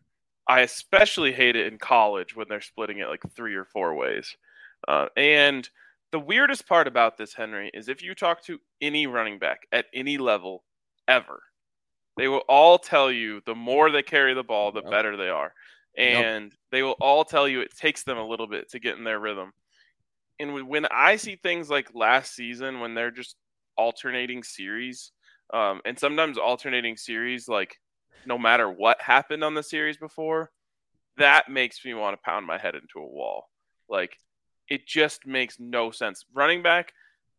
I 0.48 0.60
especially 0.62 1.32
hate 1.32 1.54
it 1.54 1.72
in 1.72 1.78
college 1.78 2.34
when 2.34 2.46
they're 2.48 2.60
splitting 2.60 2.98
it 2.98 3.08
like 3.08 3.22
three 3.30 3.54
or 3.54 3.64
four 3.64 3.94
ways. 3.94 4.36
Uh, 4.88 5.06
and 5.16 5.68
the 6.12 6.20
weirdest 6.20 6.66
part 6.66 6.86
about 6.86 7.16
this, 7.16 7.34
Henry, 7.34 7.70
is 7.74 7.88
if 7.88 8.02
you 8.02 8.14
talk 8.14 8.42
to 8.44 8.60
any 8.80 9.06
running 9.06 9.38
back 9.38 9.66
at 9.72 9.86
any 9.92 10.18
level 10.18 10.64
ever, 11.08 11.42
they 12.16 12.28
will 12.28 12.44
all 12.48 12.78
tell 12.78 13.10
you 13.10 13.42
the 13.44 13.54
more 13.54 13.90
they 13.90 14.02
carry 14.02 14.34
the 14.34 14.44
ball, 14.44 14.72
the 14.72 14.82
Yep. 14.82 14.90
better 14.90 15.16
they 15.16 15.28
are. 15.28 15.52
Yep. 15.96 16.24
And 16.24 16.54
they 16.70 16.82
will 16.82 16.96
all 17.00 17.24
tell 17.24 17.48
you 17.48 17.60
it 17.60 17.76
takes 17.76 18.04
them 18.04 18.18
a 18.18 18.26
little 18.26 18.46
bit 18.46 18.70
to 18.70 18.78
get 18.78 18.96
in 18.96 19.04
their 19.04 19.18
rhythm. 19.18 19.52
And 20.38 20.54
when- 20.54 20.66
when 20.66 20.86
I 20.86 21.16
see 21.16 21.36
things 21.36 21.70
like 21.70 21.94
last 21.94 22.34
season, 22.34 22.80
when 22.80 22.94
they're 22.94 23.10
just 23.10 23.36
alternating 23.76 24.42
series, 24.42 25.12
um, 25.52 25.80
and 25.84 25.98
sometimes 25.98 26.38
alternating 26.38 26.96
series, 26.96 27.48
like 27.48 27.80
no 28.24 28.38
matter 28.38 28.70
what 28.70 29.00
happened 29.00 29.44
on 29.44 29.54
the 29.54 29.62
series 29.62 29.96
before, 29.96 30.50
that 31.16 31.48
makes 31.48 31.84
me 31.84 31.94
want 31.94 32.14
to 32.14 32.22
pound 32.22 32.46
my 32.46 32.58
head 32.58 32.74
into 32.74 32.98
a 32.98 33.06
wall. 33.06 33.50
Like 33.88 34.18
it 34.68 34.86
just 34.86 35.26
makes 35.26 35.58
no 35.58 35.90
sense. 35.90 36.24
Running 36.34 36.62
back 36.62 36.92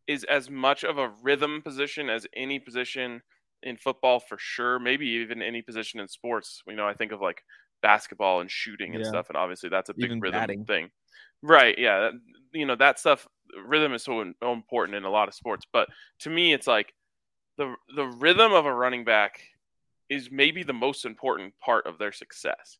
is 0.06 0.24
as 0.24 0.48
much 0.50 0.84
of 0.84 0.98
a 0.98 1.12
rhythm 1.22 1.60
position 1.62 2.08
as 2.08 2.26
any 2.34 2.58
position 2.58 3.20
in 3.62 3.76
football 3.76 4.20
for 4.20 4.38
sure. 4.38 4.78
Maybe 4.78 5.06
even 5.06 5.42
any 5.42 5.62
position 5.62 6.00
in 6.00 6.08
sports. 6.08 6.62
You 6.66 6.76
know, 6.76 6.86
I 6.88 6.94
think 6.94 7.12
of 7.12 7.20
like 7.20 7.42
basketball 7.82 8.40
and 8.40 8.50
shooting 8.50 8.94
and 8.94 9.04
Yeah. 9.04 9.08
stuff, 9.08 9.28
and 9.28 9.36
obviously 9.36 9.68
that's 9.68 9.90
a 9.90 9.94
big 9.94 10.04
Even 10.04 10.20
rhythm 10.20 10.40
batting. 10.40 10.64
thing. 10.64 10.90
Right? 11.42 11.78
Yeah. 11.78 12.10
You 12.52 12.66
know 12.66 12.76
that 12.76 12.98
stuff. 12.98 13.28
Rhythm 13.66 13.94
is 13.94 14.02
so, 14.02 14.32
so 14.42 14.52
important 14.52 14.96
in 14.96 15.04
a 15.04 15.10
lot 15.10 15.28
of 15.28 15.34
sports, 15.34 15.66
but 15.72 15.88
to 16.20 16.30
me, 16.30 16.52
it's 16.52 16.66
like 16.66 16.92
the 17.56 17.74
the 17.94 18.06
rhythm 18.06 18.52
of 18.52 18.66
a 18.66 18.72
running 18.74 19.04
back 19.04 19.40
is 20.08 20.30
maybe 20.30 20.62
the 20.62 20.72
most 20.72 21.04
important 21.04 21.52
part 21.58 21.86
of 21.86 21.98
their 21.98 22.12
success. 22.12 22.78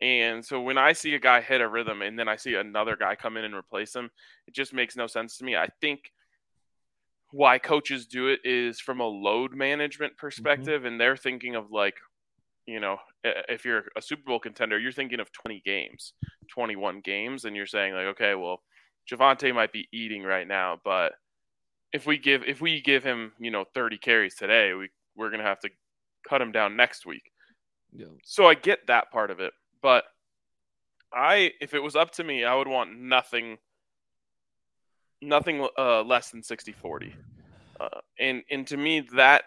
And 0.00 0.44
so 0.44 0.60
when 0.60 0.76
I 0.76 0.92
see 0.92 1.14
a 1.14 1.18
guy 1.18 1.40
hit 1.40 1.60
a 1.60 1.68
rhythm 1.68 2.02
and 2.02 2.18
then 2.18 2.28
I 2.28 2.36
see 2.36 2.54
another 2.54 2.96
guy 2.96 3.14
come 3.14 3.36
in 3.36 3.44
and 3.44 3.54
replace 3.54 3.94
him, 3.94 4.10
it 4.46 4.54
just 4.54 4.74
makes 4.74 4.96
no 4.96 5.06
sense 5.06 5.38
to 5.38 5.44
me. 5.44 5.56
I 5.56 5.68
think 5.80 6.10
why 7.30 7.58
coaches 7.58 8.06
do 8.06 8.28
it 8.28 8.40
is 8.44 8.80
from 8.80 9.00
a 9.00 9.06
load 9.06 9.54
management 9.54 10.12
mm-hmm. 10.12 10.26
perspective, 10.26 10.80
mm-hmm. 10.80 10.86
and 10.86 11.00
they're 11.00 11.16
thinking 11.16 11.56
of 11.56 11.70
like, 11.70 11.96
you 12.66 12.80
know, 12.80 12.96
if 13.24 13.64
you're 13.64 13.84
a 13.96 14.02
Super 14.02 14.22
Bowl 14.24 14.38
contender, 14.38 14.78
you're 14.78 14.92
thinking 14.92 15.20
of 15.20 15.32
20 15.32 15.60
games, 15.64 16.14
21 16.50 17.00
games, 17.00 17.44
and 17.44 17.54
you're 17.54 17.66
saying 17.66 17.92
like, 17.92 18.06
okay, 18.06 18.34
well, 18.34 18.62
Javonte 19.10 19.54
might 19.54 19.72
be 19.72 19.88
eating 19.92 20.22
right 20.22 20.46
now, 20.46 20.78
but 20.84 21.12
if 21.92 22.06
we 22.06 22.18
give 22.18 22.42
if 22.44 22.60
we 22.60 22.80
give 22.80 23.04
him 23.04 23.32
you 23.38 23.50
know 23.50 23.64
30 23.74 23.98
carries 23.98 24.34
today, 24.34 24.72
we 24.74 24.88
we're 25.16 25.30
gonna 25.30 25.42
have 25.42 25.60
to 25.60 25.70
cut 26.28 26.40
him 26.40 26.52
down 26.52 26.76
next 26.76 27.06
week. 27.06 27.30
Yeah. 27.92 28.06
So 28.24 28.46
I 28.46 28.54
get 28.54 28.86
that 28.86 29.10
part 29.12 29.30
of 29.30 29.40
it, 29.40 29.52
but 29.84 30.04
I 31.12 31.52
if 31.60 31.74
it 31.74 31.82
was 31.82 31.94
up 31.94 32.12
to 32.12 32.24
me, 32.24 32.42
I 32.42 32.54
would 32.54 32.66
want 32.66 32.98
nothing 32.98 33.58
nothing 35.20 35.68
uh, 35.78 36.02
less 36.02 36.30
than 36.30 36.40
60-40. 36.40 37.12
Uh, 37.78 37.88
and 38.18 38.42
and 38.50 38.66
to 38.68 38.78
me 38.78 39.00
that 39.14 39.44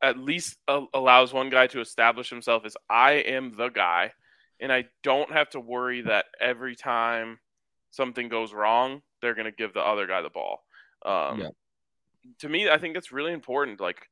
at 0.00 0.18
least 0.18 0.56
uh, 0.66 0.80
allows 0.94 1.34
one 1.34 1.50
guy 1.50 1.66
to 1.66 1.80
establish 1.80 2.30
himself 2.30 2.64
as 2.64 2.74
I 2.88 3.12
am 3.12 3.54
the 3.54 3.68
guy 3.68 4.12
and 4.60 4.72
I 4.72 4.86
don't 5.02 5.30
have 5.30 5.50
to 5.50 5.60
worry 5.60 6.00
that 6.02 6.24
every 6.40 6.74
time 6.74 7.38
something 7.90 8.30
goes 8.30 8.54
wrong, 8.54 9.02
they're 9.20 9.34
going 9.34 9.44
to 9.44 9.52
give 9.52 9.74
the 9.74 9.80
other 9.80 10.06
guy 10.06 10.22
the 10.22 10.30
ball. 10.30 10.64
Um, 11.04 11.40
yeah. 11.40 11.48
To 12.38 12.48
me, 12.48 12.70
I 12.70 12.78
think 12.78 12.94
that's 12.94 13.12
really 13.12 13.34
important. 13.34 13.78
Like, 13.78 14.08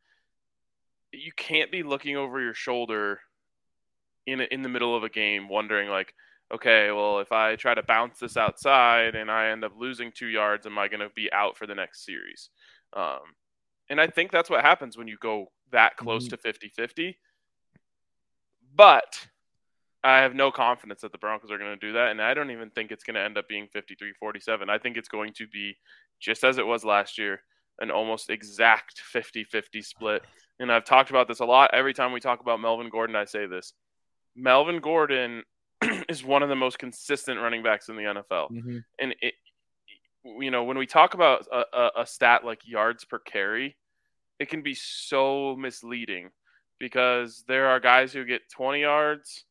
you 1.12 1.32
can't 1.34 1.72
be 1.72 1.82
looking 1.82 2.16
over 2.16 2.38
your 2.40 2.52
shoulder 2.52 3.20
in 4.26 4.40
a, 4.40 4.44
in 4.44 4.62
the 4.62 4.68
middle 4.68 4.96
of 4.96 5.04
a 5.04 5.08
game, 5.08 5.48
wondering 5.48 5.88
like, 5.88 6.14
okay, 6.52 6.90
well, 6.90 7.20
if 7.20 7.32
I 7.32 7.56
try 7.56 7.74
to 7.74 7.82
bounce 7.82 8.18
this 8.18 8.36
outside 8.36 9.14
and 9.14 9.30
I 9.30 9.48
end 9.48 9.64
up 9.64 9.72
losing 9.76 10.12
two 10.12 10.26
yards, 10.26 10.66
am 10.66 10.78
I 10.78 10.88
going 10.88 11.00
to 11.00 11.10
be 11.14 11.32
out 11.32 11.56
for 11.56 11.66
the 11.66 11.74
next 11.74 12.04
series? 12.04 12.50
Um, 12.92 13.20
and 13.90 14.00
I 14.00 14.06
think 14.06 14.30
that's 14.30 14.50
what 14.50 14.62
happens 14.62 14.96
when 14.96 15.08
you 15.08 15.16
go 15.20 15.46
that 15.72 15.96
close 15.96 16.24
mm-hmm. 16.24 16.36
to 16.36 16.42
50 16.42 16.68
50. 16.68 17.18
But 18.74 19.26
I 20.02 20.18
have 20.18 20.34
no 20.34 20.50
confidence 20.50 21.00
that 21.00 21.12
the 21.12 21.18
Broncos 21.18 21.50
are 21.50 21.58
going 21.58 21.78
to 21.78 21.86
do 21.86 21.92
that. 21.94 22.10
And 22.10 22.20
I 22.20 22.34
don't 22.34 22.50
even 22.50 22.70
think 22.70 22.90
it's 22.90 23.04
going 23.04 23.14
to 23.14 23.22
end 23.22 23.38
up 23.38 23.48
being 23.48 23.68
53 23.72 24.12
47. 24.18 24.68
I 24.68 24.78
think 24.78 24.96
it's 24.96 25.08
going 25.08 25.32
to 25.34 25.46
be 25.48 25.76
just 26.20 26.44
as 26.44 26.58
it 26.58 26.66
was 26.66 26.84
last 26.84 27.18
year 27.18 27.40
an 27.80 27.90
almost 27.90 28.30
exact 28.30 29.00
50 29.00 29.44
50 29.44 29.82
split. 29.82 30.22
And 30.60 30.70
I've 30.70 30.84
talked 30.84 31.10
about 31.10 31.26
this 31.26 31.40
a 31.40 31.44
lot. 31.44 31.70
Every 31.72 31.94
time 31.94 32.12
we 32.12 32.20
talk 32.20 32.40
about 32.40 32.60
Melvin 32.60 32.88
Gordon, 32.88 33.16
I 33.16 33.24
say 33.24 33.46
this 33.46 33.72
Melvin 34.36 34.80
Gordon 34.80 35.42
is 36.08 36.24
one 36.24 36.42
of 36.42 36.48
the 36.48 36.56
most 36.56 36.78
consistent 36.78 37.40
running 37.40 37.62
backs 37.62 37.88
in 37.88 37.96
the 37.96 38.02
NFL. 38.02 38.50
Mm-hmm. 38.50 38.78
And 39.00 39.14
it, 39.20 39.34
you 40.24 40.50
know, 40.50 40.64
when 40.64 40.78
we 40.78 40.86
talk 40.86 41.14
about 41.14 41.46
a, 41.52 41.64
a, 41.72 41.90
a 42.02 42.06
stat 42.06 42.44
like 42.44 42.60
yards 42.66 43.04
per 43.04 43.18
carry, 43.18 43.76
it 44.38 44.48
can 44.48 44.62
be 44.62 44.74
so 44.74 45.54
misleading 45.56 46.30
because 46.78 47.44
there 47.46 47.68
are 47.68 47.80
guys 47.80 48.12
who 48.12 48.24
get 48.24 48.42
20 48.50 48.80
yards 48.80 49.44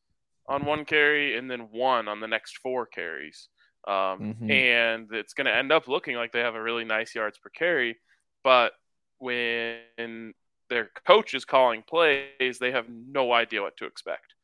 on 0.46 0.64
one 0.66 0.84
carry 0.84 1.38
and 1.38 1.50
then 1.50 1.68
one 1.70 2.08
on 2.08 2.20
the 2.20 2.28
next 2.28 2.58
four 2.58 2.86
carries. 2.86 3.48
Um, 3.86 3.94
mm-hmm. 3.94 4.50
And 4.50 5.08
it's 5.12 5.34
going 5.34 5.46
to 5.46 5.54
end 5.54 5.72
up 5.72 5.88
looking 5.88 6.16
like 6.16 6.32
they 6.32 6.40
have 6.40 6.54
a 6.54 6.62
really 6.62 6.84
nice 6.84 7.14
yards 7.14 7.38
per 7.38 7.50
carry. 7.50 7.96
But 8.42 8.72
when 9.18 10.34
their 10.70 10.90
coach 11.06 11.34
is 11.34 11.44
calling 11.44 11.82
plays, 11.82 12.58
they 12.58 12.72
have 12.72 12.86
no 12.88 13.32
idea 13.32 13.62
what 13.62 13.76
to 13.78 13.86
expect. 13.86 14.34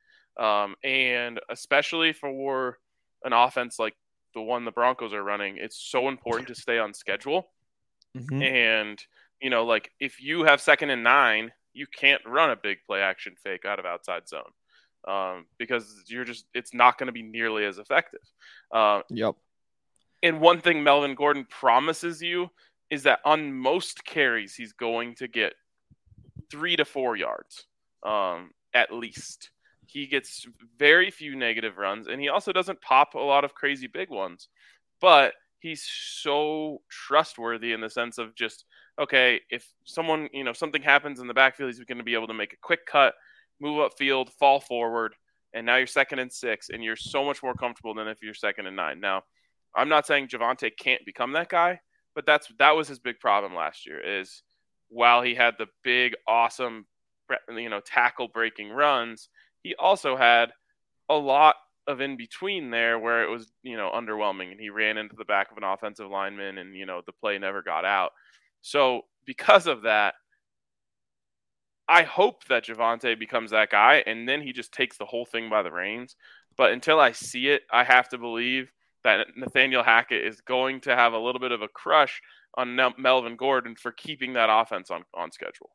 Um, 0.41 0.75
and 0.83 1.39
especially 1.51 2.13
for 2.13 2.79
an 3.25 3.33
offense 3.35 3.79
like 3.79 3.95
the 4.35 4.41
one 4.41 4.65
the 4.65 4.73
Broncos 4.73 5.13
are 5.13 5.23
running, 5.23 5.59
it's 5.59 5.77
so 5.77 6.09
important 6.09 6.49
to 6.49 6.55
stay 6.55 6.79
on 6.79 6.95
schedule. 6.95 7.51
Mm-hmm. 8.17 8.43
And, 8.43 9.05
you 9.41 9.51
know, 9.51 9.65
like 9.67 9.91
if 10.01 10.21
you 10.21 10.45
have 10.45 10.61
second 10.61 10.91
and 10.91 11.05
nine, 11.05 11.53
you 11.73 11.87
can't 11.87 12.23
run 12.27 12.51
a 12.51 12.57
big 12.57 12.79
play 12.87 13.01
action 13.01 13.35
fake 13.43 13.65
out 13.65 13.79
of 13.79 13.85
outside 13.85 14.29
zone 14.29 14.51
um, 15.07 15.47
because 15.59 16.03
you're 16.07 16.25
just 16.25 16.47
it's 16.55 16.75
not 16.75 16.99
going 16.99 17.07
to 17.07 17.13
be 17.13 17.23
nearly 17.23 17.65
as 17.65 17.79
effective. 17.79 18.21
Uh, 18.73 19.03
yep. 19.11 19.35
And 20.23 20.41
one 20.41 20.61
thing 20.61 20.83
Melvin 20.83 21.15
Gordon 21.15 21.47
promises 21.49 22.21
you 22.21 22.51
is 22.91 23.05
that 23.05 23.21
on 23.25 23.53
most 23.53 24.05
carries 24.05 24.55
he's 24.55 24.73
going 24.73 25.15
to 25.17 25.29
get 25.29 25.55
three 26.51 26.77
to 26.77 26.85
four 26.85 27.17
yards 27.17 27.67
um, 28.03 28.51
at 28.75 28.93
least. 28.93 29.51
He 29.93 30.07
gets 30.07 30.47
very 30.79 31.11
few 31.11 31.37
negative 31.37 31.79
runs, 31.79 32.07
and 32.07 32.21
he 32.21 32.29
also 32.29 32.53
doesn't 32.53 32.81
pop 32.81 33.15
a 33.15 33.19
lot 33.19 33.45
of 33.45 33.55
crazy 33.55 33.87
big 33.87 34.11
ones. 34.11 34.49
But 35.01 35.35
he's 35.61 35.83
so 35.83 36.83
trustworthy 36.89 37.73
in 37.73 37.81
the 37.81 37.91
sense 37.91 38.19
of 38.19 38.35
just 38.35 38.65
okay, 39.01 39.41
if 39.51 39.67
someone 39.85 40.29
you 40.33 40.45
know 40.45 40.53
something 40.53 40.83
happens 40.83 41.21
in 41.21 41.27
the 41.27 41.35
backfield, 41.35 41.71
he's 41.71 41.85
going 41.85 41.99
to 41.99 42.05
be 42.05 42.15
able 42.15 42.27
to 42.27 42.35
make 42.35 42.53
a 42.53 42.57
quick 42.63 42.87
cut 42.87 43.15
move 43.61 43.81
up 43.81 43.93
field, 43.99 44.31
fall 44.39 44.61
forward, 44.61 45.15
and 45.53 45.67
now 45.67 45.77
you're 45.77 45.87
second 45.87 46.19
and 46.19 46.33
six, 46.33 46.71
and 46.71 46.83
you're 46.83 46.97
so 46.97 47.25
much 47.25 47.43
more 47.43 47.55
comfortable 47.55 47.95
than 47.95 48.09
if 48.09 48.23
you're 48.23 48.35
second 48.35 48.67
and 48.67 48.77
nine. 48.77 49.01
Now, 49.01 49.23
I'm 49.75 49.89
not 49.89 50.07
saying 50.07 50.29
Javonte 50.29 50.71
can't 50.79 51.05
become 51.05 51.33
that 51.33 51.49
guy, 51.49 51.81
but 52.15 52.27
that's 52.27 52.49
that 52.59 52.77
was 52.77 52.89
his 52.89 52.99
big 52.99 53.19
problem 53.21 53.55
last 53.55 53.87
year. 53.87 54.01
Is 54.01 54.43
while 54.89 55.23
he 55.23 55.35
had 55.35 55.55
the 55.59 55.67
big, 55.85 56.15
awesome, 56.27 56.87
you 57.49 57.69
know, 57.69 57.81
tackle 57.81 58.29
breaking 58.29 58.71
runs, 58.71 59.29
he 59.63 59.75
also 59.75 60.17
had 60.17 60.53
a 61.09 61.15
lot 61.15 61.57
of 61.87 62.01
in 62.01 62.17
between 62.17 62.71
there 62.71 62.99
where 62.99 63.23
it 63.23 63.31
was 63.31 63.51
you 63.63 63.77
know 63.77 63.91
underwhelming, 63.95 64.51
and 64.51 64.61
he 64.61 64.71
ran 64.71 64.97
into 64.97 65.17
the 65.17 65.25
back 65.25 65.51
of 65.51 65.57
an 65.57 65.65
offensive 65.65 66.11
lineman, 66.11 66.59
and 66.59 66.75
you 66.75 66.87
know 66.87 67.03
the 67.05 67.13
play 67.13 67.39
never 67.39 67.63
got 67.63 67.85
out. 67.85 68.13
So 68.63 69.03
because 69.25 69.67
of 69.67 69.83
that, 69.83 70.15
I 71.89 72.03
hope 72.03 72.45
that 72.47 72.67
Javonte 72.67 73.19
becomes 73.19 73.51
that 73.51 73.71
guy, 73.71 74.03
and 74.07 74.29
then 74.29 74.43
he 74.43 74.53
just 74.53 74.73
takes 74.73 74.97
the 74.97 75.07
whole 75.07 75.25
thing 75.25 75.51
by 75.51 75.63
the 75.63 75.73
reins. 75.73 76.17
But 76.57 76.73
until 76.73 77.01
I 77.01 77.13
see 77.13 77.49
it, 77.49 77.63
I 77.73 77.85
have 77.85 78.09
to 78.11 78.19
believe 78.19 78.71
that 79.03 79.29
Nathaniel 79.37 79.83
Hackett 79.83 80.25
is 80.25 80.41
going 80.41 80.81
to 80.83 80.95
have 80.95 81.15
a 81.15 81.19
little 81.19 81.41
bit 81.41 81.53
of 81.53 81.63
a 81.63 81.69
crush 81.69 82.21
on 82.55 82.77
Melvin 82.99 83.37
Gordon 83.37 83.75
for 83.75 83.93
keeping 83.93 84.35
that 84.35 84.51
offense 84.51 84.91
on, 84.91 85.05
on 85.15 85.33
schedule. 85.33 85.71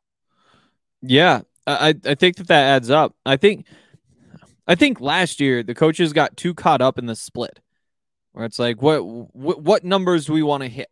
Yeah, 1.02 1.42
I 1.68 1.96
I 2.06 2.16
think 2.16 2.38
that 2.38 2.48
that 2.48 2.76
adds 2.76 2.90
up. 2.90 3.16
I 3.26 3.38
think 3.38 3.66
I 4.68 4.76
think 4.76 5.02
last 5.02 5.40
year 5.40 5.64
the 5.64 5.76
coaches 5.76 6.14
got 6.14 6.38
too 6.38 6.54
caught 6.54 6.82
up 6.82 6.98
in 6.98 7.06
the 7.06 7.16
split, 7.16 7.60
where 8.34 8.46
it's 8.46 8.60
like, 8.60 8.82
what 8.82 9.06
what, 9.06 9.62
what 9.62 9.84
numbers 9.84 10.26
do 10.26 10.34
we 10.34 10.44
want 10.44 10.64
to 10.64 10.70
hit? 10.70 10.90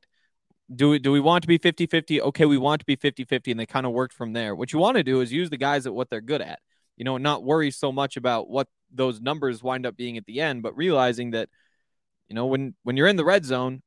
do 0.74 0.90
we 0.90 1.00
do 1.00 1.12
we 1.12 1.20
want 1.20 1.42
to 1.42 1.48
be 1.48 1.60
50-50 1.60 2.22
okay 2.22 2.46
we 2.46 2.58
want 2.58 2.80
to 2.80 2.86
be 2.86 2.96
50-50 2.96 3.52
and 3.52 3.60
they 3.60 3.66
kind 3.66 3.86
of 3.86 3.92
worked 3.92 4.14
from 4.14 4.34
there 4.34 4.56
what 4.56 4.72
you 4.74 4.80
want 4.80 4.98
to 4.98 5.04
do 5.04 5.22
is 5.22 5.32
use 5.32 5.50
the 5.50 5.58
guys 5.58 5.86
at 5.86 5.94
what 5.94 6.10
they're 6.10 6.22
good 6.22 6.42
at 6.42 6.60
you 6.98 7.04
know 7.04 7.18
not 7.18 7.44
worry 7.44 7.72
so 7.72 7.92
much 7.92 8.18
about 8.18 8.50
what 8.50 8.68
those 8.92 9.20
numbers 9.22 9.62
wind 9.62 9.86
up 9.86 9.98
being 9.98 10.18
at 10.18 10.26
the 10.26 10.40
end 10.40 10.64
but 10.64 10.76
realizing 10.78 11.32
that 11.32 11.50
you 12.28 12.36
know 12.36 12.46
when 12.46 12.76
when 12.84 12.96
you're 12.96 13.08
in 13.08 13.16
the 13.16 13.26
red 13.26 13.46
zone 13.46 13.82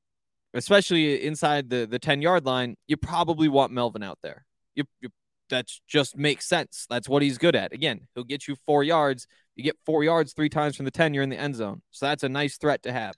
especially 0.54 1.24
inside 1.24 1.70
the 1.70 1.86
the 1.86 1.98
10 1.98 2.22
yard 2.22 2.44
line 2.44 2.76
you 2.86 2.96
probably 2.96 3.48
want 3.48 3.72
melvin 3.72 4.02
out 4.02 4.18
there 4.22 4.44
you, 4.74 4.84
you 5.00 5.08
that 5.50 5.68
just 5.86 6.16
makes 6.16 6.46
sense. 6.46 6.86
That's 6.88 7.08
what 7.08 7.22
he's 7.22 7.38
good 7.38 7.56
at. 7.56 7.72
Again 7.72 8.06
he'll 8.14 8.24
get 8.24 8.48
you 8.48 8.56
four 8.66 8.82
yards. 8.84 9.26
You 9.54 9.64
get 9.64 9.76
four 9.84 10.04
yards 10.04 10.32
three 10.32 10.48
times 10.48 10.76
from 10.76 10.84
the 10.84 10.90
10 10.90 11.14
you're 11.14 11.22
in 11.22 11.30
the 11.30 11.38
end 11.38 11.56
zone. 11.56 11.82
So 11.90 12.06
that's 12.06 12.22
a 12.22 12.28
nice 12.28 12.58
threat 12.58 12.82
to 12.82 12.92
have. 12.92 13.14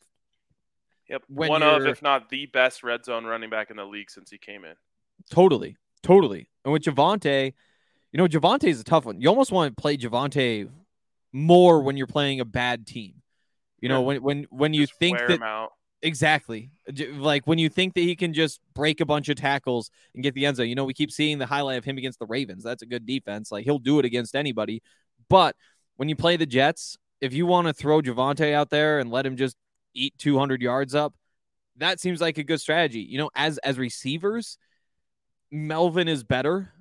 Yep, 1.08 1.22
one 1.28 1.62
of, 1.62 1.86
if 1.86 2.02
not 2.02 2.28
the 2.28 2.46
best 2.46 2.82
red 2.82 3.04
zone 3.04 3.24
running 3.24 3.48
back 3.48 3.70
in 3.70 3.76
the 3.76 3.84
league 3.84 4.10
since 4.10 4.30
he 4.30 4.36
came 4.36 4.64
in. 4.64 4.74
Totally, 5.30 5.76
totally. 6.02 6.50
And 6.64 6.72
with 6.72 6.82
Javonte, 6.82 7.54
you 8.12 8.18
know, 8.18 8.26
Javonte 8.26 8.64
is 8.64 8.80
a 8.80 8.84
tough 8.84 9.06
one. 9.06 9.20
You 9.20 9.28
almost 9.28 9.50
want 9.50 9.74
to 9.74 9.80
play 9.80 9.96
Javonte 9.96 10.68
more 11.32 11.80
when 11.80 11.96
you're 11.96 12.06
playing 12.06 12.40
a 12.40 12.44
bad 12.44 12.86
team. 12.86 13.22
You 13.80 13.88
know, 13.88 14.02
when 14.02 14.22
when 14.22 14.46
when 14.50 14.74
you 14.74 14.82
just 14.82 14.98
think 14.98 15.18
that 15.18 15.68
exactly 16.02 16.70
like 17.14 17.46
when 17.46 17.58
you 17.58 17.68
think 17.68 17.94
that 17.94 18.00
he 18.00 18.14
can 18.14 18.32
just 18.32 18.60
break 18.74 19.00
a 19.00 19.06
bunch 19.06 19.28
of 19.28 19.36
tackles 19.36 19.90
and 20.14 20.22
get 20.22 20.34
the 20.34 20.46
end 20.46 20.56
zone. 20.56 20.68
You 20.68 20.74
know, 20.74 20.84
we 20.84 20.94
keep 20.94 21.10
seeing 21.10 21.38
the 21.38 21.46
highlight 21.46 21.78
of 21.78 21.84
him 21.84 21.98
against 21.98 22.18
the 22.18 22.26
Ravens. 22.26 22.62
That's 22.62 22.82
a 22.82 22.86
good 22.86 23.06
defense. 23.06 23.50
Like 23.50 23.64
he'll 23.64 23.78
do 23.78 23.98
it 23.98 24.04
against 24.04 24.34
anybody. 24.34 24.82
But 25.28 25.56
when 25.96 26.08
you 26.08 26.16
play 26.16 26.36
the 26.36 26.46
Jets, 26.46 26.96
if 27.20 27.34
you 27.34 27.46
want 27.46 27.66
to 27.66 27.72
throw 27.72 28.00
Javonte 28.00 28.52
out 28.52 28.70
there 28.70 28.98
and 28.98 29.10
let 29.10 29.26
him 29.26 29.36
just 29.36 29.56
eat 29.94 30.14
200 30.18 30.62
yards 30.62 30.94
up, 30.94 31.14
that 31.76 32.00
seems 32.00 32.20
like 32.20 32.38
a 32.38 32.44
good 32.44 32.60
strategy. 32.60 33.00
You 33.00 33.18
know, 33.18 33.30
as 33.34 33.58
as 33.58 33.78
receivers, 33.78 34.58
Melvin 35.50 36.08
is 36.08 36.24
better, 36.24 36.72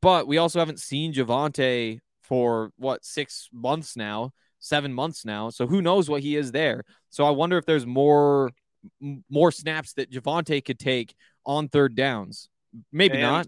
but 0.00 0.26
we 0.26 0.38
also 0.38 0.58
haven't 0.58 0.80
seen 0.80 1.12
Javonte 1.12 2.00
for 2.22 2.72
what 2.76 3.04
six 3.04 3.48
months 3.52 3.96
now, 3.96 4.32
seven 4.60 4.92
months 4.92 5.24
now. 5.24 5.50
So 5.50 5.66
who 5.66 5.82
knows 5.82 6.08
what 6.08 6.22
he 6.22 6.36
is 6.36 6.52
there? 6.52 6.84
So 7.08 7.24
I 7.24 7.30
wonder 7.30 7.58
if 7.58 7.66
there's 7.66 7.86
more 7.86 8.52
more 9.28 9.50
snaps 9.50 9.94
that 9.94 10.10
Javonte 10.10 10.64
could 10.64 10.78
take 10.78 11.14
on 11.44 11.68
third 11.68 11.94
downs. 11.94 12.48
Maybe 12.92 13.14
and, 13.14 13.22
not. 13.22 13.46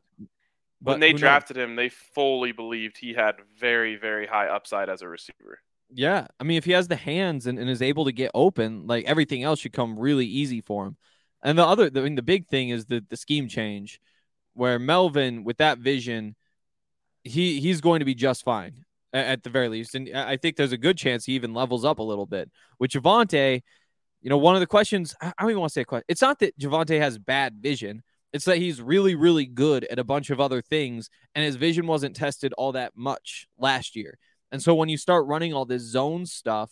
when 0.81 1.01
they 1.01 1.13
drafted 1.13 1.57
knows? 1.57 1.65
him, 1.71 1.77
they 1.77 1.89
fully 1.89 2.53
believed 2.53 2.99
he 2.99 3.15
had 3.15 3.37
very, 3.59 3.97
very 3.97 4.27
high 4.27 4.49
upside 4.49 4.89
as 4.91 5.01
a 5.03 5.09
receiver. 5.09 5.61
Yeah. 5.91 6.27
I 6.41 6.45
mean, 6.45 6.57
if 6.57 6.65
he 6.65 6.73
has 6.73 6.89
the 6.89 6.97
hands 6.97 7.47
and, 7.47 7.59
and 7.59 7.71
is 7.71 7.83
able 7.83 8.07
to 8.07 8.13
get 8.13 8.31
open, 8.35 8.87
like 8.87 9.05
everything 9.05 9.43
else 9.43 9.61
should 9.61 9.73
come 9.73 9.99
really 9.99 10.27
easy 10.27 10.61
for 10.61 10.87
him. 10.87 10.97
And 11.43 11.59
the 11.59 11.67
other, 11.67 11.91
I 11.95 12.01
mean, 12.01 12.15
the 12.15 12.23
big 12.23 12.49
thing 12.49 12.71
is 12.71 12.87
the, 12.87 13.05
the 13.09 13.17
scheme 13.17 13.49
change 13.49 14.01
where 14.55 14.79
Melvin, 14.79 15.45
with 15.45 15.59
that 15.59 15.79
vision, 15.79 16.37
he 17.25 17.61
he's 17.61 17.81
going 17.81 18.01
to 18.01 18.05
be 18.05 18.15
just 18.15 18.45
fine 18.45 18.85
at 19.13 19.43
the 19.43 19.51
very 19.51 19.69
least. 19.69 19.95
And 19.95 20.09
I 20.15 20.37
think 20.37 20.57
there's 20.57 20.73
a 20.73 20.79
good 20.79 20.97
chance 20.97 21.25
he 21.25 21.35
even 21.35 21.55
levels 21.55 21.85
up 21.85 21.99
a 21.99 22.03
little 22.03 22.27
bit. 22.27 22.51
With 22.79 22.93
Javonte, 22.93 23.63
you 24.21 24.31
know, 24.31 24.39
one 24.39 24.55
of 24.55 24.61
the 24.61 24.67
questions, 24.67 25.15
I 25.21 25.33
don't 25.39 25.51
even 25.51 25.61
want 25.61 25.71
to 25.71 25.75
say 25.75 25.81
a 25.83 25.85
question. 25.85 26.05
It's 26.09 26.23
not 26.23 26.39
that 26.39 26.59
Javonte 26.59 26.99
has 27.01 27.19
bad 27.19 27.57
vision. 27.61 28.03
It's 28.33 28.47
that 28.47 28.59
he's 28.59 28.81
really, 28.81 29.15
really 29.15 29.45
good 29.45 29.85
at 29.85 29.99
a 29.99 30.05
bunch 30.05 30.31
of 30.31 30.41
other 30.41 30.63
things, 30.63 31.11
and 31.35 31.45
his 31.45 31.57
vision 31.57 31.87
wasn't 31.87 32.17
tested 32.17 32.55
all 32.55 32.73
that 32.73 32.93
much 32.97 33.47
last 33.59 33.95
year. 33.95 34.19
And 34.51 34.63
so 34.63 34.75
when 34.75 34.89
you 34.89 34.97
start 34.97 35.27
running 35.27 35.53
all 35.53 35.65
this 35.67 35.83
zone 35.83 36.25
stuff, 36.25 36.71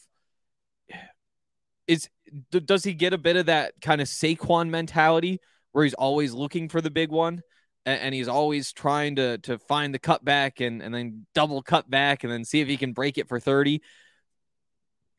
is 1.87 2.09
does 2.51 2.85
he 2.85 2.95
get 2.95 3.13
a 3.13 3.19
bit 3.19 3.37
of 3.37 3.47
that 3.47 3.75
kind 3.83 4.01
of 4.01 4.07
Saquon 4.07 4.71
mentality 4.71 5.41
where 5.73 5.85
he's 5.85 5.95
always 5.95 6.33
looking 6.33 6.69
for 6.69 6.81
the 6.81 6.91
big 6.91 7.11
one? 7.11 7.43
And, 7.87 8.15
he's 8.15 8.29
always 8.29 8.73
trying 8.73 9.17
to 9.17 9.39
to 9.39 9.59
find 9.59 9.95
the 9.95 9.99
cutback 9.99 10.65
and 10.65 10.83
and 10.83 10.95
then 10.95 11.27
double 11.35 11.63
cut 11.63 11.89
back 11.91 12.25
and 12.25 12.33
then 12.33 12.45
see 12.45 12.61
if 12.61 12.69
he 12.69 12.77
can 12.77 12.93
break 12.93 13.19
it 13.19 13.29
for 13.29 13.41
30 13.41 13.81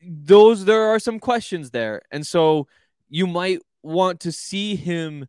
those 0.02 0.64
there 0.64 0.84
are 0.88 0.98
some 0.98 1.18
questions 1.18 1.70
there. 1.70 2.02
And 2.10 2.26
so 2.26 2.66
you 3.08 3.26
might 3.26 3.60
want 3.82 4.20
to 4.20 4.32
see 4.32 4.74
him 4.74 5.26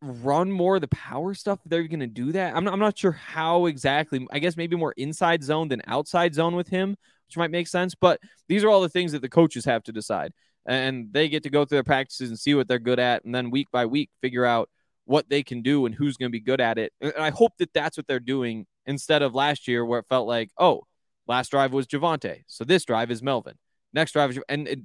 run 0.00 0.50
more 0.50 0.76
of 0.76 0.80
the 0.80 0.88
power 0.88 1.34
stuff 1.34 1.58
they're 1.66 1.82
going 1.88 2.00
to 2.00 2.06
do 2.06 2.32
that. 2.32 2.54
I'm 2.54 2.64
not, 2.64 2.72
I'm 2.72 2.78
not 2.78 2.96
sure 2.96 3.10
how 3.12 3.66
exactly 3.66 4.24
i 4.30 4.38
guess 4.38 4.56
maybe 4.56 4.76
more 4.76 4.94
inside 4.96 5.42
zone 5.42 5.66
than 5.66 5.82
outside 5.88 6.36
zone 6.36 6.54
with 6.54 6.68
him 6.68 6.96
which 7.26 7.36
might 7.36 7.50
make 7.50 7.66
sense 7.66 7.96
but 7.96 8.20
these 8.48 8.62
are 8.62 8.68
all 8.68 8.80
the 8.80 8.88
things 8.88 9.10
that 9.10 9.22
the 9.22 9.28
coaches 9.28 9.64
have 9.64 9.82
to 9.84 9.92
decide. 9.92 10.32
And 10.66 11.12
they 11.12 11.28
get 11.28 11.44
to 11.44 11.50
go 11.50 11.64
through 11.64 11.76
their 11.76 11.84
practices 11.84 12.28
and 12.28 12.38
see 12.38 12.54
what 12.54 12.68
they're 12.68 12.78
good 12.78 12.98
at 12.98 13.24
and 13.24 13.34
then 13.34 13.50
week 13.50 13.68
by 13.72 13.86
week 13.86 14.10
figure 14.20 14.44
out 14.44 14.68
what 15.08 15.30
they 15.30 15.42
can 15.42 15.62
do 15.62 15.86
and 15.86 15.94
who's 15.94 16.18
going 16.18 16.28
to 16.28 16.32
be 16.32 16.40
good 16.40 16.60
at 16.60 16.76
it. 16.76 16.92
And 17.00 17.14
I 17.18 17.30
hope 17.30 17.54
that 17.58 17.72
that's 17.72 17.96
what 17.96 18.06
they're 18.06 18.20
doing 18.20 18.66
instead 18.84 19.22
of 19.22 19.34
last 19.34 19.66
year 19.66 19.82
where 19.84 20.00
it 20.00 20.06
felt 20.08 20.28
like, 20.28 20.50
oh, 20.58 20.82
last 21.26 21.50
drive 21.50 21.72
was 21.72 21.86
Javonte, 21.86 22.42
so 22.46 22.62
this 22.62 22.84
drive 22.84 23.10
is 23.10 23.22
Melvin. 23.22 23.54
Next 23.94 24.12
drive 24.12 24.30
is 24.30 24.40
and 24.50 24.68
it, 24.68 24.80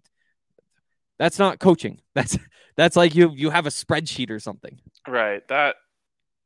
that's 1.19 1.37
not 1.37 1.59
coaching. 1.59 1.99
That's 2.15 2.37
that's 2.75 2.95
like 2.95 3.15
you 3.15 3.31
you 3.35 3.49
have 3.49 3.65
a 3.65 3.69
spreadsheet 3.69 4.29
or 4.29 4.39
something. 4.39 4.79
Right. 5.07 5.47
That 5.47 5.75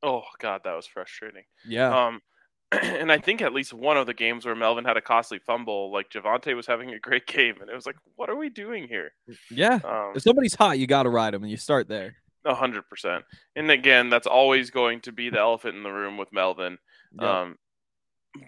oh 0.01 0.23
god, 0.39 0.61
that 0.63 0.75
was 0.75 0.87
frustrating. 0.87 1.43
Yeah. 1.67 2.07
Um 2.07 2.21
and 2.71 3.11
I 3.11 3.19
think 3.19 3.41
at 3.41 3.53
least 3.53 3.73
one 3.73 3.97
of 3.97 4.07
the 4.07 4.13
games 4.13 4.45
where 4.45 4.55
Melvin 4.55 4.85
had 4.85 4.97
a 4.97 5.01
costly 5.01 5.39
fumble, 5.39 5.91
like 5.91 6.09
Javonte 6.09 6.55
was 6.55 6.65
having 6.65 6.91
a 6.91 6.99
great 6.99 7.27
game, 7.27 7.55
and 7.61 7.69
it 7.69 7.75
was 7.75 7.85
like, 7.85 7.95
what 8.15 8.29
are 8.29 8.35
we 8.35 8.49
doing 8.49 8.87
here? 8.87 9.11
Yeah. 9.51 9.79
Um, 9.83 10.13
if 10.15 10.23
somebody's 10.23 10.55
hot, 10.55 10.79
you 10.79 10.87
got 10.87 11.03
to 11.03 11.09
ride 11.09 11.33
them, 11.33 11.43
and 11.43 11.51
you 11.51 11.57
start 11.57 11.87
there 11.87 12.15
hundred 12.55 12.87
percent. 12.89 13.23
And 13.55 13.69
again, 13.71 14.09
that's 14.09 14.27
always 14.27 14.69
going 14.69 15.01
to 15.01 15.11
be 15.11 15.29
the 15.29 15.39
elephant 15.39 15.75
in 15.75 15.83
the 15.83 15.91
room 15.91 16.17
with 16.17 16.31
Melvin. 16.31 16.77
Yep. 17.19 17.29
Um, 17.29 17.57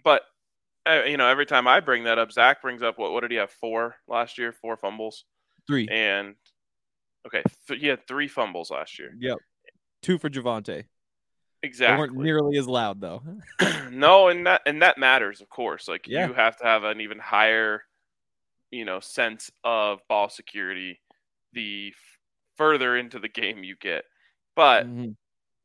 but 0.04 0.24
uh, 0.86 1.04
you 1.06 1.18
know, 1.18 1.28
every 1.28 1.46
time 1.46 1.68
I 1.68 1.80
bring 1.80 2.06
that 2.06 2.18
up, 2.18 2.32
Zach 2.32 2.62
brings 2.62 2.82
up 2.82 2.98
what? 2.98 3.12
What 3.12 3.22
did 3.22 3.32
he 3.32 3.38
have? 3.38 3.52
Four 3.52 3.96
last 4.08 4.38
year, 4.38 4.52
four 4.52 4.78
fumbles, 4.78 5.26
three, 5.68 5.88
and 5.90 6.36
okay, 7.28 7.44
th- 7.68 7.80
he 7.80 7.88
had 7.88 8.08
three 8.08 8.28
fumbles 8.28 8.72
last 8.72 8.98
year. 9.00 9.12
Yep, 9.20 9.38
two 10.02 10.18
for 10.18 10.30
Javonte. 10.30 10.86
Exactly. 11.62 11.96
They 11.96 12.00
weren't 12.00 12.24
nearly 12.24 12.58
as 12.58 12.68
loud 12.68 13.02
though. 13.02 13.22
no, 13.92 14.30
and 14.30 14.48
that 14.48 14.62
and 14.66 14.82
that 14.82 14.98
matters, 14.98 15.42
of 15.42 15.50
course. 15.50 15.88
Like 15.88 16.08
yeah. 16.08 16.28
you 16.28 16.34
have 16.34 16.58
to 16.58 16.64
have 16.64 16.84
an 16.84 17.02
even 17.02 17.20
higher, 17.20 17.84
you 18.72 18.86
know, 18.86 19.00
sense 19.00 19.52
of 19.64 20.00
ball 20.08 20.30
security. 20.30 21.02
The 21.54 21.94
further 22.60 22.98
into 22.98 23.18
the 23.20 23.30
game 23.30 23.64
you 23.64 23.76
get. 23.80 24.04
But 24.56 24.86
mm-hmm. 24.86 25.12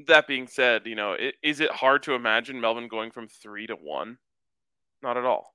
that 0.07 0.29
being 0.29 0.47
said, 0.47 0.83
you 0.87 0.95
know, 0.95 1.13
it, 1.15 1.35
is 1.43 1.61
it 1.61 1.71
hard 1.71 2.05
to 2.05 2.15
imagine 2.15 2.61
Melvin 2.61 2.89
going 2.89 3.11
from 3.11 3.27
three 3.27 3.67
to 3.67 3.75
one? 3.75 4.17
Not 5.03 5.19
at 5.19 5.25
all. 5.25 5.53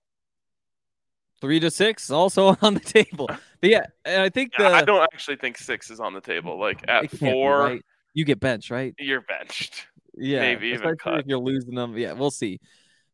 Three 1.42 1.62
to 1.62 1.72
six 1.72 2.12
also 2.12 2.58
on 2.62 2.74
the 2.74 2.82
table. 2.82 3.28
But 3.28 3.70
yeah, 3.70 3.86
I 4.06 4.28
think 4.30 4.52
the, 4.58 4.68
I 4.68 4.84
don't 4.84 5.02
actually 5.02 5.38
think 5.38 5.58
six 5.58 5.90
is 5.90 6.02
on 6.02 6.14
the 6.14 6.22
table. 6.22 6.60
Like 6.60 6.84
at 6.88 7.10
four, 7.10 7.60
right. 7.60 7.82
you 8.14 8.26
get 8.26 8.42
benched, 8.42 8.70
right? 8.70 8.94
You're 9.00 9.22
benched. 9.22 9.88
Yeah, 10.16 10.42
maybe 10.42 10.68
even 10.68 10.98
cut. 10.98 11.20
if 11.20 11.26
you're 11.26 11.40
losing 11.40 11.76
them. 11.76 11.98
Yeah, 11.98 12.12
we'll 12.12 12.32
see. 12.32 12.60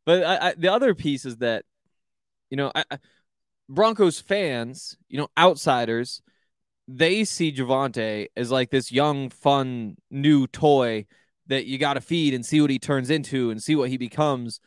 But 0.06 0.24
I, 0.24 0.50
I, 0.50 0.54
the 0.58 0.70
other 0.70 0.96
piece 0.96 1.26
is 1.26 1.38
that, 1.38 1.64
you 2.50 2.58
know, 2.58 2.72
I, 2.74 2.84
Broncos 3.70 4.20
fans, 4.20 4.98
you 5.08 5.20
know, 5.20 5.28
outsiders 5.38 6.24
they 6.88 7.24
see 7.24 7.52
Javonte 7.52 8.28
as 8.36 8.52
like 8.52 8.70
this 8.70 8.92
young, 8.92 9.30
fun, 9.30 9.98
new 10.12 10.48
toy 10.48 11.06
that 11.48 11.66
you 11.66 11.78
got 11.78 11.94
to 11.94 12.02
feed 12.02 12.34
and 12.34 12.46
see 12.46 12.62
what 12.62 12.70
he 12.70 12.80
turns 12.80 13.10
into 13.10 13.52
and 13.52 13.62
see 13.62 13.76
what 13.76 13.90
he 13.90 13.98
becomes. 13.98 14.60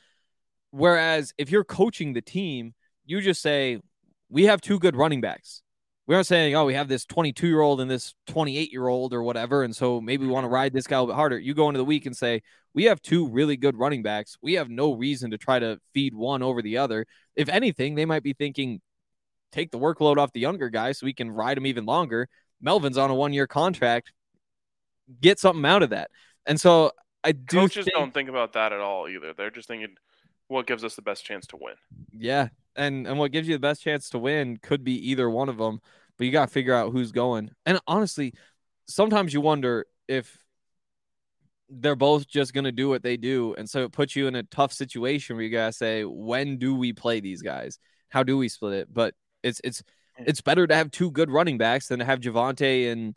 Whereas 0.70 1.32
if 1.38 1.50
you're 1.50 1.64
coaching 1.64 2.12
the 2.12 2.20
team, 2.20 2.74
you 3.04 3.20
just 3.20 3.42
say, 3.42 3.80
We 4.30 4.44
have 4.44 4.60
two 4.60 4.78
good 4.78 4.96
running 4.96 5.20
backs. 5.20 5.62
We 6.06 6.14
aren't 6.14 6.26
saying, 6.26 6.54
Oh, 6.54 6.64
we 6.64 6.74
have 6.74 6.88
this 6.88 7.04
22 7.04 7.46
year 7.46 7.60
old 7.60 7.80
and 7.80 7.90
this 7.90 8.14
28 8.26 8.72
year 8.72 8.88
old 8.88 9.14
or 9.14 9.22
whatever. 9.22 9.62
And 9.62 9.74
so 9.74 10.00
maybe 10.00 10.26
we 10.26 10.32
want 10.32 10.44
to 10.44 10.48
ride 10.48 10.72
this 10.72 10.86
guy 10.86 10.96
a 10.96 11.00
little 11.00 11.14
bit 11.14 11.18
harder. 11.18 11.38
You 11.38 11.54
go 11.54 11.68
into 11.68 11.78
the 11.78 11.84
week 11.84 12.06
and 12.06 12.16
say, 12.16 12.42
We 12.74 12.84
have 12.84 13.00
two 13.00 13.28
really 13.28 13.56
good 13.56 13.76
running 13.76 14.02
backs. 14.02 14.36
We 14.42 14.54
have 14.54 14.68
no 14.68 14.94
reason 14.94 15.30
to 15.30 15.38
try 15.38 15.58
to 15.58 15.78
feed 15.94 16.14
one 16.14 16.42
over 16.42 16.62
the 16.62 16.78
other. 16.78 17.06
If 17.36 17.48
anything, 17.48 17.94
they 17.94 18.04
might 18.04 18.22
be 18.22 18.34
thinking, 18.34 18.80
take 19.52 19.70
the 19.70 19.78
workload 19.78 20.18
off 20.18 20.32
the 20.32 20.40
younger 20.40 20.68
guy 20.68 20.92
so 20.92 21.06
we 21.06 21.12
can 21.12 21.30
ride 21.30 21.58
him 21.58 21.66
even 21.66 21.86
longer. 21.86 22.28
Melvin's 22.60 22.98
on 22.98 23.10
a 23.10 23.14
one 23.14 23.32
year 23.32 23.46
contract. 23.46 24.12
Get 25.20 25.38
something 25.38 25.64
out 25.64 25.82
of 25.82 25.90
that. 25.90 26.10
And 26.46 26.60
so 26.60 26.92
I 27.24 27.32
do 27.32 27.60
coaches 27.60 27.84
think, 27.84 27.96
don't 27.96 28.14
think 28.14 28.28
about 28.28 28.54
that 28.54 28.72
at 28.72 28.80
all 28.80 29.08
either. 29.08 29.32
They're 29.32 29.50
just 29.50 29.68
thinking 29.68 29.96
what 30.48 30.66
gives 30.66 30.84
us 30.84 30.94
the 30.94 31.02
best 31.02 31.24
chance 31.24 31.46
to 31.48 31.56
win. 31.60 31.74
Yeah. 32.16 32.48
And 32.76 33.06
and 33.06 33.18
what 33.18 33.32
gives 33.32 33.48
you 33.48 33.54
the 33.54 33.60
best 33.60 33.82
chance 33.82 34.08
to 34.10 34.18
win 34.18 34.58
could 34.62 34.84
be 34.84 35.10
either 35.10 35.28
one 35.28 35.48
of 35.48 35.58
them, 35.58 35.80
but 36.16 36.26
you 36.26 36.32
got 36.32 36.46
to 36.46 36.52
figure 36.52 36.74
out 36.74 36.92
who's 36.92 37.12
going. 37.12 37.50
And 37.66 37.80
honestly, 37.86 38.34
sometimes 38.86 39.34
you 39.34 39.40
wonder 39.40 39.86
if 40.06 40.38
they're 41.68 41.96
both 41.96 42.26
just 42.26 42.54
going 42.54 42.64
to 42.64 42.72
do 42.72 42.88
what 42.88 43.02
they 43.02 43.16
do. 43.16 43.54
And 43.58 43.68
so 43.68 43.84
it 43.84 43.92
puts 43.92 44.16
you 44.16 44.26
in 44.26 44.34
a 44.34 44.42
tough 44.42 44.72
situation 44.72 45.36
where 45.36 45.44
you 45.44 45.50
got 45.50 45.66
to 45.66 45.72
say, 45.72 46.04
when 46.04 46.56
do 46.56 46.74
we 46.74 46.92
play 46.92 47.20
these 47.20 47.42
guys? 47.42 47.78
How 48.08 48.22
do 48.22 48.38
we 48.38 48.48
split 48.48 48.74
it? 48.74 48.88
But 48.92 49.14
it's 49.42 49.60
it's 49.64 49.82
it's 50.18 50.40
better 50.40 50.66
to 50.66 50.74
have 50.74 50.90
two 50.90 51.10
good 51.10 51.30
running 51.30 51.58
backs 51.58 51.88
than 51.88 52.00
to 52.00 52.04
have 52.04 52.20
Javonte 52.20 52.90
and 52.90 53.16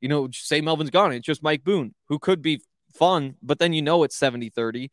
you 0.00 0.08
know, 0.08 0.28
say 0.32 0.60
Melvin's 0.60 0.90
gone. 0.90 1.12
It's 1.12 1.24
just 1.24 1.42
Mike 1.42 1.64
Boone, 1.64 1.94
who 2.08 2.18
could 2.18 2.42
be 2.42 2.60
fun, 2.94 3.36
but 3.42 3.58
then 3.58 3.72
you 3.72 3.80
know 3.80 4.02
it's 4.02 4.14
70 4.14 4.50
30. 4.50 4.90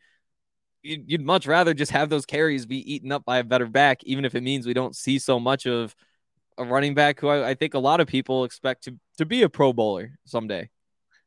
You'd 0.84 1.22
much 1.22 1.46
rather 1.46 1.74
just 1.74 1.92
have 1.92 2.10
those 2.10 2.26
carries 2.26 2.66
be 2.66 2.94
eaten 2.94 3.12
up 3.12 3.26
by 3.26 3.40
a 3.40 3.44
better 3.44 3.68
back, 3.68 4.04
even 4.06 4.24
if 4.24 4.36
it 4.36 4.42
means 4.42 4.66
we 4.66 4.74
don't 4.74 4.96
see 4.96 5.20
so 5.20 5.38
much 5.38 5.68
of 5.68 5.94
a 6.58 6.64
running 6.64 6.96
back 6.96 7.20
who 7.20 7.28
I, 7.28 7.50
I 7.50 7.54
think 7.56 7.74
a 7.74 7.80
lot 7.80 8.00
of 8.00 8.08
people 8.08 8.46
expect 8.46 8.86
to, 8.86 8.98
to 9.18 9.26
be 9.26 9.44
a 9.44 9.50
pro 9.50 9.74
bowler 9.74 10.18
someday. 10.26 10.70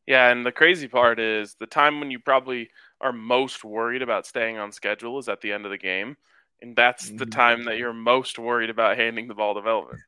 Yeah, 0.06 0.30
and 0.30 0.46
the 0.46 0.52
crazy 0.52 0.88
part 0.88 1.20
is 1.20 1.54
the 1.60 1.66
time 1.66 2.00
when 2.00 2.10
you 2.10 2.18
probably 2.18 2.70
are 3.02 3.12
most 3.12 3.64
worried 3.64 4.00
about 4.00 4.26
staying 4.26 4.56
on 4.56 4.72
schedule 4.72 5.18
is 5.18 5.28
at 5.28 5.42
the 5.42 5.52
end 5.52 5.66
of 5.66 5.70
the 5.70 5.78
game 5.78 6.16
and 6.60 6.76
that's 6.76 7.08
the 7.08 7.24
mm-hmm. 7.24 7.30
time 7.30 7.64
that 7.64 7.78
you're 7.78 7.92
most 7.92 8.38
worried 8.38 8.70
about 8.70 8.96
handing 8.96 9.28
the 9.28 9.34
ball 9.34 9.54
to 9.54 9.62
Melvin. 9.62 9.98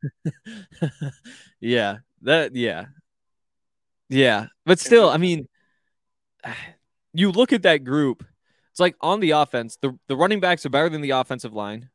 yeah, 1.60 1.98
that 2.22 2.54
yeah, 2.54 2.86
yeah, 4.08 4.46
but 4.64 4.78
still, 4.78 5.08
I 5.08 5.16
mean, 5.16 5.48
you 7.12 7.30
look 7.30 7.52
at 7.52 7.62
that 7.62 7.84
group. 7.84 8.24
It's 8.70 8.80
like 8.80 8.96
on 9.00 9.20
the 9.20 9.30
offense, 9.30 9.78
the 9.80 9.98
the 10.06 10.16
running 10.16 10.40
backs 10.40 10.66
are 10.66 10.70
better 10.70 10.88
than 10.88 11.00
the 11.00 11.10
offensive 11.10 11.54
line. 11.54 11.88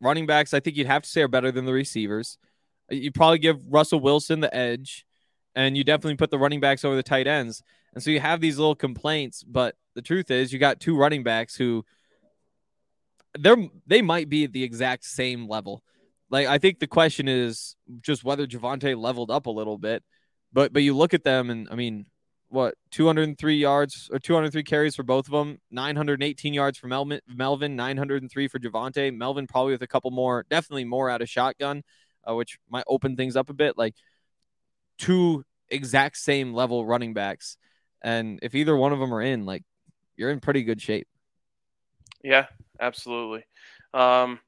Running 0.00 0.26
backs, 0.26 0.52
I 0.52 0.60
think 0.60 0.76
you'd 0.76 0.86
have 0.86 1.02
to 1.02 1.08
say, 1.08 1.22
are 1.22 1.28
better 1.28 1.52
than 1.52 1.64
the 1.64 1.72
receivers. 1.72 2.38
Uh, 2.90 2.96
you 2.96 3.12
probably 3.12 3.38
give 3.38 3.60
Russell 3.68 4.00
Wilson 4.00 4.40
the 4.40 4.54
edge, 4.54 5.06
and 5.54 5.76
you 5.76 5.84
definitely 5.84 6.16
put 6.16 6.30
the 6.30 6.38
running 6.38 6.60
backs 6.60 6.84
over 6.84 6.96
the 6.96 7.02
tight 7.02 7.26
ends. 7.26 7.62
And 7.94 8.02
so 8.02 8.10
you 8.10 8.20
have 8.20 8.40
these 8.40 8.58
little 8.58 8.74
complaints, 8.74 9.42
but 9.42 9.76
the 9.94 10.02
truth 10.02 10.30
is, 10.30 10.52
you 10.52 10.58
got 10.58 10.80
two 10.80 10.96
running 10.96 11.22
backs 11.22 11.54
who 11.54 11.84
they're 13.38 13.68
they 13.86 14.02
might 14.02 14.28
be 14.28 14.44
at 14.44 14.52
the 14.52 14.62
exact 14.62 15.04
same 15.04 15.48
level. 15.48 15.82
Like 16.30 16.46
I 16.46 16.58
think 16.58 16.78
the 16.78 16.86
question 16.86 17.28
is 17.28 17.76
just 18.00 18.24
whether 18.24 18.46
Javonte 18.46 18.98
leveled 18.98 19.30
up 19.30 19.46
a 19.46 19.50
little 19.50 19.78
bit. 19.78 20.02
But 20.52 20.72
but 20.72 20.82
you 20.82 20.96
look 20.96 21.14
at 21.14 21.24
them 21.24 21.50
and 21.50 21.68
I 21.70 21.74
mean, 21.74 22.06
what 22.48 22.74
203 22.90 23.56
yards 23.56 24.10
or 24.12 24.18
203 24.18 24.62
carries 24.62 24.94
for 24.94 25.02
both 25.02 25.26
of 25.26 25.32
them, 25.32 25.58
918 25.70 26.52
yards 26.52 26.78
for 26.78 26.86
Melvin, 26.86 27.20
Melvin 27.26 27.76
903 27.76 28.48
for 28.48 28.58
Javonte. 28.58 29.16
Melvin 29.16 29.46
probably 29.46 29.72
with 29.72 29.82
a 29.82 29.86
couple 29.86 30.10
more, 30.10 30.44
definitely 30.50 30.84
more 30.84 31.08
out 31.08 31.22
of 31.22 31.30
shotgun, 31.30 31.82
uh, 32.28 32.34
which 32.34 32.58
might 32.68 32.84
open 32.86 33.16
things 33.16 33.36
up 33.36 33.48
a 33.48 33.54
bit. 33.54 33.78
Like 33.78 33.94
two 34.98 35.44
exact 35.70 36.18
same 36.18 36.52
level 36.52 36.84
running 36.84 37.14
backs, 37.14 37.56
and 38.02 38.38
if 38.42 38.54
either 38.54 38.76
one 38.76 38.92
of 38.92 38.98
them 38.98 39.14
are 39.14 39.22
in, 39.22 39.46
like 39.46 39.64
you're 40.16 40.30
in 40.30 40.40
pretty 40.40 40.62
good 40.62 40.80
shape. 40.80 41.08
Yeah, 42.22 42.46
absolutely. 42.82 43.44
Um, 43.94 44.40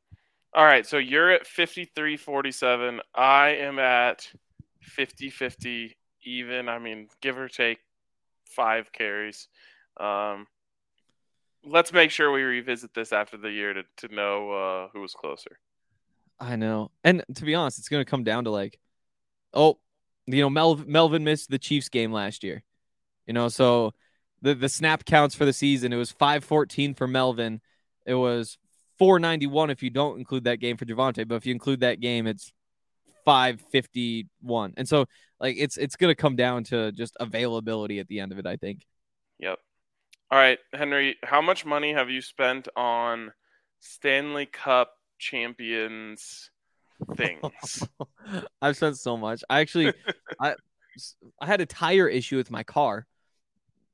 all 0.55 0.65
right, 0.65 0.87
so 0.87 0.99
you're 0.99 1.31
at 1.31 1.47
53 1.47 2.17
47. 2.17 3.01
I 3.15 3.49
am 3.49 3.79
at 3.79 4.29
50 4.83 5.31
50 5.31 5.97
even. 6.25 6.69
I 6.69 6.79
mean, 6.79 7.09
give 7.21 7.39
or 7.39 7.49
take 7.49 7.79
five 8.45 8.93
carries. 8.93 9.49
Um, 9.99 10.47
let's 11.65 11.93
make 11.93 12.11
sure 12.11 12.31
we 12.31 12.43
revisit 12.43 12.95
this 12.95 13.13
after 13.13 13.37
the 13.37 13.51
year 13.51 13.73
to, 13.73 13.83
to 13.99 14.15
know 14.15 14.51
uh, 14.51 14.89
who 14.93 15.01
was 15.01 15.15
closer. 15.15 15.59
I 16.39 16.57
know. 16.57 16.91
And 17.03 17.25
to 17.35 17.45
be 17.45 17.55
honest, 17.55 17.79
it's 17.79 17.89
going 17.89 18.05
to 18.05 18.11
come 18.11 18.25
down 18.25 18.45
to 18.45 18.51
like, 18.51 18.79
oh, 19.53 19.79
you 20.27 20.41
know, 20.41 20.51
Mel- 20.51 20.85
Melvin 20.87 21.25
missed 21.25 21.51
the 21.51 21.59
Chiefs 21.59 21.89
game 21.89 22.13
last 22.13 22.45
year. 22.45 22.63
You 23.27 23.33
know, 23.33 23.49
so 23.49 23.93
the, 24.43 24.55
the 24.55 24.69
snap 24.69 25.05
counts 25.05 25.35
for 25.35 25.45
the 25.45 25.53
season, 25.53 25.93
it 25.93 25.97
was 25.97 26.11
514 26.11 26.95
for 26.95 27.07
Melvin. 27.07 27.61
It 28.07 28.15
was 28.15 28.59
491 28.99 29.71
if 29.71 29.83
you 29.83 29.91
don't 29.91 30.19
include 30.19 30.45
that 30.45 30.61
game 30.61 30.77
for 30.77 30.85
Javonte, 30.85 31.27
but 31.27 31.37
if 31.37 31.47
you 31.47 31.53
include 31.53 31.81
that 31.81 32.01
game, 32.01 32.27
it's 32.27 32.53
551. 33.25 34.75
And 34.77 34.89
so 34.89 35.07
like 35.41 35.57
it's 35.59 35.77
it's 35.77 35.97
gonna 35.97 36.15
come 36.15 36.37
down 36.37 36.65
to 36.65 36.93
just 36.93 37.17
availability 37.21 37.99
at 37.99 38.09
the 38.09 38.21
end 38.21 38.33
of 38.33 38.39
it, 38.39 38.47
I 38.47 38.57
think. 38.57 38.87
Yep. 39.39 39.59
All 40.31 40.39
right, 40.39 40.59
Henry, 40.73 41.17
how 41.23 41.43
much 41.43 41.65
money 41.65 41.93
have 41.93 42.11
you 42.11 42.21
spent 42.21 42.69
on 42.77 43.33
Stanley 43.81 44.47
Cup 44.47 44.93
champions 45.19 46.51
things? 47.17 47.87
I've 48.63 48.77
spent 48.77 48.99
so 48.99 49.17
much. 49.17 49.43
I 49.49 49.61
actually 49.61 49.93
I 50.41 50.55
I 51.41 51.47
had 51.47 51.61
a 51.61 51.67
tire 51.67 52.09
issue 52.09 52.37
with 52.37 52.51
my 52.51 52.63
car. 52.63 53.07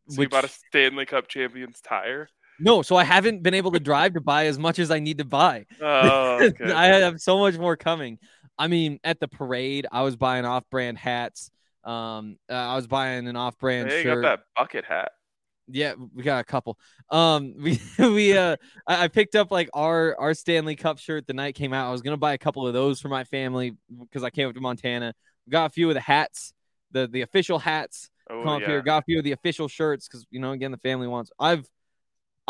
So 0.08 0.18
which... 0.18 0.26
you 0.26 0.30
bought 0.30 0.44
a 0.44 0.48
Stanley 0.48 1.06
Cup 1.06 1.28
champions 1.28 1.80
tire? 1.80 2.28
No, 2.60 2.82
so 2.82 2.96
I 2.96 3.04
haven't 3.04 3.42
been 3.42 3.54
able 3.54 3.72
to 3.72 3.80
drive 3.80 4.14
to 4.14 4.20
buy 4.20 4.46
as 4.46 4.58
much 4.58 4.78
as 4.78 4.90
I 4.90 4.98
need 4.98 5.18
to 5.18 5.24
buy. 5.24 5.66
Oh, 5.82 6.38
okay. 6.42 6.72
I 6.72 6.86
have 6.86 7.20
so 7.20 7.38
much 7.38 7.56
more 7.56 7.76
coming. 7.76 8.18
I 8.58 8.68
mean, 8.68 9.00
at 9.02 9.18
the 9.18 9.28
parade, 9.28 9.86
I 9.90 10.02
was 10.02 10.16
buying 10.16 10.44
off-brand 10.44 10.98
hats. 10.98 11.50
Um, 11.84 12.36
uh, 12.50 12.54
I 12.54 12.76
was 12.76 12.86
buying 12.86 13.26
an 13.26 13.36
off-brand 13.36 13.88
hey, 13.88 14.02
shirt. 14.02 14.16
You 14.16 14.22
got 14.22 14.28
that 14.28 14.40
bucket 14.56 14.84
hat. 14.84 15.12
Yeah, 15.72 15.94
we 16.14 16.22
got 16.22 16.40
a 16.40 16.44
couple. 16.44 16.78
Um, 17.10 17.54
we 17.58 17.80
we 17.98 18.36
uh, 18.36 18.56
I, 18.86 19.04
I 19.04 19.08
picked 19.08 19.34
up 19.34 19.50
like 19.50 19.70
our 19.72 20.16
our 20.18 20.34
Stanley 20.34 20.76
Cup 20.76 20.98
shirt 20.98 21.26
the 21.26 21.32
night 21.32 21.54
came 21.54 21.72
out. 21.72 21.88
I 21.88 21.92
was 21.92 22.02
gonna 22.02 22.16
buy 22.16 22.34
a 22.34 22.38
couple 22.38 22.66
of 22.66 22.74
those 22.74 23.00
for 23.00 23.08
my 23.08 23.24
family 23.24 23.76
because 24.00 24.22
I 24.22 24.30
came 24.30 24.48
up 24.48 24.54
to 24.54 24.60
Montana. 24.60 25.14
We 25.46 25.50
got 25.50 25.66
a 25.66 25.70
few 25.70 25.88
of 25.88 25.94
the 25.94 26.00
hats, 26.00 26.52
the 26.90 27.06
the 27.06 27.22
official 27.22 27.58
hats. 27.58 28.10
Oh, 28.28 28.42
come 28.42 28.48
up 28.48 28.60
yeah. 28.60 28.68
here. 28.68 28.82
Got 28.82 28.98
a 28.98 29.04
few 29.04 29.18
of 29.18 29.24
the 29.24 29.32
official 29.32 29.68
shirts 29.68 30.08
because 30.08 30.26
you 30.30 30.40
know 30.40 30.52
again 30.52 30.70
the 30.70 30.78
family 30.78 31.06
wants. 31.06 31.30
I've 31.38 31.66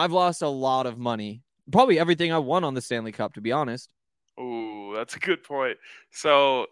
I've 0.00 0.12
lost 0.12 0.42
a 0.42 0.48
lot 0.48 0.86
of 0.86 0.98
money. 0.98 1.42
Probably 1.70 1.98
everything 1.98 2.32
I 2.32 2.38
won 2.38 2.64
on 2.64 2.74
the 2.74 2.80
Stanley 2.80 3.12
Cup, 3.12 3.34
to 3.34 3.40
be 3.40 3.52
honest. 3.52 3.92
Ooh, 4.40 4.94
that's 4.96 5.14
a 5.14 5.18
good 5.18 5.42
point. 5.42 5.76
So, 6.10 6.66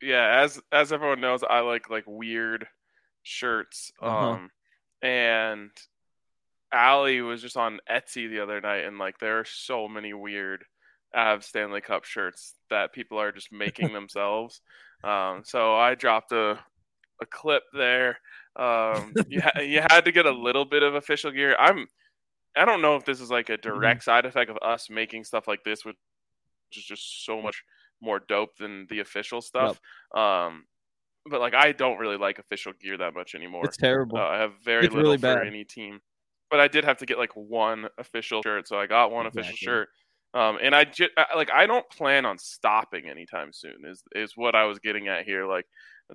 yeah, 0.00 0.40
as 0.42 0.60
as 0.72 0.92
everyone 0.92 1.20
knows, 1.20 1.42
I 1.42 1.60
like 1.60 1.90
like 1.90 2.04
weird 2.06 2.66
shirts. 3.22 3.92
Uh-huh. 4.00 4.30
Um, 4.30 4.50
and 5.02 5.70
Allie 6.72 7.20
was 7.20 7.42
just 7.42 7.58
on 7.58 7.80
Etsy 7.90 8.30
the 8.30 8.40
other 8.40 8.60
night, 8.60 8.86
and 8.86 8.98
like 8.98 9.18
there 9.18 9.38
are 9.40 9.44
so 9.44 9.86
many 9.86 10.14
weird 10.14 10.64
Av 11.14 11.44
Stanley 11.44 11.82
Cup 11.82 12.04
shirts 12.04 12.54
that 12.70 12.94
people 12.94 13.20
are 13.20 13.32
just 13.32 13.52
making 13.52 13.92
themselves. 13.92 14.62
Um, 15.04 15.42
so 15.44 15.76
I 15.76 15.94
dropped 15.94 16.32
a 16.32 16.58
a 17.20 17.26
clip 17.26 17.64
there. 17.74 18.18
Um, 18.56 19.12
you 19.28 19.42
ha- 19.42 19.60
you 19.60 19.80
had 19.80 20.06
to 20.06 20.12
get 20.12 20.24
a 20.24 20.32
little 20.32 20.64
bit 20.64 20.82
of 20.82 20.94
official 20.94 21.30
gear. 21.30 21.56
I'm 21.58 21.86
I 22.56 22.64
don't 22.64 22.82
know 22.82 22.96
if 22.96 23.04
this 23.04 23.20
is 23.20 23.30
like 23.30 23.48
a 23.48 23.52
Mm-hmm. 23.58 23.68
direct 23.68 24.04
side 24.04 24.26
effect 24.26 24.50
of 24.50 24.58
us 24.62 24.88
making 24.90 25.24
stuff 25.24 25.46
like 25.48 25.62
this, 25.64 25.84
which 25.84 25.96
is 26.76 26.84
just 26.84 27.24
so 27.24 27.40
much 27.40 27.62
more 28.00 28.20
dope 28.20 28.56
than 28.58 28.86
the 28.88 29.00
official 29.00 29.40
stuff. 29.40 29.80
Um, 30.14 30.64
but 31.28 31.40
like 31.40 31.54
I 31.54 31.72
don't 31.72 31.98
really 31.98 32.16
like 32.16 32.38
official 32.38 32.72
gear 32.80 32.96
that 32.98 33.14
much 33.14 33.34
anymore. 33.34 33.64
It's 33.66 33.76
terrible. 33.76 34.18
Uh, 34.18 34.22
I 34.22 34.38
have 34.38 34.52
very 34.64 34.86
It's 34.86 34.94
little 34.94 35.12
really 35.12 35.18
for 35.18 35.42
any 35.42 35.64
team. 35.64 36.00
But 36.50 36.60
I 36.60 36.66
did 36.68 36.84
have 36.84 36.96
to 36.98 37.06
get 37.06 37.18
like 37.18 37.36
one 37.36 37.86
official 37.98 38.42
shirt, 38.42 38.66
so 38.66 38.76
I 38.78 38.86
got 38.86 39.12
one 39.12 39.26
official 39.26 39.54
shirt. 39.56 39.88
Um, 40.32 40.58
and 40.62 40.74
I 40.74 40.84
just 40.84 41.10
like 41.36 41.50
I 41.52 41.66
don't 41.66 41.88
plan 41.90 42.24
on 42.24 42.38
stopping 42.38 43.08
anytime 43.08 43.52
soon. 43.52 43.84
Is 43.84 44.02
is 44.14 44.36
what 44.36 44.54
I 44.54 44.64
was 44.64 44.78
getting 44.78 45.08
at 45.08 45.24
here. 45.24 45.46
Like 45.46 45.66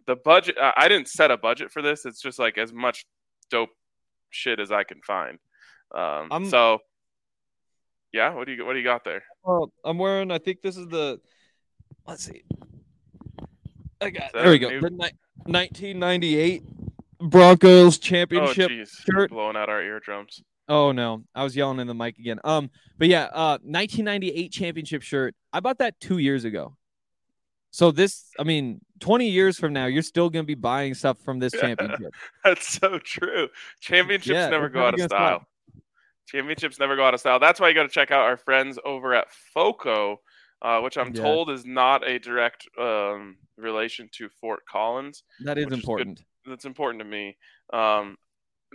the 0.08 0.16
budget, 0.16 0.58
I 0.60 0.74
I 0.76 0.88
didn't 0.90 1.08
set 1.08 1.32
a 1.32 1.38
budget 1.38 1.72
for 1.72 1.82
this. 1.82 2.06
It's 2.06 2.22
just 2.22 2.40
like 2.40 2.58
as 2.58 2.74
much 2.74 3.06
dope 3.50 3.70
shit 4.30 4.60
as 4.60 4.72
I 4.72 4.84
can 4.84 5.02
find. 5.02 5.38
Um, 5.96 6.28
I'm- 6.32 6.46
so 6.50 6.80
yeah, 8.14 8.34
what 8.34 8.46
do 8.48 8.54
you 8.54 8.66
what 8.66 8.74
do 8.74 8.80
you 8.80 8.86
got 8.86 9.04
there? 9.04 9.24
Well, 9.44 9.72
I'm 9.84 9.98
wearing. 9.98 10.32
I 10.32 10.38
think 10.38 10.62
this 10.62 10.78
is 10.78 10.88
the. 10.88 11.20
Let's 12.08 12.24
see. 12.26 12.44
I 14.02 14.10
got. 14.10 14.34
There 14.34 14.50
we 14.52 14.60
go. 14.60 14.70
new- 14.70 14.82
The 14.82 14.90
ni- 14.90 15.10
1998 15.46 16.64
Broncos 17.20 17.98
Oh 17.98 18.02
championship. 18.02 18.72
shirt. 18.88 19.30
blowing 19.32 19.56
out 19.56 19.70
our 19.70 19.82
eardrums. 19.82 20.42
Oh 20.68 20.92
no, 20.92 21.24
I 21.36 21.44
was 21.44 21.56
yelling 21.56 21.80
in 21.80 21.88
the 21.88 21.94
mic 21.94 22.18
again. 22.18 22.40
Um, 22.44 22.70
but 22.98 23.08
yeah, 23.08 23.26
uh, 23.26 23.60
1998 23.64 24.52
championship 24.52 25.02
shirt. 25.02 25.36
I 25.54 25.60
bought 25.60 25.78
that 25.78 26.00
two 26.00 26.18
years 26.18 26.44
ago. 26.44 26.76
So 27.72 27.92
this, 27.92 28.32
I 28.40 28.44
mean, 28.44 28.80
20 29.02 29.28
years 29.30 29.60
from 29.60 29.74
now, 29.74 29.86
you're 29.86 30.02
still 30.02 30.30
gonna 30.30 30.44
be 30.46 30.56
buying 30.56 30.94
stuff 30.94 31.18
from 31.20 31.40
this 31.40 31.52
championship. 31.60 32.14
That's 32.44 32.68
so 32.68 32.98
true. 33.00 33.50
Championships 33.82 34.34
Yeah, 34.34 34.50
never 34.50 34.70
go 34.70 34.86
out 34.86 34.94
of 34.94 34.98
gonna 35.00 35.10
style. 35.10 35.46
Championships 36.28 36.80
never 36.80 36.96
go 36.96 37.06
out 37.06 37.14
of 37.14 37.20
style. 37.20 37.40
That's 37.40 37.60
why 37.60 37.70
you 37.70 37.76
got 37.76 37.84
to 37.84 37.90
check 37.90 38.12
out 38.12 38.22
our 38.22 38.38
friends 38.38 38.80
over 38.84 39.14
at 39.14 39.28
FOCO, 39.54 40.20
uh, 40.62 40.80
which 40.82 40.98
I'm 40.98 41.14
Yeah. 41.14 41.22
told 41.22 41.50
is 41.50 41.66
not 41.66 42.08
a 42.08 42.20
direct 42.20 42.68
um, 42.80 43.38
relation 43.58 44.10
to 44.14 44.30
Fort 44.42 44.64
Collins. 44.70 45.24
That 45.42 45.58
is 45.58 45.66
Which 45.66 45.74
is 45.74 45.80
important. 45.80 46.24
That's 46.46 46.66
important 46.66 47.00
to 47.02 47.06
me. 47.06 47.38
Um, 47.74 48.18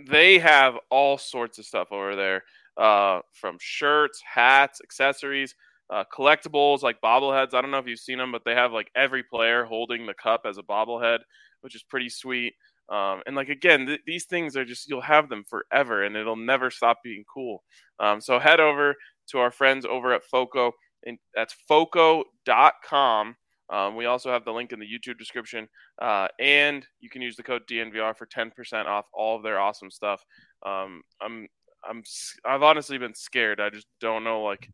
they 0.07 0.39
have 0.39 0.75
all 0.89 1.17
sorts 1.17 1.57
of 1.59 1.65
stuff 1.65 1.91
over 1.91 2.15
there, 2.15 2.43
uh, 2.77 3.21
from 3.33 3.57
shirts, 3.59 4.21
hats, 4.21 4.79
accessories, 4.81 5.55
uh, 5.89 6.03
collectibles 6.13 6.81
like 6.81 7.01
bobbleheads. 7.01 7.53
I 7.53 7.61
don't 7.61 7.71
know 7.71 7.77
if 7.79 7.87
you've 7.87 7.99
seen 7.99 8.17
them, 8.17 8.31
but 8.31 8.43
they 8.45 8.55
have 8.55 8.71
like 8.71 8.89
every 8.95 9.23
player 9.23 9.65
holding 9.65 10.05
the 10.05 10.13
cup 10.13 10.41
as 10.45 10.57
a 10.57 10.63
bobblehead, 10.63 11.19
which 11.61 11.75
is 11.75 11.83
pretty 11.83 12.09
sweet. 12.09 12.53
Um, 12.91 13.21
and 13.25 13.35
like 13.35 13.49
again, 13.49 13.87
th- 13.87 14.01
these 14.05 14.25
things 14.25 14.57
are 14.57 14.65
just 14.65 14.89
you'll 14.89 15.01
have 15.01 15.29
them 15.29 15.45
forever, 15.49 16.03
and 16.03 16.15
it'll 16.15 16.35
never 16.35 16.69
stop 16.69 16.99
being 17.03 17.23
cool. 17.31 17.63
Um, 17.99 18.19
so 18.19 18.37
head 18.39 18.59
over 18.59 18.95
to 19.29 19.39
our 19.39 19.51
friends 19.51 19.85
over 19.85 20.13
at 20.13 20.25
Foco, 20.25 20.73
and 21.05 21.17
that's 21.33 21.55
foco.com. 21.67 23.35
Um, 23.71 23.95
we 23.95 24.05
also 24.05 24.29
have 24.29 24.43
the 24.43 24.51
link 24.51 24.73
in 24.73 24.79
the 24.79 24.85
YouTube 24.85 25.17
description, 25.17 25.69
uh, 26.01 26.27
and 26.39 26.85
you 26.99 27.09
can 27.09 27.21
use 27.21 27.37
the 27.37 27.43
code 27.43 27.61
DNVR 27.69 28.17
for 28.17 28.25
10% 28.25 28.85
off 28.85 29.05
all 29.13 29.37
of 29.37 29.43
their 29.43 29.59
awesome 29.61 29.89
stuff. 29.89 30.21
Um, 30.65 31.01
I'm 31.21 31.47
I'm 31.89 32.03
I've 32.45 32.63
honestly 32.63 32.97
been 32.97 33.15
scared. 33.15 33.59
I 33.59 33.69
just 33.69 33.87
don't 33.99 34.23
know 34.23 34.43
like 34.43 34.69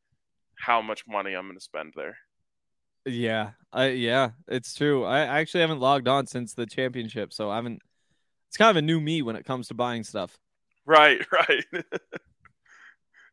how 0.59 0.81
much 0.81 1.03
money 1.07 1.33
I'm 1.33 1.45
going 1.45 1.57
to 1.57 1.63
spend 1.63 1.93
there. 1.95 2.17
Yeah, 3.05 3.51
I 3.71 3.89
yeah, 3.89 4.31
it's 4.47 4.73
true. 4.73 5.05
I 5.05 5.19
actually 5.19 5.61
haven't 5.61 5.79
logged 5.79 6.07
on 6.07 6.27
since 6.27 6.53
the 6.53 6.65
championship, 6.65 7.31
so 7.31 7.49
I 7.49 7.55
haven't. 7.55 7.81
It's 8.49 8.57
kind 8.57 8.69
of 8.69 8.77
a 8.77 8.81
new 8.81 8.99
me 8.99 9.21
when 9.21 9.35
it 9.35 9.45
comes 9.45 9.67
to 9.69 9.73
buying 9.73 10.03
stuff. 10.03 10.37
Right, 10.85 11.19
right. 11.31 11.65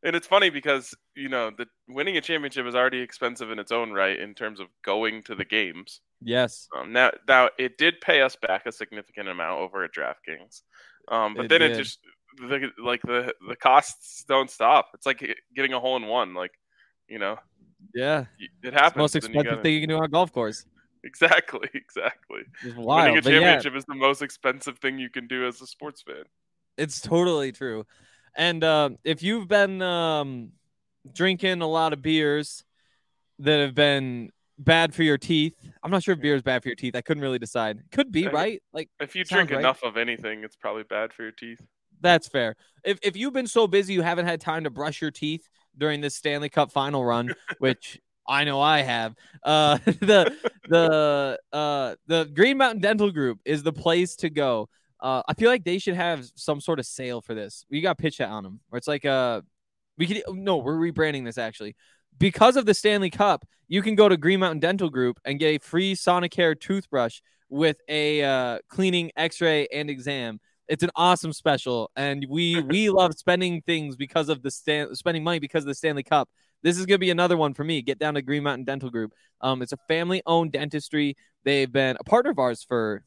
and 0.03 0.17
it's 0.17 0.27
funny 0.27 0.51
because 0.51 0.95
you 1.15 1.29
know 1.29 1.51
the 1.57 1.67
winning 1.89 2.17
a 2.17 2.21
championship 2.21 2.67
is 2.67 2.75
already 2.75 2.99
expensive 3.01 3.51
in 3.51 3.59
its 3.59 3.73
own 3.73 3.93
right 3.93 4.19
in 4.19 4.35
terms 4.35 4.61
of 4.61 4.67
going 4.85 5.23
to 5.25 5.35
the 5.35 5.45
games. 5.45 6.01
Yes, 6.21 6.69
Um, 6.77 6.93
now, 6.93 7.11
now 7.29 7.51
it 7.59 7.77
did 7.79 8.01
pay 8.01 8.23
us 8.23 8.35
back 8.35 8.65
a 8.67 8.73
significant 8.73 9.29
amount 9.29 9.61
over 9.61 9.85
at 9.85 9.93
DraftKings, 9.95 10.62
um, 11.09 11.35
but 11.35 11.47
It 11.47 11.49
then 11.49 11.62
it 11.62 11.77
just 11.77 11.99
the, 12.39 12.71
like 12.83 13.03
the 13.03 13.35
the 13.49 13.57
costs 13.57 14.25
don't 14.27 14.51
stop. 14.51 14.89
It's 14.95 15.07
like 15.07 15.23
getting 15.55 15.75
a 15.75 15.81
hole 15.81 15.97
in 15.97 16.07
one. 16.07 16.35
Like 16.35 16.53
you 17.09 17.19
know, 17.19 17.37
yeah. 17.95 18.25
it 18.62 18.73
happens. 18.73 18.95
the 18.95 18.99
most 18.99 19.12
then 19.12 19.23
you 19.23 19.27
expensive 19.29 19.51
gotta- 19.51 19.62
thing 19.62 19.75
you 19.75 19.81
can 19.81 19.91
do 19.91 19.97
on 19.97 20.05
a 20.05 20.09
golf 20.09 20.33
course. 20.33 20.65
Exactly, 21.05 21.69
exactly. 21.75 22.43
It's 22.63 22.77
Winning 22.77 23.19
a 23.19 23.23
but 23.23 23.33
yeah, 23.33 23.41
championship 23.41 23.77
is 23.77 23.85
the 23.85 23.95
most 23.95 24.23
expensive 24.23 24.79
thing 24.79 24.99
you 24.99 25.11
can 25.11 25.27
do 25.27 25.47
as 25.47 25.61
a 25.61 25.67
sports 25.67 26.03
fan. 26.03 26.25
it's 26.77 27.01
totally 27.01 27.53
true. 27.53 27.87
And 28.37 28.65
uh, 28.65 28.91
if 29.05 29.23
you've 29.23 29.47
been 29.47 29.81
um, 29.81 30.53
drinking 31.13 31.63
a 31.63 31.69
lot 31.69 31.93
of 31.93 32.03
beers 32.03 32.65
that 33.39 33.61
have 33.61 33.75
been 33.75 34.31
bad 34.59 34.95
for 34.95 35.03
your 35.03 35.19
teeth, 35.19 35.55
I'm 35.83 35.91
not 35.91 36.03
sure 36.03 36.15
if 36.15 36.21
beer 36.21 36.35
is 36.35 36.43
bad 36.43 36.63
for 36.63 36.69
your 36.69 36.77
teeth. 36.77 36.97
I 36.97 37.01
couldn't 37.01 37.23
really 37.23 37.39
decide. 37.39 37.83
Could 37.93 38.11
be, 38.11 38.27
right? 38.27 38.61
Like 38.73 38.89
If 38.99 39.15
you 39.15 39.25
drink 39.25 39.51
right. 39.51 39.61
enough 39.61 39.83
of 39.85 39.97
anything, 39.97 40.43
it's 40.43 40.57
probably 40.57 40.83
bad 40.83 41.13
for 41.13 41.23
your 41.23 41.33
teeth. 41.33 41.61
That's 42.01 42.29
fair. 42.29 42.57
If 42.85 42.99
if 43.03 43.17
you've 43.17 43.33
been 43.33 43.47
so 43.47 43.67
busy 43.67 43.95
you 43.95 44.03
haven't 44.03 44.27
had 44.27 44.41
time 44.41 44.65
to 44.65 44.71
brush 44.71 45.01
your 45.01 45.11
teeth 45.11 45.49
during 45.79 46.01
this 46.01 46.15
Stanley 46.15 46.49
Cup 46.49 46.73
final 46.73 47.05
run, 47.05 47.35
which 47.59 48.01
I 48.27 48.45
know 48.45 48.61
I 48.61 48.81
have, 48.81 49.14
uh, 49.43 49.79
the 49.85 50.35
the 50.68 51.39
uh, 51.53 51.95
the 52.07 52.25
Green 52.27 52.59
Mountain 52.59 52.81
Dental 52.81 53.11
Group 53.11 53.41
is 53.45 53.62
the 53.62 53.72
place 53.72 54.16
to 54.16 54.31
go. 54.31 54.68
Uh, 55.01 55.22
I 55.29 55.35
feel 55.35 55.51
like 55.51 55.64
they 55.64 55.79
should 55.79 55.97
have 55.97 56.27
some 56.35 56.61
sort 56.61 56.79
of 56.79 56.87
sale 56.87 57.20
for 57.20 57.35
this. 57.35 57.66
We 57.70 57.81
got 57.81 57.99
pitch 57.99 58.18
that 58.18 58.29
on 58.29 58.43
them, 58.43 58.61
where 58.68 58.79
it's 58.79 58.89
like 58.89 59.05
uh, 59.05 59.43
we 59.99 60.07
could 60.07 60.22
no, 60.29 60.59
we're 60.59 60.77
rebranding 60.77 61.25
this 61.25 61.39
actually 61.39 61.77
because 62.18 62.57
of 62.57 62.66
the 62.66 62.75
Stanley 62.75 63.11
Cup. 63.11 63.45
You 63.68 63.83
can 63.83 63.95
go 63.95 64.09
to 64.09 64.16
Green 64.16 64.41
Mountain 64.41 64.61
Dental 64.61 64.91
Group 64.91 65.18
and 65.25 65.39
get 65.39 65.49
a 65.49 65.59
free 65.59 65.95
Sonicare 65.95 66.59
toothbrush 66.59 67.20
with 67.49 67.79
a 67.89 68.22
uh, 68.22 68.59
cleaning, 68.68 69.11
X-ray, 69.16 69.68
and 69.72 69.89
exam. 69.89 70.41
It's 70.68 70.83
an 70.83 70.91
awesome 70.97 71.33
special, 71.33 71.91
and 71.97 72.27
we 72.29 72.62
we 72.62 72.89
love 72.91 73.14
spending 73.14 73.62
things 73.62 73.97
because 73.97 74.29
of 74.29 74.43
the 74.43 74.51
Stan- 74.51 74.95
spending 74.95 75.25
money 75.25 75.39
because 75.39 75.64
of 75.64 75.68
the 75.68 75.75
Stanley 75.75 76.03
Cup. 76.03 76.29
This 76.65 76.79
is 76.79 76.87
gonna 76.87 76.99
be 76.99 77.11
another 77.11 77.37
one 77.37 77.55
for 77.55 77.62
me. 77.62 77.81
Get 77.83 78.01
down 78.01 78.15
to 78.15 78.23
Green 78.23 78.43
Mountain 78.43 78.65
Dental 78.65 78.91
Group. 78.91 79.12
Um, 79.41 79.62
it's 79.62 79.73
a 79.73 79.79
family-owned 79.87 80.51
dentistry. 80.51 81.17
They've 81.45 81.71
been 81.71 81.97
a 82.01 82.05
partner 82.05 82.33
of 82.33 82.39
ours 82.41 82.65
for 82.67 83.05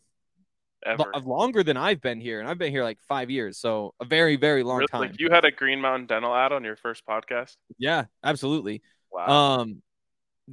Ever. 0.85 1.05
longer 1.25 1.63
than 1.63 1.75
I've 1.75 1.99
been 1.99 2.21
here, 2.21 2.39
and 2.39 2.47
I've 2.47 2.59
been 2.59 2.71
here 2.71 2.83
like 2.83 2.99
five 3.09 3.29
years, 3.31 3.57
so 3.57 3.93
a 3.99 4.05
very 4.05 4.35
very 4.37 4.61
long 4.63 4.77
Really? 4.77 4.87
time. 4.87 5.01
Like 5.01 5.19
you 5.19 5.29
had 5.31 5.43
a 5.43 5.51
Green 5.51 5.81
Mountain 5.81 6.05
Dental 6.05 6.33
ad 6.33 6.51
on 6.53 6.63
your 6.63 6.75
first 6.77 7.03
podcast. 7.05 7.57
yeah, 7.79 8.05
absolutely. 8.23 8.83
Wow. 9.11 9.25
Um, 9.61 9.81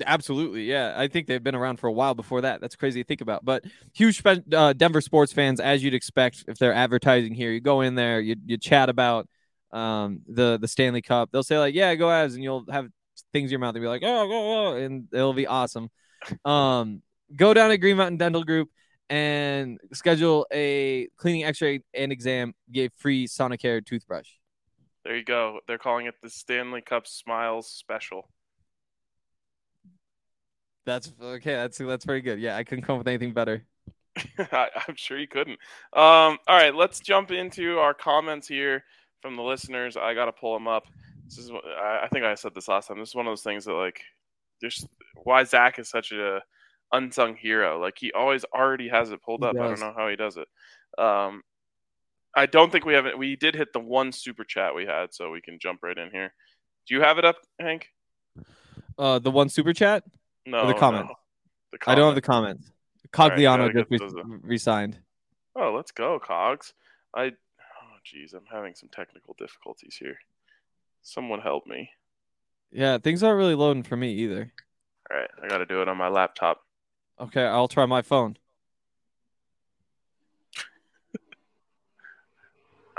absolutely, 0.07 0.65
yeah. 0.65 0.95
I 0.97 1.09
think 1.09 1.27
they've 1.27 1.43
been 1.43 1.55
around 1.55 1.79
for 1.79 1.89
a 1.89 1.93
while 1.93 2.15
before 2.15 2.41
that. 2.41 2.63
That's 2.63 2.75
crazy 2.75 3.03
to 3.03 3.07
think 3.07 3.21
about. 3.21 3.45
But 3.45 3.65
huge 3.93 4.23
uh, 4.27 4.73
Denver 4.73 5.03
sports 5.03 5.33
fans, 5.33 5.61
as 5.61 5.85
you'd 5.85 5.93
expect, 5.95 6.45
if 6.49 6.57
they're 6.57 6.73
advertising 6.73 7.35
here, 7.35 7.53
you 7.53 7.61
go 7.61 7.83
in 7.83 7.95
there, 7.95 8.19
you 8.21 8.37
you 8.47 8.57
chat 8.57 8.89
about 8.89 9.29
um 9.75 10.21
the 10.29 10.59
the 10.59 10.69
Stanley 10.69 11.03
Cup. 11.03 11.31
They'll 11.33 11.43
say 11.43 11.59
like, 11.59 11.75
"Yeah, 11.75 11.95
go 11.97 12.07
Avs," 12.07 12.35
and 12.35 12.43
you'll 12.43 12.65
have 12.71 12.89
things 13.33 13.49
in 13.49 13.51
your 13.51 13.61
mouth 13.61 13.75
and 13.75 13.83
be 13.83 13.89
like, 13.89 14.03
"Oh, 14.05 14.29
go, 14.29 14.73
go," 14.73 14.77
and 14.77 15.09
it'll 15.13 15.35
be 15.35 15.47
awesome. 15.47 15.91
Um, 16.45 17.03
go 17.35 17.53
down 17.53 17.71
to 17.71 17.77
Green 17.77 17.97
Mountain 17.97 18.17
Dental 18.17 18.45
Group 18.45 18.71
and 19.11 19.79
schedule 19.93 20.47
a 20.53 21.09
cleaning, 21.17 21.45
X-ray, 21.45 21.81
and 21.93 22.13
exam. 22.13 22.55
Get 22.71 22.93
free 22.97 23.27
Sonicare 23.27 23.85
toothbrush. 23.85 24.31
there 25.05 25.17
you 25.17 25.25
go. 25.25 25.61
They're 25.67 25.77
calling 25.77 26.07
it 26.07 26.15
the 26.23 26.31
Stanley 26.31 26.81
Cup 26.81 27.07
Smiles 27.07 27.69
Special. 27.69 28.29
That's 30.87 31.13
okay. 31.21 31.55
That's 31.55 31.79
that's 31.79 32.05
very 32.05 32.21
good. 32.21 32.39
Yeah, 32.39 32.57
I 32.57 32.63
couldn't 32.63 32.85
come 32.85 32.95
up 32.95 33.01
with 33.01 33.09
anything 33.09 33.33
better. 33.33 33.65
I, 34.39 34.69
I'm 34.87 34.95
sure 34.95 35.19
you 35.19 35.27
couldn't. 35.27 35.59
Um, 35.93 36.39
all 36.47 36.57
right, 36.57 36.75
let's 36.75 37.01
jump 37.01 37.33
into 37.33 37.79
our 37.79 37.95
comments 37.95 38.47
here 38.47 38.85
from 39.25 39.37
the 39.37 39.43
listeners. 39.43 39.97
I 39.97 40.13
got 40.13 40.27
to 40.27 40.33
pull 40.33 40.53
them 40.53 40.69
up. 40.69 40.85
This 41.25 41.39
is 41.39 41.51
what- 41.51 41.65
I, 41.65 42.07
think 42.13 42.27
I 42.27 42.35
said 42.35 42.55
this 42.55 42.69
last 42.69 42.89
time. 42.89 42.99
This 42.99 43.09
is 43.09 43.15
one 43.15 43.27
of 43.27 43.31
those 43.31 43.43
things 43.43 43.65
that 43.65 43.73
like, 43.73 44.03
there's 44.61 44.87
why 45.23 45.45
Zach 45.45 45.79
is 45.79 45.89
such 45.89 46.13
a 46.13 46.43
unsung 46.93 47.35
hero. 47.35 47.81
Like 47.81 47.95
he 47.99 48.13
always 48.13 48.45
already 48.45 48.89
has 48.91 49.11
it 49.11 49.23
pulled 49.23 49.43
up. 49.43 49.57
I 49.57 49.67
don't 49.69 49.81
know 49.81 49.95
how 49.97 50.09
he 50.09 50.17
does 50.17 50.37
it. 50.37 50.47
Um, 51.03 51.43
I 52.37 52.45
don't 52.47 52.71
think 52.71 52.85
we 52.85 52.93
haven't. 52.93 53.17
We 53.17 53.37
did 53.37 53.55
hit 53.55 53.73
the 53.73 53.81
one 53.81 54.13
super 54.13 54.45
chat 54.45 54.75
we 54.75 54.85
had, 54.85 55.15
so 55.15 55.31
we 55.31 55.41
can 55.41 55.59
jump 55.59 55.81
right 55.83 55.97
in 55.97 56.11
here. 56.11 56.35
Do 56.87 56.95
you 56.95 57.01
have 57.01 57.19
it 57.19 57.25
up, 57.25 57.37
Hank? 57.59 57.89
Uh, 58.99 59.19
the 59.19 59.31
one 59.31 59.49
super 59.49 59.73
chat. 59.73 60.05
No, 60.47 60.67
the 60.67 60.75
comment? 60.75 61.07
no. 61.07 61.15
The 61.73 61.79
I 61.91 61.95
don't 61.95 62.07
have 62.07 62.15
the 62.15 62.21
comment. 62.21 62.61
comments. 62.61 62.73
right, 63.19 63.39
Cogliano 63.39 63.73
gotta 63.73 63.85
just 63.99 64.15
re- 64.15 64.39
resigned. 64.43 64.99
Oh, 65.57 65.73
let's 65.75 65.93
go, 65.93 66.19
Cogs. 66.19 66.75
I 67.15 67.33
jeez, 68.05 68.35
I'm 68.35 68.45
having 68.51 68.75
some 68.75 68.89
technical 68.91 69.35
difficulties 69.39 69.97
here. 69.99 70.19
Someone 71.03 71.41
help 71.41 71.67
me. 71.67 71.91
Yeah, 72.71 72.99
things 72.99 73.23
aren't 73.23 73.39
really 73.39 73.55
loading 73.55 73.83
for 73.83 73.97
me 73.97 74.13
either. 74.13 74.53
All 75.11 75.17
right, 75.17 75.31
I 75.43 75.49
got 75.49 75.59
to 75.59 75.67
do 75.67 75.81
it 75.83 75.89
on 75.89 75.97
my 75.97 76.09
laptop. 76.09 76.63
Okay, 77.21 77.45
I'll 77.45 77.69
try 77.69 77.87
my 77.87 78.03
phone. 78.03 78.37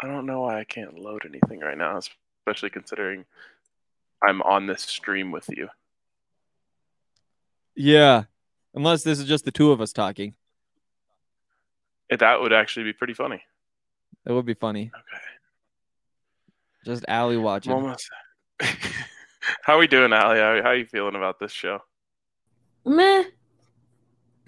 I 0.02 0.08
don't 0.08 0.26
know 0.26 0.42
why 0.42 0.60
I 0.60 0.64
can't 0.64 0.98
load 0.98 1.24
anything 1.28 1.60
right 1.60 1.78
now, 1.78 2.00
especially 2.48 2.70
considering 2.70 3.26
I'm 4.24 4.42
on 4.44 4.68
this 4.68 4.84
stream 4.84 5.32
with 5.32 5.50
you. 5.50 5.70
Yeah, 7.76 8.24
unless 8.74 9.04
this 9.04 9.20
is 9.20 9.26
just 9.26 9.44
the 9.44 9.52
two 9.52 9.72
of 9.72 9.82
us 9.82 9.92
talking, 9.92 10.36
That 12.10 12.40
would 12.40 12.54
actually 12.54 12.84
be 12.84 12.94
pretty 12.94 13.14
funny. 13.14 13.42
That 14.26 14.34
would 14.34 14.46
be 14.46 14.54
funny. 14.54 14.92
Okay. 14.94 15.24
Just 16.86 17.06
Allie 17.08 17.36
I'm 17.36 17.44
watching. 17.44 17.74
almost. 17.74 18.10
how 18.62 19.76
are 19.76 19.80
we 19.80 19.88
doing, 19.88 20.14
Ali? 20.14 20.40
How, 20.40 20.62
how 20.62 20.72
you 20.72 20.86
feeling 20.86 21.16
about 21.16 21.40
this 21.40 21.52
show? 21.52 21.80
Meh. 22.86 23.24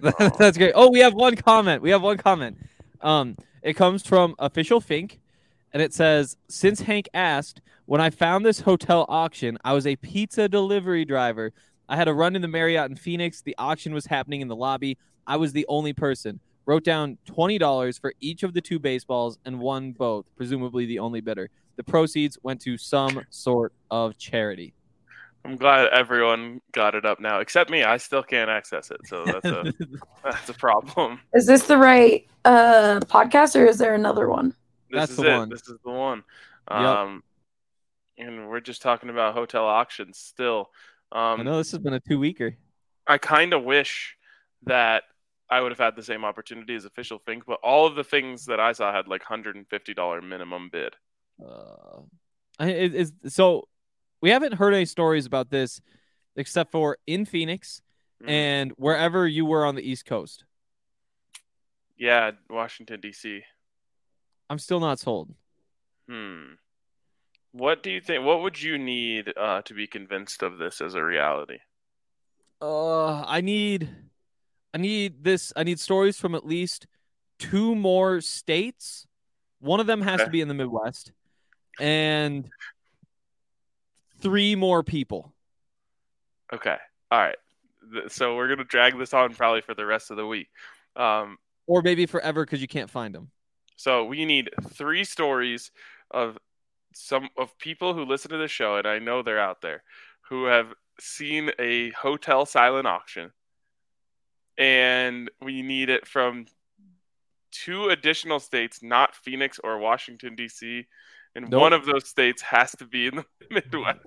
That's 0.38 0.56
great. 0.56 0.72
Oh, 0.74 0.90
we 0.90 1.00
have 1.00 1.14
one 1.14 1.34
comment. 1.34 1.82
We 1.82 1.90
have 1.90 2.02
one 2.02 2.16
comment. 2.16 2.58
Um, 3.00 3.36
it 3.62 3.74
comes 3.74 4.06
from 4.06 4.36
official 4.38 4.80
Fink, 4.80 5.20
and 5.72 5.82
it 5.82 5.92
says, 5.92 6.36
"Since 6.48 6.82
Hank 6.82 7.08
asked, 7.12 7.60
when 7.86 8.00
I 8.00 8.10
found 8.10 8.46
this 8.46 8.60
hotel 8.60 9.06
auction, 9.08 9.58
I 9.64 9.72
was 9.72 9.86
a 9.86 9.96
pizza 9.96 10.48
delivery 10.48 11.04
driver. 11.04 11.52
I 11.88 11.96
had 11.96 12.06
a 12.06 12.14
run 12.14 12.36
in 12.36 12.42
the 12.42 12.48
Marriott 12.48 12.90
in 12.90 12.96
Phoenix. 12.96 13.40
The 13.42 13.56
auction 13.58 13.92
was 13.92 14.06
happening 14.06 14.40
in 14.40 14.48
the 14.48 14.54
lobby. 14.54 14.98
I 15.26 15.36
was 15.36 15.52
the 15.52 15.66
only 15.68 15.92
person. 15.92 16.38
Wrote 16.68 16.84
down 16.84 17.16
twenty 17.24 17.56
dollars 17.56 17.96
for 17.96 18.12
each 18.20 18.42
of 18.42 18.52
the 18.52 18.60
two 18.60 18.78
baseballs 18.78 19.38
and 19.46 19.58
won 19.58 19.92
both. 19.92 20.26
Presumably 20.36 20.84
the 20.84 20.98
only 20.98 21.22
bidder. 21.22 21.48
The 21.76 21.82
proceeds 21.82 22.36
went 22.42 22.60
to 22.60 22.76
some 22.76 23.22
sort 23.30 23.72
of 23.90 24.18
charity." 24.18 24.74
I'm 25.46 25.56
glad 25.56 25.88
everyone 25.94 26.60
got 26.72 26.94
it 26.94 27.06
up 27.06 27.20
now, 27.20 27.38
except 27.40 27.70
me. 27.70 27.84
I 27.84 27.96
still 27.96 28.22
can't 28.22 28.50
access 28.50 28.90
it, 28.90 29.00
so 29.06 29.24
that's 29.24 29.46
a 29.46 29.72
that's 30.22 30.48
a 30.50 30.52
problem. 30.52 31.20
Is 31.32 31.46
this 31.46 31.66
the 31.66 31.78
right 31.78 32.26
uh 32.44 33.00
podcast 33.06 33.58
or 33.58 33.64
is 33.64 33.78
there 33.78 33.94
another 33.94 34.28
one? 34.28 34.48
This 34.90 35.00
That's 35.00 35.10
is 35.12 35.16
the 35.16 35.32
it. 35.34 35.38
one. 35.38 35.48
This 35.48 35.68
is 35.68 35.78
the 35.82 35.90
one. 35.90 36.22
Yep. 36.70 36.80
Um, 36.80 37.22
and 38.18 38.48
we're 38.50 38.60
just 38.60 38.82
talking 38.82 39.08
about 39.08 39.32
hotel 39.32 39.64
auctions 39.64 40.18
still. 40.18 40.68
I 41.12 41.32
Um, 41.32 41.44
know 41.44 41.56
this 41.56 41.70
has 41.70 41.80
been 41.80 41.94
a 41.94 42.00
two 42.00 42.18
weeker. 42.18 42.56
I 43.06 43.16
kind 43.16 43.54
of 43.54 43.64
wish 43.64 44.16
that 44.64 45.04
I 45.50 45.60
would 45.60 45.72
have 45.72 45.78
had 45.78 45.96
the 45.96 46.02
same 46.02 46.24
opportunity 46.24 46.74
as 46.74 46.84
official 46.84 47.18
Fink, 47.18 47.44
but 47.46 47.58
all 47.62 47.86
of 47.86 47.94
the 47.94 48.04
things 48.04 48.46
that 48.46 48.60
I 48.60 48.72
saw 48.72 48.92
had 48.92 49.08
like 49.08 49.22
hundred 49.22 49.56
and 49.56 49.66
fifty 49.68 49.94
dollar 49.94 50.20
minimum 50.20 50.68
bid. 50.70 50.94
Uh, 51.44 52.02
I- 52.58 52.70
it 52.70 52.94
is 52.94 53.12
so 53.28 53.68
we 54.20 54.30
haven't 54.30 54.54
heard 54.54 54.74
any 54.74 54.84
stories 54.84 55.26
about 55.26 55.48
this 55.50 55.80
except 56.36 56.70
for 56.72 56.98
in 57.06 57.24
Phoenix 57.24 57.80
Mm. 58.22 58.28
and 58.30 58.72
wherever 58.72 59.28
you 59.28 59.46
were 59.46 59.64
on 59.64 59.76
the 59.76 59.88
East 59.88 60.04
Coast. 60.04 60.44
Yeah, 61.96 62.32
Washington 62.50 63.00
D.C. 63.00 63.42
I'm 64.50 64.58
still 64.58 64.80
not 64.80 64.98
sold. 64.98 65.34
Hmm. 66.08 66.54
What 67.52 67.82
do 67.84 67.90
you 67.92 68.00
think? 68.00 68.24
What 68.24 68.42
would 68.42 68.60
you 68.60 68.76
need 68.76 69.32
uh, 69.36 69.62
to 69.62 69.72
be 69.74 69.86
convinced 69.86 70.42
of 70.42 70.58
this 70.58 70.80
as 70.80 70.94
a 70.94 71.02
reality? 71.04 71.58
Uh, 72.60 73.22
I 73.24 73.40
need, 73.40 73.88
I 74.74 74.78
need 74.78 75.24
this. 75.24 75.52
I 75.56 75.64
need 75.64 75.80
stories 75.80 76.18
from 76.18 76.34
at 76.34 76.44
least 76.46 76.86
two 77.38 77.74
more 77.74 78.20
states. 78.20 79.06
One 79.60 79.80
of 79.80 79.86
them 79.86 80.02
has 80.02 80.20
to 80.20 80.30
be 80.30 80.40
in 80.40 80.48
the 80.48 80.54
Midwest, 80.54 81.12
and 81.80 82.48
three 84.20 84.54
more 84.54 84.82
people. 84.82 85.32
Okay. 86.52 86.76
All 87.10 87.18
right. 87.18 87.36
So 88.08 88.36
we're 88.36 88.48
gonna 88.48 88.64
drag 88.64 88.98
this 88.98 89.14
on 89.14 89.34
probably 89.34 89.62
for 89.62 89.74
the 89.74 89.86
rest 89.86 90.10
of 90.10 90.16
the 90.16 90.26
week. 90.26 90.48
Um, 90.96 91.38
Or 91.66 91.82
maybe 91.82 92.06
forever 92.06 92.44
because 92.44 92.60
you 92.60 92.68
can't 92.68 92.90
find 92.90 93.14
them. 93.14 93.30
So 93.76 94.04
we 94.04 94.24
need 94.24 94.50
three 94.70 95.04
stories 95.04 95.70
of 96.10 96.38
some 96.92 97.28
of 97.36 97.56
people 97.58 97.94
who 97.94 98.04
listen 98.04 98.30
to 98.30 98.38
the 98.38 98.48
show, 98.48 98.76
and 98.76 98.86
I 98.86 98.98
know 98.98 99.22
they're 99.22 99.38
out 99.38 99.60
there, 99.60 99.82
who 100.28 100.44
have 100.44 100.74
seen 100.98 101.50
a 101.58 101.90
hotel 101.90 102.44
silent 102.44 102.86
auction, 102.86 103.32
and 104.58 105.30
we 105.40 105.62
need 105.62 105.88
it 105.88 106.06
from 106.06 106.46
two 107.52 107.88
additional 107.88 108.40
states, 108.40 108.82
not 108.82 109.14
Phoenix 109.14 109.58
or 109.62 109.78
Washington 109.78 110.34
D.C. 110.34 110.86
And 111.34 111.48
Nope. 111.48 111.60
one 111.60 111.72
of 111.72 111.86
those 111.86 112.08
states 112.08 112.42
has 112.42 112.72
to 112.72 112.84
be 112.86 113.06
in 113.06 113.16
the 113.16 113.24
Midwest. 113.50 114.00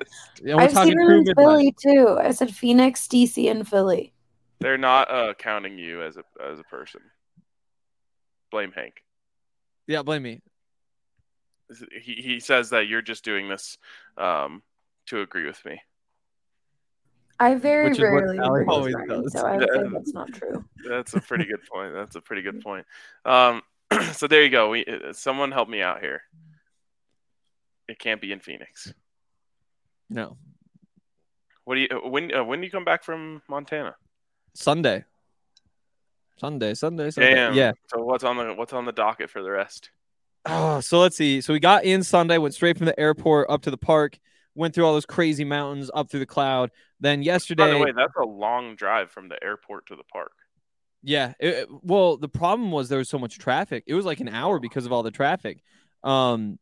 Yeah, 0.44 0.56
we're 0.56 0.64
I've 0.64 0.74
talking 0.74 0.92
seen 0.92 1.00
it 1.00 1.14
in 1.14 1.24
Midwest. 1.24 1.38
Philly 1.38 1.76
too. 1.82 2.18
I 2.20 2.32
said 2.32 2.54
Phoenix, 2.54 3.08
DC, 3.08 3.50
and 3.50 3.68
Philly. 3.68 4.14
They're 4.60 4.78
not 4.78 5.10
uh, 5.10 5.34
counting 5.36 5.78
you 5.78 6.04
as 6.04 6.18
a 6.18 6.24
as 6.44 6.60
a 6.60 6.64
person. 6.64 7.02
Blame 8.52 8.72
Hank. 8.74 8.96
Yeah, 9.88 10.04
blame 10.04 10.24
me. 10.24 10.42
He 12.02 12.16
he 12.16 12.40
says 12.40 12.72
that 12.72 12.88
you're 12.88 13.02
just 13.02 13.24
doing 13.24 13.48
this 13.48 13.78
um, 14.18 14.62
to 15.08 15.22
agree 15.22 15.48
with 15.48 15.64
me. 15.66 15.82
I 17.42 17.56
very 17.56 17.90
Which 17.90 17.94
is 17.98 18.00
what 18.04 18.08
rarely 18.24 18.38
Allie 18.40 18.62
agree 18.62 18.74
always 18.74 18.94
Ryan, 18.96 19.08
does. 19.24 19.34
so 19.34 19.46
I 19.46 19.58
would 19.58 19.70
say 19.74 19.82
Yeah. 19.82 19.90
that's 19.94 20.14
not 20.14 20.32
true. 20.34 20.64
That's 20.88 21.14
a 21.16 21.22
pretty 21.22 21.46
good 21.46 21.62
point. 21.72 21.94
That's 21.94 22.16
a 22.16 22.22
pretty 22.22 22.42
good 22.44 22.62
point. 22.62 22.86
Um, 23.26 23.62
so 24.14 24.28
there 24.28 24.44
you 24.44 24.50
go. 24.50 24.70
We 24.70 24.86
uh, 24.86 25.12
someone 25.14 25.52
help 25.52 25.68
me 25.68 25.82
out 25.82 26.02
here. 26.02 26.22
It 27.88 28.00
can't 28.00 28.22
be 28.22 28.32
in 28.32 28.40
Phoenix. 28.40 28.94
No, 30.10 30.38
What 31.66 31.76
do 31.76 31.82
you 31.82 31.88
uh, 31.92 32.08
when 32.08 32.34
uh, 32.34 32.44
when 32.44 32.60
do 32.60 32.66
you 32.66 32.72
come 32.72 32.86
back 32.86 33.04
from 33.04 33.42
Montana? 33.50 33.96
Sunday. 34.54 35.06
Sunday, 36.38 36.74
Sunday, 36.74 37.12
Sunday. 37.12 37.34
Damn. 37.36 37.54
Yeah. 37.54 37.72
So 37.88 38.04
what's 38.04 38.24
on 38.24 38.38
the 38.38 38.54
what's 38.54 38.74
on 38.74 38.86
the 38.86 38.92
docket 38.92 39.30
for 39.30 39.42
the 39.42 39.52
rest? 39.52 39.90
Oh, 40.46 40.80
so 40.80 41.00
let's 41.00 41.16
see. 41.16 41.40
So 41.42 41.54
we 41.54 41.60
got 41.60 41.84
in 41.86 42.04
Sunday, 42.04 42.38
went 42.40 42.54
straight 42.54 42.78
from 42.78 42.88
the 42.88 43.00
airport 43.00 43.48
up 43.50 43.62
to 43.64 43.72
the 43.72 43.78
park, 43.78 44.18
went 44.56 44.74
through 44.76 44.86
all 44.86 44.94
those 44.94 45.06
crazy 45.06 45.44
mountains 45.46 45.90
up 45.94 46.10
through 46.10 46.20
the 46.22 46.26
cloud. 46.26 46.72
Then 47.00 47.20
By 47.20 47.24
yesterday, 47.26 47.72
the 47.72 47.78
way, 47.80 47.92
that's 47.96 48.14
a 48.22 48.26
long 48.26 48.76
drive 48.76 49.12
from 49.12 49.30
the 49.30 49.42
airport 49.44 49.86
to 49.88 49.96
the 49.96 50.04
park. 50.04 50.34
yeah. 51.04 51.34
it- 51.40 51.68
well, 51.84 52.18
the 52.18 52.30
problem 52.30 52.72
was 52.72 52.90
there 52.90 53.00
was 53.00 53.10
so 53.10 53.18
much 53.20 53.40
traffic. 53.40 53.84
It 53.88 53.94
was 53.96 54.06
like 54.06 54.20
an 54.20 54.30
hour 54.30 54.60
because 54.60 54.86
of 54.86 54.92
all 54.92 55.04
the 55.04 55.12
traffic. 55.12 55.64
Um, 56.04 56.60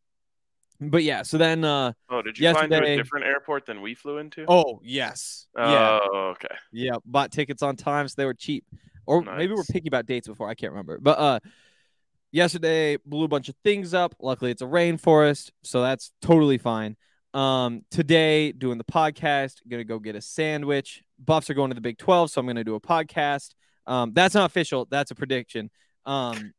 but 0.81 1.03
yeah. 1.03 1.23
So 1.23 1.37
then, 1.37 1.63
uh, 1.65 1.91
Oh, 2.09 2.21
did 2.21 2.39
you 2.39 2.53
find 2.53 2.71
a 2.71 2.95
different 2.95 3.25
airport 3.25 3.65
than 3.65 3.81
we 3.81 3.95
flew 3.95 4.17
into? 4.19 4.45
oh 4.47 4.79
yes, 4.83 5.47
yeah, 5.57 5.99
Oh, 6.01 6.33
okay. 6.35 6.55
yeah. 6.71 6.95
Bought 7.05 7.31
tickets 7.33 7.61
on 7.63 7.75
time, 7.75 8.07
so 8.07 8.13
they 8.17 8.25
were 8.25 8.33
cheap. 8.33 8.63
Or 9.05 9.21
maybe 9.23 9.53
we're 9.53 9.63
picky 9.63 9.87
about 9.87 10.05
dates 10.05 10.27
before. 10.27 10.47
I 10.47 10.53
can't 10.53 10.71
remember. 10.71 10.99
But 11.01 11.17
uh, 11.19 11.39
yesterday 12.31 12.97
blew 13.05 13.23
a 13.25 13.27
bunch 13.27 13.49
of 13.49 13.55
things 13.63 13.93
up. 13.93 14.15
Luckily, 14.19 14.51
it's 14.51 14.61
a 14.61 14.65
rainforest, 14.65 15.51
so 15.63 15.81
that's 15.81 16.11
totally 16.21 16.57
fine. 16.57 16.95
Um, 17.33 17.83
today 17.91 18.51
doing 18.51 18.77
the 18.77 18.83
podcast, 18.83 19.57
gonna 19.67 19.83
go 19.83 19.99
get 19.99 20.15
a 20.15 20.21
sandwich. 20.21 21.03
Buffs 21.23 21.49
are 21.49 21.53
going 21.53 21.69
to 21.69 21.75
the 21.75 21.81
Big 21.81 21.97
Twelve, 21.97 22.31
so 22.31 22.41
I'm 22.41 22.47
gonna 22.47 22.63
do 22.63 22.75
a 22.75 22.81
podcast. 22.81 23.53
Um, 23.85 24.13
that's 24.13 24.35
not 24.35 24.45
official. 24.45 24.87
That's 24.89 25.11
a 25.11 25.15
prediction. 25.15 25.69
Um, 26.05 26.53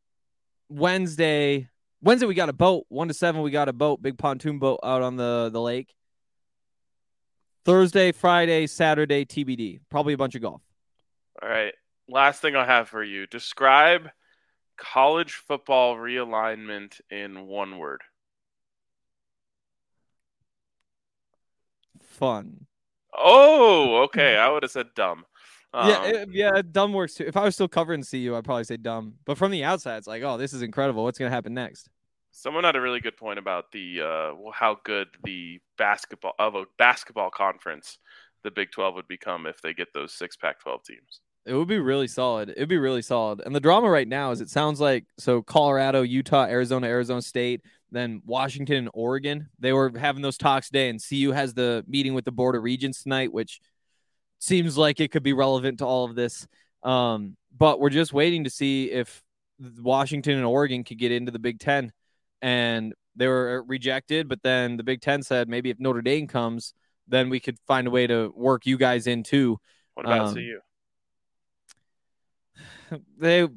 Wednesday, 0.69 1.69
Wednesday 2.03 2.27
we 2.27 2.35
got 2.35 2.49
a 2.49 2.53
boat. 2.53 2.87
One 2.89 3.09
to 3.09 3.15
seven, 3.15 3.43
we 3.43 3.51
got 3.51 3.69
a 3.69 3.73
boat, 3.73 4.01
big 4.01 4.19
pontoon 4.19 4.59
boat 4.59 4.81
out 4.85 5.03
on 5.03 5.17
the 5.17 5.51
the 5.53 5.61
lake. 5.61 5.95
Thursday, 7.65 8.13
Friday, 8.13 8.67
Saturday, 8.67 9.25
TBD. 9.25 9.81
Probably 9.91 10.15
a 10.15 10.19
bunch 10.19 10.35
of 10.35 10.43
golf. 10.43 10.63
All 11.43 11.49
right. 11.49 11.75
Last 12.09 12.41
thing 12.41 12.57
I 12.57 12.65
have 12.65 12.89
for 12.89 13.05
you. 13.05 13.27
Describe 13.27 14.11
college 14.77 15.35
football 15.35 15.97
realignment 15.97 17.01
in 17.11 17.47
one 17.47 17.79
word. 17.79 18.01
Fun. 22.21 22.67
Oh, 23.13 24.03
okay. 24.05 24.37
I 24.37 24.49
would 24.49 24.63
have 24.63 24.71
said 24.71 24.87
dumb. 24.95 25.25
yeah, 25.75 25.81
Um, 25.99 26.05
it- 26.15 26.29
yeah, 26.33 26.63
dumb 26.63 26.93
works 26.93 27.15
too. 27.15 27.25
If 27.27 27.37
I 27.37 27.45
was 27.45 27.55
still 27.55 27.69
covering 27.69 28.05
CU, 28.05 28.35
I'd 28.37 28.45
probably 28.45 28.65
say 28.65 28.77
dumb. 28.77 29.15
But 29.25 29.39
from 29.39 29.51
the 29.51 29.65
outside, 29.65 29.97
it's 29.99 30.07
like, 30.07 30.23
oh, 30.23 30.37
this 30.37 30.53
is 30.53 30.63
incredible. 30.63 31.03
What's 31.05 31.19
gonna 31.19 31.31
happen 31.31 31.55
next? 31.55 31.89
Someone 32.33 32.63
had 32.63 32.77
a 32.77 32.81
really 32.81 33.01
good 33.01 33.17
point 33.17 33.41
about 33.41 33.73
the 33.73 34.03
uh, 34.03 34.51
how 34.53 34.79
good 34.85 35.09
the 35.25 35.59
basketball 35.77 36.35
of 36.39 36.55
a 36.55 36.65
basketball 36.79 37.31
conference 37.31 37.99
the 38.45 38.51
Big 38.53 38.71
Twelve 38.71 38.95
would 38.95 39.09
become 39.09 39.47
if 39.47 39.61
they 39.61 39.75
get 39.75 39.89
those 39.93 40.13
six 40.15 40.37
Pac-12 40.37 40.85
teams. 40.85 41.21
It 41.45 41.55
would 41.55 41.69
be 41.69 41.79
really 41.79 42.07
solid. 42.07 42.51
It'd 42.51 42.69
be 42.69 42.79
really 42.79 43.03
solid. 43.03 43.43
And 43.45 43.55
the 43.55 43.61
drama 43.61 43.91
right 43.91 44.07
now 44.07 44.31
is 44.31 44.41
it 44.41 44.49
sounds 44.51 44.81
like 44.81 45.07
so 45.19 45.43
Colorado, 45.43 46.03
Utah, 46.03 46.45
Arizona, 46.45 46.87
Arizona 46.87 47.21
State, 47.23 47.63
then 47.91 48.23
Washington 48.25 48.77
and 48.77 48.91
Oregon. 48.95 49.49
They 49.59 49.73
were 49.73 49.93
having 49.99 50.23
those 50.23 50.39
talks 50.39 50.69
today, 50.69 50.89
and 50.89 51.01
CU 51.03 51.33
has 51.33 51.55
the 51.55 51.85
meeting 51.89 52.15
with 52.15 52.25
the 52.25 52.33
Board 52.33 52.55
of 52.57 52.63
Regents 52.63 53.03
tonight, 53.03 53.33
which 53.33 53.61
seems 54.39 54.79
like 54.79 55.01
it 55.01 55.11
could 55.11 55.23
be 55.23 55.33
relevant 55.33 55.79
to 55.79 55.87
all 55.87 56.05
of 56.05 56.15
this. 56.15 56.47
Um, 56.83 57.37
but 57.57 57.81
we're 57.81 57.91
just 57.91 58.13
waiting 58.13 58.45
to 58.45 58.51
see 58.51 58.91
if 58.91 59.23
Washington 59.79 60.37
and 60.37 60.47
Oregon 60.47 60.85
could 60.85 60.99
get 60.99 61.13
into 61.13 61.33
the 61.33 61.39
Big 61.39 61.59
Ten. 61.59 61.93
And 62.41 62.95
they 63.17 63.27
were 63.27 63.63
rejected, 63.67 64.29
but 64.29 64.43
then 64.43 64.77
the 64.77 64.83
Big 64.85 65.03
Ten 65.03 65.23
said 65.23 65.49
maybe 65.49 65.69
if 65.71 65.79
Notre 65.79 66.01
Dame 66.01 66.27
comes, 66.27 66.73
then 67.09 67.29
we 67.29 67.41
could 67.41 67.59
find 67.67 67.87
a 67.87 67.91
way 67.91 68.07
to 68.07 68.33
work 68.35 68.67
you 68.67 68.79
guys 68.79 69.07
in 69.07 69.23
too. 69.25 69.59
What 69.95 70.07
about 70.07 70.29
Um, 70.29 70.35
CU? 70.35 70.61
they 73.19 73.49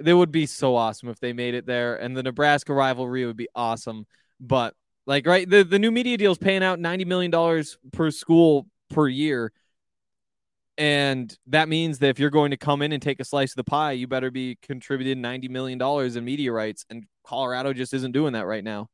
they 0.00 0.14
would 0.14 0.32
be 0.32 0.46
so 0.46 0.76
awesome 0.76 1.08
if 1.08 1.20
they 1.20 1.32
made 1.32 1.54
it 1.54 1.66
there 1.66 1.96
and 1.96 2.16
the 2.16 2.22
Nebraska 2.22 2.72
rivalry 2.72 3.26
would 3.26 3.36
be 3.36 3.48
awesome 3.54 4.06
but 4.40 4.74
like 5.06 5.26
right 5.26 5.48
the, 5.48 5.64
the 5.64 5.78
new 5.78 5.90
media 5.90 6.16
deal 6.16 6.32
is 6.32 6.38
paying 6.38 6.62
out 6.62 6.78
90 6.78 7.04
million 7.04 7.30
dollars 7.30 7.78
per 7.92 8.10
school 8.10 8.66
per 8.90 9.08
year 9.08 9.52
and 10.78 11.36
that 11.48 11.68
means 11.68 11.98
that 11.98 12.08
if 12.08 12.18
you're 12.18 12.30
going 12.30 12.50
to 12.50 12.56
come 12.56 12.82
in 12.82 12.92
and 12.92 13.02
take 13.02 13.20
a 13.20 13.24
slice 13.24 13.52
of 13.52 13.56
the 13.56 13.64
pie 13.64 13.92
you 13.92 14.06
better 14.06 14.30
be 14.30 14.58
contributing 14.62 15.20
90 15.20 15.48
million 15.48 15.78
dollars 15.78 16.16
in 16.16 16.24
media 16.24 16.52
rights 16.52 16.84
and 16.90 17.04
Colorado 17.24 17.72
just 17.72 17.94
isn't 17.94 18.12
doing 18.12 18.32
that 18.32 18.46
right 18.46 18.64
now 18.64 18.88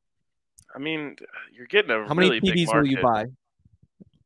I 0.75 0.81
mean, 0.81 1.17
you're 1.51 1.67
getting 1.67 1.91
a 1.91 2.07
how 2.07 2.13
many 2.13 2.29
really 2.29 2.41
big 2.41 2.55
TVs 2.55 2.75
will 2.75 2.87
you 2.87 3.01
buy 3.01 3.27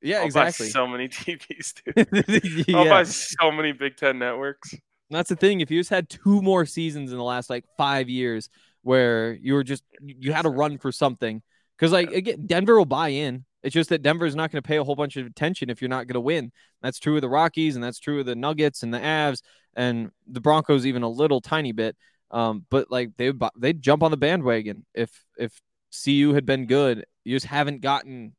yeah 0.02 0.18
I'll 0.18 0.24
exactly 0.26 0.66
Buy 0.66 0.70
so 0.70 0.86
many 0.86 1.08
TVs, 1.08 1.74
dude. 1.84 2.66
yeah. 2.68 2.76
I'll 2.76 2.88
buy 2.88 3.04
so 3.04 3.52
many 3.52 3.72
Big 3.72 3.96
Ten 3.96 4.18
networks. 4.18 4.74
That's 5.12 5.28
the 5.28 5.36
thing. 5.36 5.60
If 5.60 5.70
you 5.70 5.78
just 5.80 5.90
had 5.90 6.08
two 6.08 6.42
more 6.42 6.66
seasons 6.66 7.12
in 7.12 7.18
the 7.18 7.24
last 7.24 7.50
like 7.50 7.64
five 7.76 8.08
years 8.08 8.48
where 8.82 9.34
you 9.34 9.54
were 9.54 9.64
just 9.64 9.84
you 10.00 10.32
had 10.32 10.42
to 10.42 10.50
run 10.50 10.78
for 10.78 10.92
something, 10.92 11.42
because 11.76 11.92
like 11.92 12.10
again, 12.12 12.46
Denver 12.46 12.76
will 12.76 12.84
buy 12.84 13.08
in. 13.08 13.44
It's 13.62 13.74
just 13.74 13.90
that 13.90 14.02
Denver 14.02 14.26
is 14.26 14.34
not 14.34 14.50
going 14.50 14.60
to 14.60 14.66
pay 14.66 14.76
a 14.76 14.84
whole 14.84 14.96
bunch 14.96 15.16
of 15.16 15.26
attention 15.26 15.70
if 15.70 15.80
you're 15.80 15.88
not 15.88 16.08
going 16.08 16.14
to 16.14 16.20
win. 16.20 16.50
That's 16.82 16.98
true 16.98 17.14
of 17.16 17.20
the 17.22 17.28
Rockies, 17.28 17.76
and 17.76 17.84
that's 17.84 18.00
true 18.00 18.20
of 18.20 18.26
the 18.26 18.34
Nuggets 18.34 18.82
and 18.82 18.92
the 18.92 18.98
Avs 18.98 19.42
and 19.74 20.10
the 20.26 20.40
Broncos, 20.40 20.84
even 20.84 21.02
a 21.02 21.08
little 21.08 21.40
tiny 21.40 21.72
bit. 21.72 21.96
Um, 22.30 22.64
but 22.70 22.90
like 22.90 23.10
they 23.16 23.32
they 23.56 23.72
jump 23.72 24.02
on 24.02 24.10
the 24.10 24.16
bandwagon 24.16 24.84
if 24.94 25.24
if 25.36 25.60
CU 26.04 26.32
had 26.32 26.46
been 26.46 26.66
good. 26.66 27.04
You 27.24 27.36
just 27.36 27.46
haven't 27.46 27.82
gotten 27.82 28.34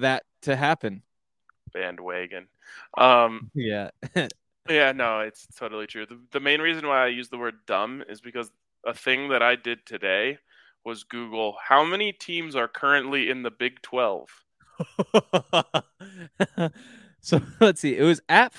that 0.00 0.22
to 0.42 0.56
happen. 0.56 1.02
Bandwagon. 1.72 2.48
Um, 2.96 3.50
Yeah. 3.54 3.90
yeah, 4.68 4.92
no, 4.92 5.20
it's 5.20 5.46
totally 5.56 5.86
true. 5.86 6.06
The, 6.06 6.20
the 6.32 6.40
main 6.40 6.60
reason 6.60 6.86
why 6.86 7.04
I 7.04 7.08
use 7.08 7.28
the 7.28 7.38
word 7.38 7.56
dumb 7.66 8.02
is 8.08 8.20
because 8.20 8.50
a 8.86 8.94
thing 8.94 9.28
that 9.28 9.42
I 9.42 9.56
did 9.56 9.86
today 9.86 10.38
was 10.84 11.04
Google 11.04 11.56
how 11.62 11.84
many 11.84 12.12
teams 12.12 12.56
are 12.56 12.68
currently 12.68 13.30
in 13.30 13.42
the 13.42 13.50
Big 13.50 13.80
12. 13.82 14.28
so 17.20 17.40
let's 17.60 17.80
see. 17.80 17.96
It 17.96 18.02
was 18.02 18.20
at 18.28 18.52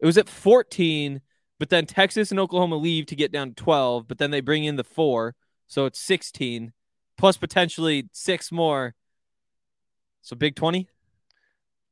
it 0.00 0.06
was 0.06 0.18
at 0.18 0.28
14, 0.28 1.20
but 1.58 1.70
then 1.70 1.86
Texas 1.86 2.30
and 2.30 2.38
Oklahoma 2.38 2.76
leave 2.76 3.06
to 3.06 3.16
get 3.16 3.32
down 3.32 3.48
to 3.48 3.54
12, 3.54 4.06
but 4.06 4.18
then 4.18 4.30
they 4.30 4.40
bring 4.40 4.64
in 4.64 4.76
the 4.76 4.84
four, 4.84 5.34
so 5.66 5.86
it's 5.86 6.00
16 6.00 6.72
plus 7.16 7.36
potentially 7.36 8.08
six 8.12 8.50
more. 8.52 8.94
So 10.22 10.36
Big 10.36 10.56
20. 10.56 10.88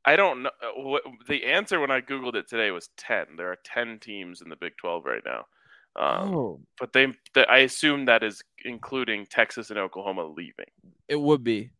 I 0.04 0.16
don't 0.16 0.42
know. 0.44 0.50
uh, 0.62 0.80
What, 0.80 1.02
the 1.28 1.44
answer 1.44 1.78
when 1.80 1.90
I 1.90 2.00
Googled 2.00 2.34
it 2.34 2.48
today 2.48 2.70
was 2.70 2.88
10. 2.96 3.36
There 3.36 3.50
are 3.52 3.58
10 3.64 3.98
teams 4.00 4.40
in 4.42 4.48
the 4.48 4.56
Big 4.56 4.76
12 4.78 5.04
right 5.04 5.22
now. 5.24 5.46
Um, 5.94 6.34
oh, 6.34 6.60
But 6.80 6.92
they, 6.92 7.12
the, 7.34 7.48
I 7.50 7.58
assume 7.58 8.06
that 8.06 8.22
is 8.22 8.42
including 8.64 9.26
Texas 9.26 9.70
and 9.70 9.78
Oklahoma 9.78 10.24
leaving. 10.26 10.66
it 11.08 11.20
would 11.20 11.44
be. 11.44 11.70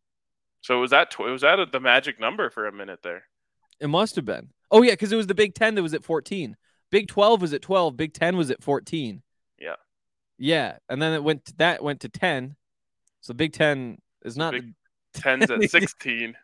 So 0.61 0.79
was 0.79 0.91
that 0.91 1.11
tw- 1.11 1.19
was 1.21 1.41
that 1.41 1.71
the 1.73 1.79
magic 1.81 2.19
number 2.21 2.49
for 2.49 2.67
a 2.67 2.71
minute 2.71 2.99
there? 3.03 3.23
It 3.81 3.87
must 3.87 4.15
have 4.15 4.23
been. 4.23 4.49
Oh 4.71 4.81
yeah, 4.81 4.91
because 4.93 5.11
it 5.11 5.17
was 5.17 5.27
the 5.27 5.35
Big 5.35 5.55
Ten 5.55 5.75
that 5.75 5.83
was 5.83 5.93
at 5.93 6.05
14. 6.05 6.55
Big 6.89 7.07
12 7.09 7.41
was 7.41 7.53
at 7.53 7.61
12. 7.61 7.97
Big 7.97 8.13
10 8.13 8.37
was 8.37 8.49
at 8.51 8.63
14. 8.63 9.21
Yeah. 9.59 9.75
Yeah, 10.37 10.77
and 10.87 11.01
then 11.01 11.11
it 11.13 11.23
went 11.23 11.43
to, 11.45 11.53
that 11.57 11.83
went 11.83 11.99
to 12.01 12.09
10. 12.09 12.55
So 13.21 13.33
Big 13.33 13.51
10 13.51 13.97
is 14.23 14.37
not 14.37 14.53
Big 14.53 14.73
the, 15.13 15.19
10's 15.21 15.51
at 15.51 15.61
16. 15.69 16.35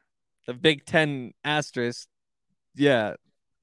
The 0.49 0.53
Big 0.55 0.83
10 0.85 1.31
asterisk. 1.43 2.07
Yeah, 2.75 3.13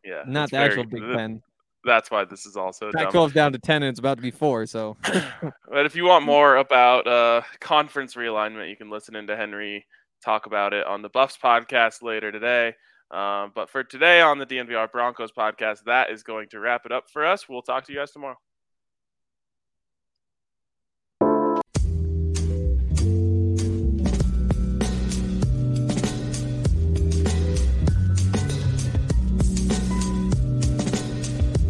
Yeah, 0.05 0.23
not 0.27 0.51
the 0.51 0.57
very- 0.59 0.69
actual 0.69 0.85
Big 0.85 1.03
th- 1.03 1.17
10. 1.17 1.43
That's 1.85 2.11
why 2.13 2.25
this 2.25 2.47
is 2.47 2.57
also 2.57 2.91
Pac 2.93 3.05
dumb. 3.05 3.13
12 3.13 3.33
down 3.33 3.53
to 3.53 3.59
10 3.59 3.83
and 3.83 3.91
it's 3.91 3.99
about 3.99 4.17
to 4.19 4.23
be 4.23 4.31
4, 4.31 4.67
so 4.67 4.97
but 5.69 5.87
if 5.87 5.95
you 5.97 6.05
want 6.05 6.25
more 6.25 6.57
about 6.57 7.07
uh, 7.07 7.43
conference 7.61 8.15
realignment, 8.15 8.69
you 8.71 8.77
can 8.77 8.89
listen 8.91 9.15
into 9.17 9.37
Henry 9.37 9.85
talk 10.25 10.47
about 10.47 10.73
it 10.73 10.87
on 10.87 11.03
the 11.03 11.09
Buffs 11.09 11.37
podcast 11.41 12.03
later 12.03 12.31
today. 12.33 12.75
Um, 13.13 13.53
but 13.55 13.69
for 13.71 13.85
today 13.85 14.21
on 14.21 14.39
the 14.39 14.47
DNVR 14.47 14.91
Broncos 14.91 15.31
podcast, 15.31 15.85
that 15.87 16.11
is 16.11 16.23
going 16.25 16.49
to 16.51 16.59
wrap 16.61 16.87
it 16.87 16.93
up 16.93 17.09
for 17.09 17.25
us. 17.25 17.49
We'll 17.49 17.63
talk 17.63 17.85
to 17.87 17.93
you 17.93 17.99
guys 17.99 18.11
tomorrow. 18.13 18.37